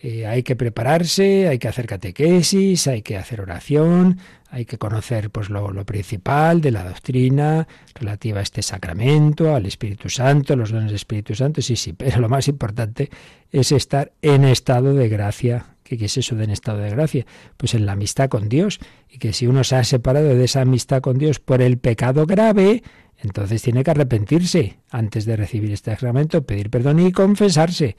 eh, 0.00 0.26
hay 0.26 0.42
que 0.42 0.56
prepararse, 0.56 1.48
hay 1.48 1.58
que 1.58 1.68
hacer 1.68 1.86
catequesis, 1.86 2.86
hay 2.86 3.02
que 3.02 3.16
hacer 3.16 3.40
oración, 3.40 4.18
hay 4.50 4.64
que 4.64 4.78
conocer 4.78 5.30
pues 5.30 5.50
lo, 5.50 5.84
principal 5.84 6.60
de 6.60 6.70
la 6.70 6.84
doctrina 6.84 7.68
relativa 7.94 8.40
a 8.40 8.42
este 8.42 8.62
sacramento, 8.62 9.54
al 9.54 9.66
Espíritu 9.66 10.08
Santo, 10.08 10.56
los 10.56 10.70
dones 10.70 10.86
del 10.86 10.96
Espíritu 10.96 11.34
Santo, 11.34 11.60
sí, 11.60 11.76
sí, 11.76 11.92
pero 11.92 12.20
lo 12.20 12.28
más 12.28 12.48
importante 12.48 13.10
es 13.50 13.72
estar 13.72 14.12
en 14.22 14.44
estado 14.44 14.94
de 14.94 15.08
gracia. 15.08 15.66
¿Qué, 15.82 15.96
es 16.02 16.16
eso 16.16 16.34
de 16.34 16.44
en 16.44 16.50
estado 16.50 16.78
de 16.78 16.90
gracia? 16.90 17.26
Pues 17.56 17.74
en 17.74 17.86
la 17.86 17.92
amistad 17.92 18.28
con 18.28 18.48
Dios. 18.48 18.78
Y 19.08 19.18
que 19.18 19.32
si 19.32 19.46
uno 19.46 19.64
se 19.64 19.76
ha 19.76 19.84
separado 19.84 20.28
de 20.28 20.44
esa 20.44 20.60
amistad 20.60 21.00
con 21.00 21.18
Dios 21.18 21.40
por 21.40 21.62
el 21.62 21.78
pecado 21.78 22.26
grave, 22.26 22.82
entonces 23.18 23.62
tiene 23.62 23.84
que 23.84 23.90
arrepentirse 23.90 24.78
antes 24.90 25.24
de 25.24 25.36
recibir 25.36 25.72
este 25.72 25.90
sacramento, 25.92 26.42
pedir 26.42 26.70
perdón 26.70 27.00
y 27.00 27.12
confesarse. 27.12 27.96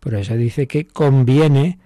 Por 0.00 0.14
eso 0.14 0.36
dice 0.36 0.66
que 0.66 0.86
conviene 0.86 1.78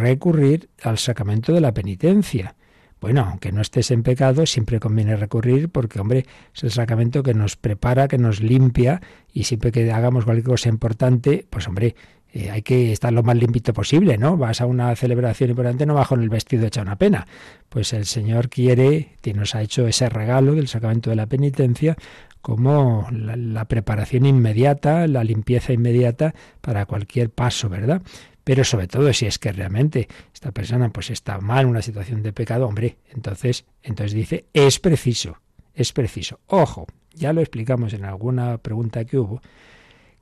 recurrir 0.00 0.68
al 0.82 0.98
sacramento 0.98 1.52
de 1.52 1.60
la 1.60 1.72
penitencia. 1.72 2.54
Bueno, 3.00 3.26
aunque 3.30 3.52
no 3.52 3.60
estés 3.60 3.90
en 3.90 4.02
pecado, 4.02 4.46
siempre 4.46 4.80
conviene 4.80 5.16
recurrir 5.16 5.68
porque, 5.68 6.00
hombre, 6.00 6.24
es 6.54 6.64
el 6.64 6.70
sacramento 6.70 7.22
que 7.22 7.34
nos 7.34 7.56
prepara, 7.56 8.08
que 8.08 8.18
nos 8.18 8.40
limpia 8.40 9.00
y 9.32 9.44
siempre 9.44 9.70
que 9.70 9.90
hagamos 9.92 10.24
cualquier 10.24 10.46
cosa 10.46 10.68
importante, 10.68 11.46
pues, 11.50 11.68
hombre, 11.68 11.94
eh, 12.32 12.50
hay 12.50 12.62
que 12.62 12.92
estar 12.92 13.12
lo 13.12 13.22
más 13.22 13.36
limpito 13.36 13.72
posible, 13.72 14.18
¿no? 14.18 14.36
Vas 14.36 14.60
a 14.60 14.66
una 14.66 14.94
celebración 14.96 15.50
importante, 15.50 15.86
no 15.86 15.94
vas 15.94 16.08
con 16.08 16.22
el 16.22 16.28
vestido 16.28 16.66
hecha 16.66 16.82
una 16.82 16.96
pena. 16.96 17.26
Pues 17.68 17.92
el 17.92 18.04
Señor 18.04 18.48
quiere, 18.48 19.16
que 19.22 19.32
nos 19.32 19.54
ha 19.54 19.62
hecho 19.62 19.86
ese 19.86 20.08
regalo 20.08 20.54
del 20.54 20.68
sacramento 20.68 21.10
de 21.10 21.16
la 21.16 21.26
penitencia, 21.26 21.96
como 22.42 23.08
la, 23.10 23.64
preparación 23.64 24.24
inmediata, 24.24 25.06
la 25.06 25.24
limpieza 25.24 25.72
inmediata 25.72 26.34
para 26.60 26.86
cualquier 26.86 27.30
paso, 27.30 27.68
¿verdad? 27.68 28.02
Pero 28.46 28.62
sobre 28.62 28.86
todo 28.86 29.12
si 29.12 29.26
es 29.26 29.40
que 29.40 29.50
realmente 29.50 30.06
esta 30.32 30.52
persona 30.52 30.88
pues 30.90 31.10
está 31.10 31.40
mal 31.40 31.64
en 31.64 31.70
una 31.70 31.82
situación 31.82 32.22
de 32.22 32.32
pecado, 32.32 32.68
hombre, 32.68 32.98
entonces, 33.10 33.64
entonces 33.82 34.12
dice, 34.12 34.44
es 34.52 34.78
preciso, 34.78 35.40
es 35.74 35.92
preciso. 35.92 36.38
Ojo, 36.46 36.86
ya 37.12 37.32
lo 37.32 37.40
explicamos 37.40 37.92
en 37.92 38.04
alguna 38.04 38.58
pregunta 38.58 39.04
que 39.04 39.18
hubo, 39.18 39.42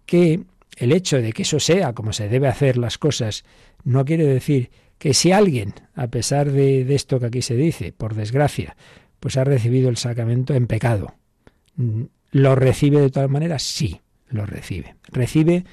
que 0.06 0.40
el 0.78 0.92
hecho 0.92 1.20
de 1.20 1.34
que 1.34 1.42
eso 1.42 1.60
sea 1.60 1.92
como 1.92 2.14
se 2.14 2.30
debe 2.30 2.48
hacer 2.48 2.78
las 2.78 2.96
cosas 2.96 3.44
no 3.84 4.06
quiere 4.06 4.24
decir 4.24 4.70
que 4.96 5.12
si 5.12 5.30
alguien, 5.30 5.74
a 5.94 6.06
pesar 6.06 6.50
de, 6.50 6.86
de 6.86 6.94
esto 6.94 7.20
que 7.20 7.26
aquí 7.26 7.42
se 7.42 7.56
dice, 7.56 7.92
por 7.92 8.14
desgracia, 8.14 8.74
pues 9.20 9.36
ha 9.36 9.44
recibido 9.44 9.90
el 9.90 9.98
sacramento 9.98 10.54
en 10.54 10.66
pecado, 10.66 11.14
¿Lo 12.30 12.54
recibe 12.54 13.00
de 13.00 13.10
todas 13.10 13.30
maneras? 13.30 13.62
Sí, 13.62 14.00
lo 14.28 14.46
recibe. 14.46 14.96
Recibe 15.12 15.64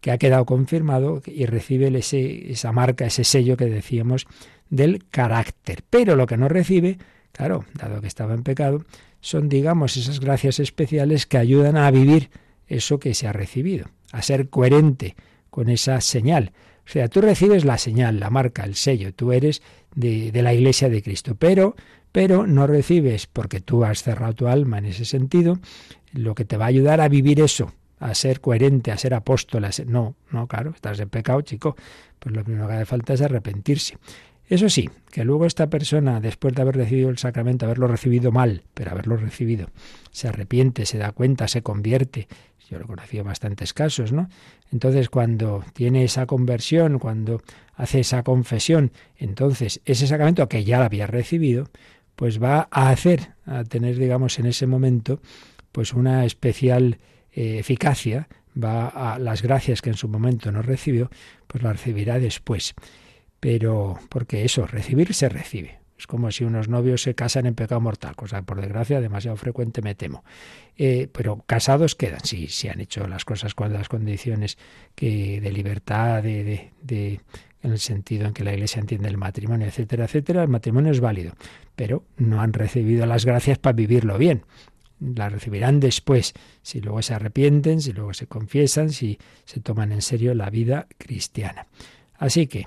que 0.00 0.10
ha 0.10 0.18
quedado 0.18 0.44
confirmado 0.44 1.22
y 1.26 1.46
recibe 1.46 1.88
ese, 1.98 2.52
esa 2.52 2.72
marca, 2.72 3.06
ese 3.06 3.24
sello 3.24 3.56
que 3.56 3.66
decíamos 3.66 4.26
del 4.70 5.04
carácter. 5.08 5.82
Pero 5.88 6.16
lo 6.16 6.26
que 6.26 6.36
no 6.36 6.48
recibe, 6.48 6.98
claro, 7.32 7.64
dado 7.74 8.00
que 8.00 8.06
estaba 8.06 8.34
en 8.34 8.42
pecado, 8.42 8.84
son, 9.20 9.48
digamos, 9.48 9.96
esas 9.96 10.20
gracias 10.20 10.60
especiales 10.60 11.26
que 11.26 11.38
ayudan 11.38 11.76
a 11.76 11.90
vivir 11.90 12.30
eso 12.66 12.98
que 12.98 13.14
se 13.14 13.26
ha 13.26 13.32
recibido, 13.32 13.86
a 14.12 14.22
ser 14.22 14.48
coherente 14.48 15.16
con 15.50 15.68
esa 15.68 16.00
señal. 16.00 16.52
O 16.86 16.88
sea, 16.88 17.08
tú 17.08 17.20
recibes 17.20 17.64
la 17.64 17.78
señal, 17.78 18.20
la 18.20 18.30
marca, 18.30 18.64
el 18.64 18.76
sello, 18.76 19.12
tú 19.12 19.32
eres 19.32 19.62
de, 19.94 20.30
de 20.30 20.42
la 20.42 20.54
Iglesia 20.54 20.88
de 20.88 21.02
Cristo, 21.02 21.34
pero 21.34 21.74
pero 22.16 22.46
no 22.46 22.66
recibes 22.66 23.26
porque 23.26 23.60
tú 23.60 23.84
has 23.84 24.02
cerrado 24.02 24.32
tu 24.32 24.48
alma 24.48 24.78
en 24.78 24.86
ese 24.86 25.04
sentido, 25.04 25.58
lo 26.12 26.34
que 26.34 26.46
te 26.46 26.56
va 26.56 26.64
a 26.64 26.68
ayudar 26.68 27.02
a 27.02 27.10
vivir 27.10 27.40
eso, 27.40 27.74
a 27.98 28.14
ser 28.14 28.40
coherente, 28.40 28.92
a 28.92 28.98
ser 28.98 29.14
apóstol, 29.14 29.64
a 29.64 29.72
ser... 29.72 29.88
no, 29.88 30.16
no, 30.30 30.46
claro, 30.46 30.70
estás 30.70 31.00
en 31.00 31.08
pecado, 31.08 31.40
chico, 31.42 31.76
pues 32.18 32.34
lo 32.34 32.44
primero 32.44 32.66
que 32.68 32.74
hace 32.74 32.86
falta 32.86 33.14
es 33.14 33.22
arrepentirse. 33.22 33.98
Eso 34.48 34.68
sí, 34.68 34.88
que 35.10 35.24
luego 35.24 35.44
esta 35.44 35.68
persona, 35.68 36.20
después 36.20 36.54
de 36.54 36.62
haber 36.62 36.76
recibido 36.76 37.10
el 37.10 37.18
sacramento, 37.18 37.66
haberlo 37.66 37.88
recibido 37.88 38.30
mal, 38.30 38.62
pero 38.74 38.92
haberlo 38.92 39.16
recibido, 39.16 39.68
se 40.12 40.28
arrepiente, 40.28 40.86
se 40.86 40.98
da 40.98 41.10
cuenta, 41.10 41.48
se 41.48 41.62
convierte. 41.62 42.28
Yo 42.70 42.78
lo 42.78 42.84
he 42.84 42.88
conocido 42.88 43.24
bastantes 43.24 43.72
casos, 43.72 44.12
¿no? 44.12 44.28
Entonces, 44.72 45.08
cuando 45.08 45.64
tiene 45.72 46.04
esa 46.04 46.26
conversión, 46.26 46.98
cuando 46.98 47.42
hace 47.74 48.00
esa 48.00 48.22
confesión, 48.22 48.92
entonces 49.16 49.80
ese 49.84 50.06
sacramento 50.06 50.48
que 50.48 50.64
ya 50.64 50.78
lo 50.78 50.84
había 50.84 51.06
recibido, 51.06 51.68
pues 52.16 52.42
va 52.42 52.68
a 52.70 52.90
hacer, 52.90 53.34
a 53.46 53.64
tener, 53.64 53.98
digamos, 53.98 54.38
en 54.38 54.46
ese 54.46 54.66
momento, 54.66 55.20
pues 55.70 55.92
una 55.92 56.24
especial 56.24 56.98
eh, 57.36 57.58
eficacia, 57.58 58.28
va 58.56 58.88
a 58.88 59.18
las 59.18 59.42
gracias 59.42 59.82
que 59.82 59.90
en 59.90 59.96
su 59.96 60.08
momento 60.08 60.50
no 60.50 60.62
recibió, 60.62 61.10
pues 61.46 61.62
la 61.62 61.72
recibirá 61.72 62.18
después. 62.18 62.74
Pero, 63.40 63.98
porque 64.08 64.44
eso, 64.44 64.66
recibir 64.66 65.12
se 65.14 65.28
recibe. 65.28 65.78
Es 65.98 66.06
como 66.06 66.30
si 66.30 66.44
unos 66.44 66.68
novios 66.68 67.02
se 67.02 67.14
casan 67.14 67.46
en 67.46 67.54
pecado 67.54 67.80
mortal, 67.80 68.16
cosa 68.16 68.42
por 68.42 68.60
desgracia 68.60 69.00
demasiado 69.00 69.36
frecuente 69.36 69.82
me 69.82 69.94
temo. 69.94 70.24
Eh, 70.76 71.08
pero 71.12 71.42
casados 71.46 71.94
quedan, 71.94 72.20
sí, 72.24 72.48
si 72.48 72.68
han 72.68 72.80
hecho 72.80 73.06
las 73.06 73.24
cosas 73.24 73.54
con 73.54 73.72
las 73.72 73.88
condiciones 73.88 74.58
que 74.94 75.40
de 75.40 75.52
libertad, 75.52 76.22
de, 76.22 76.70
de 76.82 77.20
en 77.62 77.72
el 77.72 77.78
sentido 77.78 78.26
en 78.26 78.34
que 78.34 78.44
la 78.44 78.52
Iglesia 78.52 78.80
entiende 78.80 79.08
el 79.08 79.16
matrimonio, 79.16 79.66
etcétera, 79.66 80.04
etcétera, 80.04 80.42
el 80.42 80.48
matrimonio 80.48 80.92
es 80.92 81.00
válido, 81.00 81.32
pero 81.74 82.04
no 82.16 82.40
han 82.40 82.52
recibido 82.52 83.06
las 83.06 83.24
gracias 83.24 83.58
para 83.58 83.74
vivirlo 83.74 84.18
bien. 84.18 84.42
Las 84.98 85.32
recibirán 85.32 85.80
después, 85.80 86.32
si 86.62 86.80
luego 86.80 87.02
se 87.02 87.14
arrepienten, 87.14 87.80
si 87.80 87.92
luego 87.92 88.14
se 88.14 88.26
confiesan, 88.26 88.90
si 88.90 89.18
se 89.44 89.60
toman 89.60 89.92
en 89.92 90.02
serio 90.02 90.34
la 90.34 90.50
vida 90.50 90.86
cristiana. 90.98 91.66
Así 92.14 92.46
que, 92.46 92.66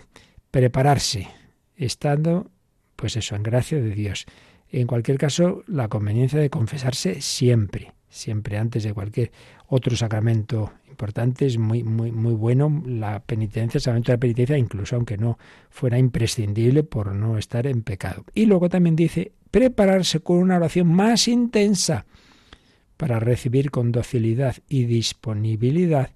prepararse, 0.52 1.28
estando, 1.76 2.52
pues 2.96 3.16
eso, 3.16 3.36
en 3.36 3.44
gracia 3.44 3.80
de 3.80 3.92
Dios. 3.92 4.26
En 4.72 4.86
cualquier 4.86 5.18
caso, 5.18 5.64
la 5.68 5.88
conveniencia 5.88 6.40
de 6.40 6.50
confesarse 6.50 7.22
siempre, 7.22 7.94
siempre 8.10 8.58
antes 8.58 8.84
de 8.84 8.94
cualquier 8.94 9.32
otro 9.68 9.96
sacramento 9.96 10.74
importante, 10.90 11.46
es 11.46 11.58
muy, 11.58 11.84
muy, 11.84 12.12
muy 12.12 12.34
bueno 12.34 12.84
la 12.86 13.22
penitencia, 13.22 13.78
el 13.78 13.82
sacramento 13.82 14.12
de 14.12 14.18
la 14.18 14.20
penitencia, 14.20 14.58
incluso 14.58 14.96
aunque 14.96 15.18
no 15.18 15.38
fuera 15.70 15.98
imprescindible 15.98 16.84
por 16.84 17.14
no 17.14 17.38
estar 17.38 17.68
en 17.68 17.84
pecado. 17.84 18.26
Y 18.34 18.46
luego 18.46 18.70
también 18.70 18.96
dice 18.96 19.32
prepararse 19.52 20.20
con 20.20 20.38
una 20.38 20.58
oración 20.58 20.88
más 20.88 21.28
intensa 21.28 22.06
para 22.98 23.20
recibir 23.20 23.72
con 23.72 23.92
docilidad 23.92 24.58
y 24.68 24.84
disponibilidad 24.84 26.12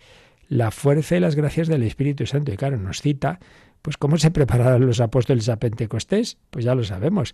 la 0.50 0.70
fuerza 0.70 1.16
y 1.16 1.20
las 1.20 1.36
gracias 1.36 1.68
del 1.68 1.84
Espíritu 1.84 2.26
Santo. 2.26 2.52
Y 2.52 2.58
claro, 2.58 2.78
nos 2.78 3.02
cita, 3.02 3.40
pues 3.82 3.98
cómo 3.98 4.18
se 4.18 4.32
prepararon 4.32 4.86
los 4.86 5.00
apóstoles 5.00 5.48
a 5.50 5.58
Pentecostés, 5.58 6.38
pues 6.50 6.66
ya 6.66 6.76
lo 6.76 6.84
sabemos. 6.84 7.34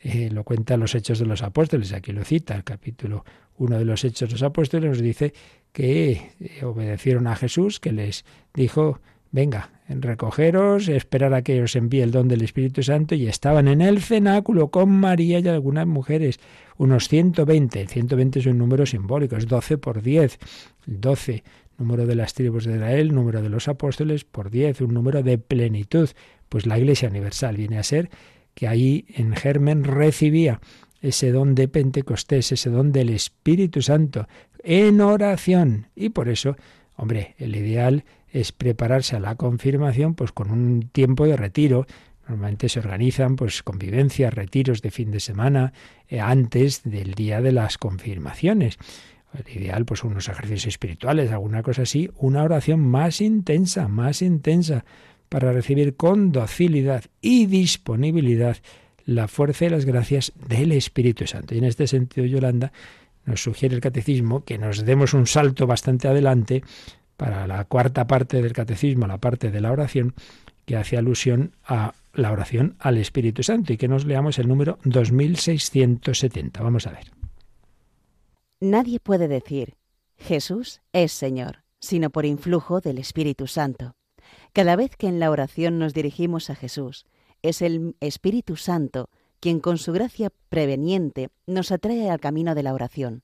Eh, 0.00 0.30
lo 0.30 0.44
cuenta 0.44 0.76
los 0.76 0.94
Hechos 0.94 1.18
de 1.18 1.26
los 1.26 1.42
Apóstoles, 1.42 1.92
aquí 1.92 2.12
lo 2.12 2.24
cita, 2.24 2.54
el 2.54 2.64
capítulo 2.64 3.24
1 3.58 3.78
de 3.78 3.84
los 3.84 4.04
Hechos 4.04 4.28
de 4.28 4.34
los 4.34 4.42
Apóstoles 4.42 4.88
nos 4.88 5.00
dice 5.00 5.32
que 5.72 6.32
eh, 6.40 6.64
obedecieron 6.64 7.26
a 7.26 7.36
Jesús, 7.36 7.80
que 7.80 7.92
les 7.92 8.24
dijo, 8.54 9.00
venga, 9.30 9.70
recogeros, 9.88 10.88
esperar 10.88 11.34
a 11.34 11.42
que 11.42 11.62
os 11.62 11.76
envíe 11.76 12.00
el 12.00 12.10
don 12.10 12.28
del 12.28 12.42
Espíritu 12.42 12.82
Santo, 12.82 13.14
y 13.14 13.26
estaban 13.26 13.68
en 13.68 13.80
el 13.80 14.00
cenáculo 14.00 14.68
con 14.68 14.90
María 14.90 15.38
y 15.40 15.48
algunas 15.48 15.86
mujeres, 15.86 16.40
unos 16.76 17.08
120, 17.08 17.80
el 17.80 17.88
120 17.88 18.38
es 18.38 18.46
un 18.46 18.58
número 18.58 18.86
simbólico, 18.86 19.36
es 19.36 19.46
12 19.46 19.78
por 19.78 20.02
10, 20.02 20.38
12 20.86 21.42
número 21.78 22.06
de 22.06 22.16
las 22.16 22.34
tribus 22.34 22.64
de 22.64 22.74
Israel, 22.74 23.14
número 23.14 23.40
de 23.40 23.48
los 23.48 23.68
apóstoles 23.68 24.24
por 24.24 24.50
10, 24.50 24.80
un 24.80 24.94
número 24.94 25.22
de 25.22 25.38
plenitud, 25.38 26.08
pues 26.48 26.66
la 26.66 26.78
Iglesia 26.78 27.08
Universal 27.08 27.56
viene 27.56 27.78
a 27.78 27.84
ser 27.84 28.10
que 28.54 28.66
ahí 28.66 29.06
en 29.14 29.36
germen 29.36 29.84
recibía 29.84 30.60
ese 31.00 31.32
don 31.32 31.54
de 31.54 31.68
Pentecostés, 31.68 32.52
ese 32.52 32.70
don 32.70 32.92
del 32.92 33.10
Espíritu 33.10 33.82
Santo, 33.82 34.26
en 34.62 35.00
oración. 35.00 35.88
Y 35.94 36.10
por 36.10 36.28
eso, 36.28 36.56
hombre, 36.96 37.34
el 37.38 37.56
ideal 37.56 38.04
es 38.30 38.52
prepararse 38.52 39.16
a 39.16 39.20
la 39.20 39.36
confirmación 39.36 40.14
pues 40.14 40.32
con 40.32 40.50
un 40.50 40.88
tiempo 40.92 41.26
de 41.26 41.36
retiro. 41.36 41.86
Normalmente 42.28 42.68
se 42.68 42.80
organizan 42.80 43.36
pues 43.36 43.62
convivencias, 43.62 44.34
retiros 44.34 44.82
de 44.82 44.90
fin 44.90 45.10
de 45.10 45.20
semana 45.20 45.72
eh, 46.08 46.20
antes 46.20 46.82
del 46.84 47.14
día 47.14 47.40
de 47.40 47.52
las 47.52 47.78
confirmaciones. 47.78 48.78
El 49.32 49.56
ideal, 49.56 49.84
pues 49.84 50.04
unos 50.04 50.28
ejercicios 50.28 50.66
espirituales, 50.66 51.30
alguna 51.30 51.62
cosa 51.62 51.82
así, 51.82 52.10
una 52.16 52.42
oración 52.42 52.80
más 52.80 53.20
intensa, 53.20 53.86
más 53.88 54.22
intensa, 54.22 54.84
para 55.28 55.52
recibir 55.52 55.96
con 55.96 56.32
docilidad 56.32 57.04
y 57.20 57.46
disponibilidad 57.46 58.56
la 59.08 59.26
fuerza 59.26 59.64
y 59.64 59.70
las 59.70 59.86
gracias 59.86 60.32
del 60.48 60.70
Espíritu 60.70 61.26
Santo. 61.26 61.54
Y 61.54 61.58
en 61.58 61.64
este 61.64 61.86
sentido, 61.86 62.26
Yolanda, 62.26 62.72
nos 63.24 63.42
sugiere 63.42 63.74
el 63.74 63.80
catecismo 63.80 64.44
que 64.44 64.58
nos 64.58 64.84
demos 64.84 65.14
un 65.14 65.26
salto 65.26 65.66
bastante 65.66 66.08
adelante 66.08 66.62
para 67.16 67.46
la 67.46 67.64
cuarta 67.64 68.06
parte 68.06 68.42
del 68.42 68.52
catecismo, 68.52 69.06
la 69.06 69.16
parte 69.16 69.50
de 69.50 69.62
la 69.62 69.72
oración, 69.72 70.14
que 70.66 70.76
hace 70.76 70.98
alusión 70.98 71.52
a 71.64 71.94
la 72.12 72.30
oración 72.30 72.76
al 72.80 72.98
Espíritu 72.98 73.42
Santo 73.42 73.72
y 73.72 73.78
que 73.78 73.88
nos 73.88 74.04
leamos 74.04 74.38
el 74.38 74.46
número 74.46 74.78
2670. 74.84 76.62
Vamos 76.62 76.86
a 76.86 76.90
ver. 76.90 77.10
Nadie 78.60 79.00
puede 79.00 79.26
decir, 79.26 79.78
Jesús 80.18 80.82
es 80.92 81.12
Señor, 81.12 81.64
sino 81.80 82.10
por 82.10 82.26
influjo 82.26 82.82
del 82.82 82.98
Espíritu 82.98 83.46
Santo. 83.46 83.94
Cada 84.52 84.76
vez 84.76 84.96
que 84.96 85.08
en 85.08 85.18
la 85.18 85.30
oración 85.30 85.78
nos 85.78 85.94
dirigimos 85.94 86.50
a 86.50 86.54
Jesús, 86.54 87.06
es 87.42 87.62
el 87.62 87.96
Espíritu 88.00 88.56
Santo 88.56 89.08
quien 89.40 89.60
con 89.60 89.78
su 89.78 89.92
gracia 89.92 90.30
preveniente 90.48 91.30
nos 91.46 91.70
atrae 91.72 92.10
al 92.10 92.20
camino 92.20 92.54
de 92.54 92.62
la 92.62 92.74
oración, 92.74 93.22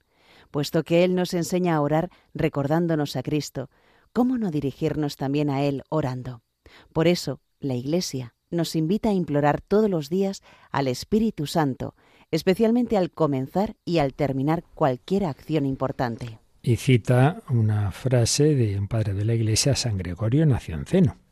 puesto 0.51 0.85
que 0.85 1.05
Él 1.05 1.15
nos 1.15 1.35
enseña 1.35 1.75
a 1.75 1.81
orar 1.81 2.11
recordándonos 2.35 3.17
a 3.17 3.23
Cristo, 3.23 3.71
¿cómo 4.12 4.39
no 4.39 4.51
dirigirnos 4.51 5.17
también 5.17 5.51
a 5.51 5.62
Él 5.62 5.83
orando? 5.89 6.43
Por 6.93 7.09
eso, 7.09 7.41
la 7.61 7.75
Iglesia 7.75 8.35
nos 8.51 8.77
invita 8.77 9.09
a 9.09 9.12
implorar 9.12 9.61
todos 9.61 9.91
los 9.91 10.09
días 10.09 10.43
al 10.71 10.87
Espíritu 10.87 11.47
Santo, 11.47 11.97
especialmente 12.31 12.97
al 12.97 13.11
comenzar 13.11 13.75
y 13.85 13.99
al 13.99 14.15
terminar 14.15 14.65
cualquier 14.75 15.25
acción 15.25 15.67
importante. 15.67 16.39
Y 16.62 16.77
cita 16.77 17.43
una 17.51 17.91
frase 17.91 18.55
de 18.55 18.79
un 18.79 18.89
padre 18.89 19.12
de 19.12 19.25
la 19.25 19.35
Iglesia, 19.35 19.75
San 19.75 19.99
Gregorio 19.99 20.47
Nacionceno. 20.47 21.24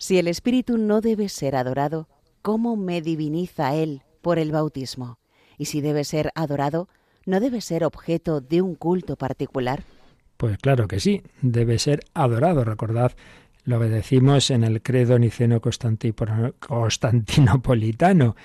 Si 0.00 0.18
el 0.18 0.26
Espíritu 0.28 0.78
no 0.78 1.02
debe 1.02 1.28
ser 1.28 1.54
adorado, 1.54 2.08
¿cómo 2.40 2.74
me 2.74 3.02
diviniza 3.02 3.74
Él 3.74 4.00
por 4.22 4.38
el 4.38 4.50
bautismo? 4.50 5.18
Y 5.58 5.66
si 5.66 5.82
debe 5.82 6.04
ser 6.04 6.32
adorado, 6.34 6.88
¿no 7.26 7.38
debe 7.38 7.60
ser 7.60 7.84
objeto 7.84 8.40
de 8.40 8.62
un 8.62 8.76
culto 8.76 9.16
particular? 9.16 9.82
Pues 10.38 10.56
claro 10.56 10.88
que 10.88 11.00
sí, 11.00 11.20
debe 11.42 11.78
ser 11.78 12.00
adorado. 12.14 12.64
Recordad 12.64 13.12
lo 13.64 13.78
que 13.78 13.90
decimos 13.90 14.50
en 14.50 14.64
el 14.64 14.80
credo 14.80 15.18
niceno 15.18 15.60
constantinopolitano, 15.60 18.36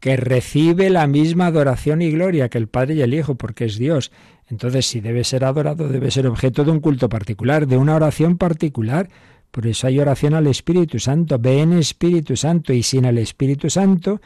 que 0.00 0.16
recibe 0.16 0.88
la 0.88 1.06
misma 1.06 1.48
adoración 1.48 2.00
y 2.00 2.10
gloria 2.10 2.48
que 2.48 2.56
el 2.56 2.68
Padre 2.68 2.94
y 2.94 3.02
el 3.02 3.12
Hijo, 3.12 3.34
porque 3.34 3.66
es 3.66 3.76
Dios. 3.76 4.12
Entonces, 4.48 4.86
si 4.86 5.02
debe 5.02 5.24
ser 5.24 5.44
adorado, 5.44 5.88
debe 5.88 6.10
ser 6.10 6.26
objeto 6.26 6.64
de 6.64 6.70
un 6.70 6.80
culto 6.80 7.10
particular, 7.10 7.66
de 7.66 7.76
una 7.76 7.96
oración 7.96 8.38
particular. 8.38 9.10
Por 9.52 9.68
eso 9.68 9.86
hay 9.86 10.00
oración 10.00 10.34
al 10.34 10.48
Espíritu 10.48 10.98
Santo. 10.98 11.38
Ven 11.38 11.74
Espíritu 11.74 12.36
Santo. 12.36 12.72
Y 12.72 12.82
sin 12.82 13.04
el 13.04 13.18
Espíritu 13.18 13.70
Santo, 13.70 14.20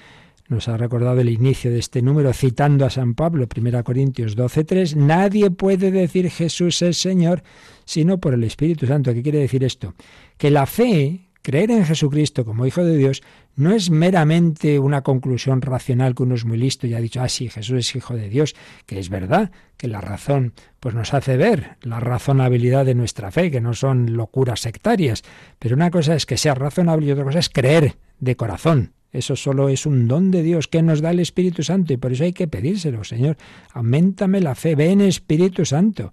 nos 0.48 0.68
ha 0.68 0.76
recordado 0.76 1.20
el 1.20 1.28
inicio 1.28 1.70
de 1.70 1.80
este 1.80 2.00
número 2.00 2.32
citando 2.32 2.86
a 2.86 2.90
San 2.90 3.14
Pablo, 3.14 3.48
1 3.54 3.84
Corintios 3.84 4.36
12:3, 4.36 4.94
nadie 4.94 5.50
puede 5.50 5.90
decir 5.90 6.30
Jesús 6.30 6.80
es 6.82 6.96
Señor 6.98 7.42
sino 7.84 8.18
por 8.18 8.34
el 8.34 8.44
Espíritu 8.44 8.86
Santo. 8.86 9.14
¿Qué 9.14 9.22
quiere 9.22 9.38
decir 9.38 9.64
esto? 9.64 9.94
Que 10.36 10.50
la 10.50 10.66
fe, 10.66 11.25
creer 11.46 11.70
en 11.70 11.84
Jesucristo 11.84 12.44
como 12.44 12.66
Hijo 12.66 12.84
de 12.84 12.96
Dios, 12.96 13.22
no 13.54 13.70
es 13.70 13.88
meramente 13.88 14.80
una 14.80 15.02
conclusión 15.02 15.62
racional 15.62 16.16
que 16.16 16.24
uno 16.24 16.34
es 16.34 16.44
muy 16.44 16.58
listo 16.58 16.88
y 16.88 16.94
ha 16.94 17.00
dicho, 17.00 17.20
ah, 17.20 17.28
sí, 17.28 17.48
Jesús 17.48 17.78
es 17.78 17.94
Hijo 17.94 18.16
de 18.16 18.28
Dios, 18.28 18.56
que 18.84 18.98
es 18.98 19.10
verdad, 19.10 19.52
que 19.76 19.86
la 19.86 20.00
razón 20.00 20.54
pues 20.80 20.96
nos 20.96 21.14
hace 21.14 21.36
ver 21.36 21.76
la 21.82 22.00
razonabilidad 22.00 22.84
de 22.84 22.96
nuestra 22.96 23.30
fe, 23.30 23.52
que 23.52 23.60
no 23.60 23.74
son 23.74 24.16
locuras 24.16 24.58
sectarias. 24.58 25.22
Pero 25.60 25.76
una 25.76 25.92
cosa 25.92 26.16
es 26.16 26.26
que 26.26 26.36
sea 26.36 26.56
razonable 26.56 27.06
y 27.06 27.12
otra 27.12 27.22
cosa 27.22 27.38
es 27.38 27.48
creer 27.48 27.94
de 28.18 28.34
corazón. 28.34 28.94
Eso 29.12 29.36
solo 29.36 29.68
es 29.68 29.86
un 29.86 30.08
don 30.08 30.32
de 30.32 30.42
Dios 30.42 30.66
que 30.66 30.82
nos 30.82 31.00
da 31.00 31.12
el 31.12 31.20
Espíritu 31.20 31.62
Santo 31.62 31.92
y 31.92 31.96
por 31.96 32.10
eso 32.10 32.24
hay 32.24 32.32
que 32.32 32.48
pedírselo, 32.48 33.04
Señor. 33.04 33.36
Aumentame 33.72 34.40
la 34.40 34.56
fe, 34.56 34.74
ven 34.74 35.00
Espíritu 35.00 35.64
Santo. 35.64 36.12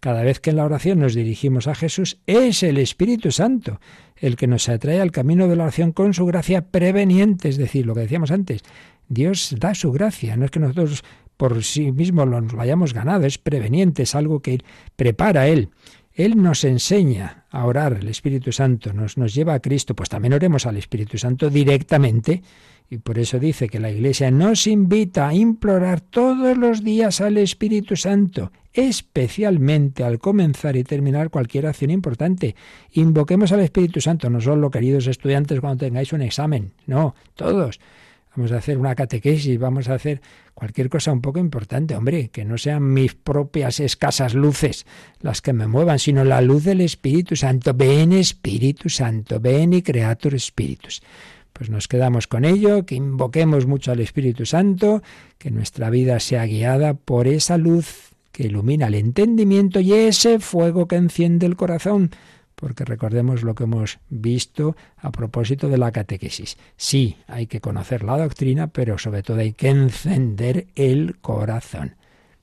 Cada 0.00 0.22
vez 0.22 0.40
que 0.40 0.48
en 0.48 0.56
la 0.56 0.64
oración 0.64 1.00
nos 1.00 1.14
dirigimos 1.14 1.66
a 1.66 1.74
Jesús, 1.74 2.16
es 2.26 2.62
el 2.62 2.78
Espíritu 2.78 3.30
Santo 3.30 3.78
el 4.20 4.36
que 4.36 4.46
nos 4.46 4.68
atrae 4.68 5.00
al 5.00 5.10
camino 5.10 5.48
de 5.48 5.56
la 5.56 5.64
oración 5.64 5.92
con 5.92 6.14
su 6.14 6.26
gracia 6.26 6.62
preveniente, 6.62 7.48
es 7.48 7.56
decir, 7.56 7.86
lo 7.86 7.94
que 7.94 8.02
decíamos 8.02 8.30
antes, 8.30 8.62
Dios 9.08 9.56
da 9.58 9.74
su 9.74 9.90
gracia, 9.90 10.36
no 10.36 10.44
es 10.44 10.50
que 10.50 10.60
nosotros 10.60 11.02
por 11.36 11.64
sí 11.64 11.90
mismos 11.90 12.28
lo 12.28 12.60
hayamos 12.60 12.92
ganado, 12.92 13.24
es 13.24 13.38
preveniente, 13.38 14.02
es 14.02 14.14
algo 14.14 14.40
que 14.40 14.60
prepara 14.94 15.48
Él. 15.48 15.70
Él 16.12 16.40
nos 16.42 16.64
enseña 16.64 17.46
a 17.50 17.64
orar, 17.64 17.98
el 18.00 18.08
Espíritu 18.08 18.52
Santo 18.52 18.92
nos, 18.92 19.16
nos 19.16 19.34
lleva 19.34 19.54
a 19.54 19.60
Cristo, 19.60 19.96
pues 19.96 20.10
también 20.10 20.34
oremos 20.34 20.66
al 20.66 20.76
Espíritu 20.76 21.16
Santo 21.16 21.48
directamente. 21.48 22.42
Y 22.92 22.98
por 22.98 23.20
eso 23.20 23.38
dice 23.38 23.68
que 23.68 23.78
la 23.78 23.92
Iglesia 23.92 24.32
nos 24.32 24.66
invita 24.66 25.28
a 25.28 25.34
implorar 25.34 26.00
todos 26.00 26.58
los 26.58 26.82
días 26.82 27.20
al 27.20 27.38
Espíritu 27.38 27.94
Santo, 27.94 28.50
especialmente 28.72 30.02
al 30.02 30.18
comenzar 30.18 30.74
y 30.74 30.82
terminar 30.82 31.30
cualquier 31.30 31.68
acción 31.68 31.92
importante. 31.92 32.56
Invoquemos 32.92 33.52
al 33.52 33.60
Espíritu 33.60 34.00
Santo, 34.00 34.28
no 34.28 34.40
solo 34.40 34.72
queridos 34.72 35.06
estudiantes 35.06 35.60
cuando 35.60 35.86
tengáis 35.86 36.12
un 36.12 36.22
examen, 36.22 36.72
no, 36.86 37.14
todos 37.36 37.78
vamos 38.36 38.52
a 38.52 38.58
hacer 38.58 38.78
una 38.78 38.94
catequesis, 38.94 39.58
vamos 39.58 39.88
a 39.88 39.94
hacer 39.94 40.20
cualquier 40.54 40.88
cosa 40.88 41.12
un 41.12 41.20
poco 41.20 41.38
importante, 41.38 41.96
hombre, 41.96 42.28
que 42.28 42.44
no 42.44 42.58
sean 42.58 42.92
mis 42.92 43.14
propias 43.14 43.80
escasas 43.80 44.34
luces 44.34 44.86
las 45.20 45.42
que 45.42 45.52
me 45.52 45.66
muevan, 45.66 45.98
sino 45.98 46.24
la 46.24 46.40
luz 46.40 46.64
del 46.64 46.80
Espíritu 46.80 47.36
Santo. 47.36 47.74
Ven 47.74 48.12
Espíritu 48.12 48.88
Santo, 48.88 49.40
ven 49.40 49.72
y 49.72 49.82
Creator 49.82 50.34
Espíritus. 50.34 51.02
Pues 51.60 51.68
nos 51.68 51.88
quedamos 51.88 52.26
con 52.26 52.46
ello, 52.46 52.86
que 52.86 52.94
invoquemos 52.94 53.66
mucho 53.66 53.92
al 53.92 54.00
Espíritu 54.00 54.46
Santo, 54.46 55.02
que 55.36 55.50
nuestra 55.50 55.90
vida 55.90 56.18
sea 56.18 56.46
guiada 56.46 56.94
por 56.94 57.28
esa 57.28 57.58
luz 57.58 58.12
que 58.32 58.44
ilumina 58.44 58.86
el 58.86 58.94
entendimiento 58.94 59.78
y 59.78 59.92
ese 59.92 60.38
fuego 60.38 60.88
que 60.88 60.96
enciende 60.96 61.44
el 61.44 61.56
corazón 61.56 62.12
porque 62.54 62.86
recordemos 62.86 63.42
lo 63.42 63.54
que 63.54 63.64
hemos 63.64 63.98
visto 64.08 64.74
a 64.96 65.12
propósito 65.12 65.68
de 65.68 65.76
la 65.76 65.92
catequesis. 65.92 66.56
Sí, 66.78 67.18
hay 67.26 67.46
que 67.46 67.60
conocer 67.60 68.04
la 68.04 68.16
doctrina, 68.16 68.68
pero 68.68 68.96
sobre 68.96 69.22
todo 69.22 69.40
hay 69.40 69.52
que 69.52 69.68
encender 69.68 70.68
el 70.76 71.18
corazón. 71.20 71.96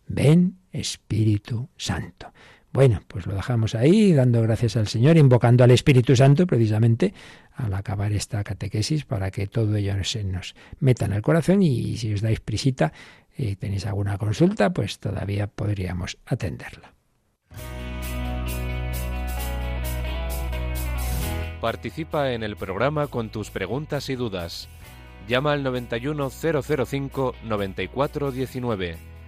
Ven 0.05 0.57
Espíritu 0.72 1.70
Santo. 1.76 2.32
Bueno, 2.78 3.01
pues 3.07 3.25
lo 3.25 3.34
dejamos 3.34 3.73
ahí, 3.73 4.13
dando 4.13 4.39
gracias 4.43 4.78
al 4.78 4.88
Señor, 4.88 5.17
invocando 5.17 5.63
al 5.63 5.71
Espíritu 5.71 6.15
Santo 6.15 6.45
precisamente 6.45 7.11
al 7.55 7.73
acabar 7.73 8.13
esta 8.13 8.43
catequesis 8.43 9.03
para 9.03 9.32
que 9.32 9.47
todo 9.47 9.75
ello 9.78 9.95
se 10.03 10.23
nos 10.23 10.53
meta 10.80 11.05
en 11.05 11.13
el 11.13 11.23
corazón 11.23 11.63
y 11.63 11.97
si 11.97 12.13
os 12.13 12.21
dais 12.21 12.39
prisita 12.39 12.93
y 13.36 13.55
tenéis 13.55 13.88
alguna 13.88 14.19
consulta, 14.19 14.69
pues 14.69 14.99
todavía 14.99 15.47
podríamos 15.47 16.19
atenderla. 16.28 16.93
Participa 21.59 22.32
en 22.34 22.43
el 22.43 22.57
programa 22.57 23.07
con 23.07 23.32
tus 23.32 23.49
preguntas 23.49 24.07
y 24.11 24.15
dudas. 24.15 24.69
Llama 25.28 25.53
al 25.53 25.63
91005 25.63 27.34
9419. 27.43 29.16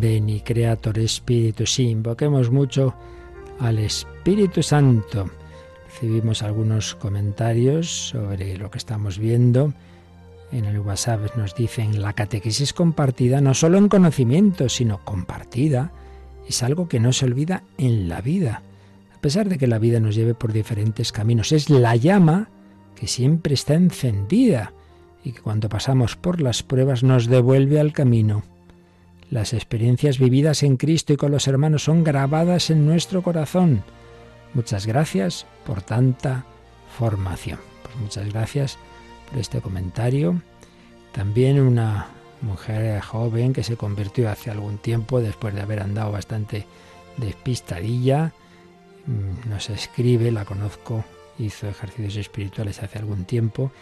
Veni 0.00 0.40
Creator 0.40 0.98
Espíritu. 0.98 1.66
Sí, 1.66 1.88
invoquemos 1.88 2.50
mucho 2.50 2.94
al 3.58 3.78
Espíritu 3.78 4.62
Santo. 4.62 5.30
Recibimos 5.86 6.42
algunos 6.42 6.94
comentarios 6.94 8.10
sobre 8.10 8.56
lo 8.56 8.70
que 8.70 8.78
estamos 8.78 9.18
viendo. 9.18 9.72
En 10.52 10.64
el 10.64 10.80
WhatsApp 10.80 11.36
nos 11.36 11.54
dicen 11.54 12.00
la 12.00 12.12
catequesis 12.12 12.72
compartida 12.72 13.40
no 13.40 13.54
solo 13.54 13.78
en 13.78 13.88
conocimiento, 13.88 14.68
sino 14.68 15.04
compartida. 15.04 15.92
Es 16.48 16.62
algo 16.62 16.88
que 16.88 17.00
no 17.00 17.12
se 17.12 17.26
olvida 17.26 17.64
en 17.76 18.08
la 18.08 18.20
vida. 18.20 18.62
A 19.14 19.20
pesar 19.20 19.48
de 19.48 19.58
que 19.58 19.66
la 19.66 19.78
vida 19.78 20.00
nos 20.00 20.14
lleve 20.14 20.34
por 20.34 20.52
diferentes 20.52 21.12
caminos, 21.12 21.52
es 21.52 21.68
la 21.68 21.96
llama 21.96 22.48
que 22.94 23.08
siempre 23.08 23.54
está 23.54 23.74
encendida 23.74 24.72
y 25.24 25.32
que 25.32 25.40
cuando 25.40 25.68
pasamos 25.68 26.16
por 26.16 26.40
las 26.40 26.62
pruebas 26.62 27.02
nos 27.02 27.26
devuelve 27.26 27.80
al 27.80 27.92
camino. 27.92 28.44
Las 29.30 29.52
experiencias 29.52 30.18
vividas 30.18 30.62
en 30.62 30.76
Cristo 30.76 31.12
y 31.12 31.16
con 31.16 31.30
los 31.30 31.46
hermanos 31.48 31.84
son 31.84 32.02
grabadas 32.02 32.70
en 32.70 32.86
nuestro 32.86 33.22
corazón. 33.22 33.82
Muchas 34.54 34.86
gracias 34.86 35.46
por 35.66 35.82
tanta 35.82 36.46
formación. 36.96 37.58
Pues 37.82 37.96
muchas 37.96 38.32
gracias 38.32 38.78
por 39.28 39.38
este 39.38 39.60
comentario. 39.60 40.40
También 41.12 41.60
una 41.60 42.08
mujer 42.40 43.00
joven 43.02 43.52
que 43.52 43.64
se 43.64 43.76
convirtió 43.76 44.30
hace 44.30 44.50
algún 44.50 44.78
tiempo 44.78 45.20
después 45.20 45.54
de 45.54 45.60
haber 45.60 45.80
andado 45.80 46.12
bastante 46.12 46.64
despistadilla. 47.18 48.32
Mm, 49.06 49.50
nos 49.50 49.68
escribe, 49.68 50.30
la 50.30 50.46
conozco, 50.46 51.04
hizo 51.38 51.68
ejercicios 51.68 52.16
espirituales 52.16 52.82
hace 52.82 52.98
algún 52.98 53.24
tiempo 53.24 53.72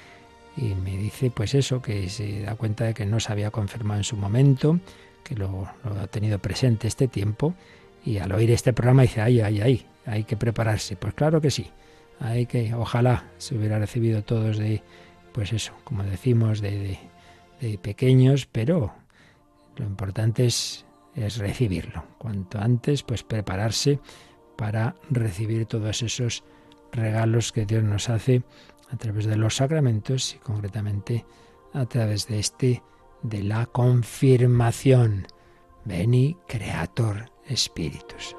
y 0.56 0.74
me 0.74 0.96
dice 0.96 1.30
pues 1.30 1.54
eso, 1.54 1.82
que 1.82 2.08
se 2.08 2.42
da 2.42 2.54
cuenta 2.56 2.84
de 2.84 2.94
que 2.94 3.06
no 3.06 3.20
se 3.20 3.30
había 3.30 3.50
confirmado 3.50 4.00
en 4.00 4.04
su 4.04 4.16
momento, 4.16 4.80
que 5.26 5.34
lo, 5.34 5.68
ha 6.00 6.06
tenido 6.06 6.38
presente 6.38 6.86
este 6.86 7.08
tiempo 7.08 7.54
y 8.04 8.18
al 8.18 8.30
oír 8.32 8.52
este 8.52 8.72
programa 8.72 9.02
dice, 9.02 9.20
ay, 9.20 9.40
ay, 9.40 9.60
ay, 9.60 9.86
hay 10.06 10.22
que 10.22 10.36
prepararse. 10.36 10.94
Pues 10.94 11.14
claro 11.14 11.40
que 11.40 11.50
sí, 11.50 11.70
hay 12.20 12.46
que, 12.46 12.72
ojalá 12.74 13.24
se 13.38 13.56
hubiera 13.56 13.80
recibido 13.80 14.22
todos 14.22 14.56
de, 14.56 14.82
pues 15.32 15.52
eso, 15.52 15.72
como 15.82 16.04
decimos, 16.04 16.60
de, 16.60 16.98
de, 17.60 17.78
pequeños, 17.78 18.46
pero 18.46 18.94
lo 19.76 19.84
importante 19.84 20.46
es, 20.46 20.86
es 21.16 21.38
recibirlo. 21.38 22.04
Cuanto 22.18 22.60
antes, 22.60 23.02
pues 23.02 23.24
prepararse 23.24 23.98
para 24.56 24.94
recibir 25.10 25.66
todos 25.66 26.02
esos 26.02 26.44
regalos 26.92 27.50
que 27.50 27.66
Dios 27.66 27.82
nos 27.82 28.08
hace 28.08 28.44
a 28.92 28.96
través 28.96 29.26
de 29.26 29.36
los 29.36 29.56
sacramentos 29.56 30.36
y 30.36 30.38
concretamente 30.38 31.24
a 31.72 31.86
través 31.86 32.28
de 32.28 32.38
este 32.38 32.82
de 33.28 33.42
la 33.42 33.66
confirmación. 33.66 35.26
Veni 35.84 36.36
Creator 36.46 37.30
Spiritus. 37.54 38.36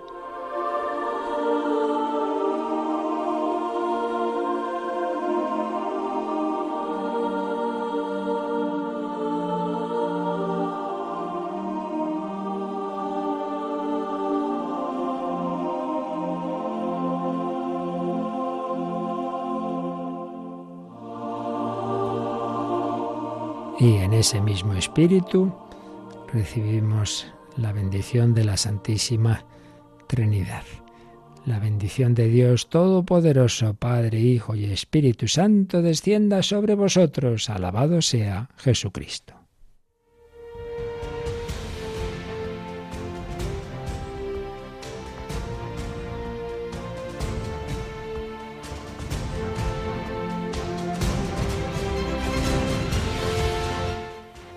Y 23.79 23.97
en 23.97 24.13
ese 24.13 24.41
mismo 24.41 24.73
espíritu 24.73 25.53
recibimos 26.33 27.27
la 27.57 27.71
bendición 27.71 28.33
de 28.33 28.43
la 28.43 28.57
Santísima 28.57 29.45
Trinidad. 30.07 30.63
La 31.45 31.59
bendición 31.59 32.15
de 32.15 32.27
Dios 32.27 32.69
Todopoderoso, 32.69 33.75
Padre, 33.75 34.19
Hijo 34.19 34.55
y 34.55 34.65
Espíritu 34.65 35.27
Santo, 35.27 35.83
descienda 35.83 36.41
sobre 36.41 36.73
vosotros. 36.73 37.51
Alabado 37.51 38.01
sea 38.01 38.49
Jesucristo. 38.57 39.36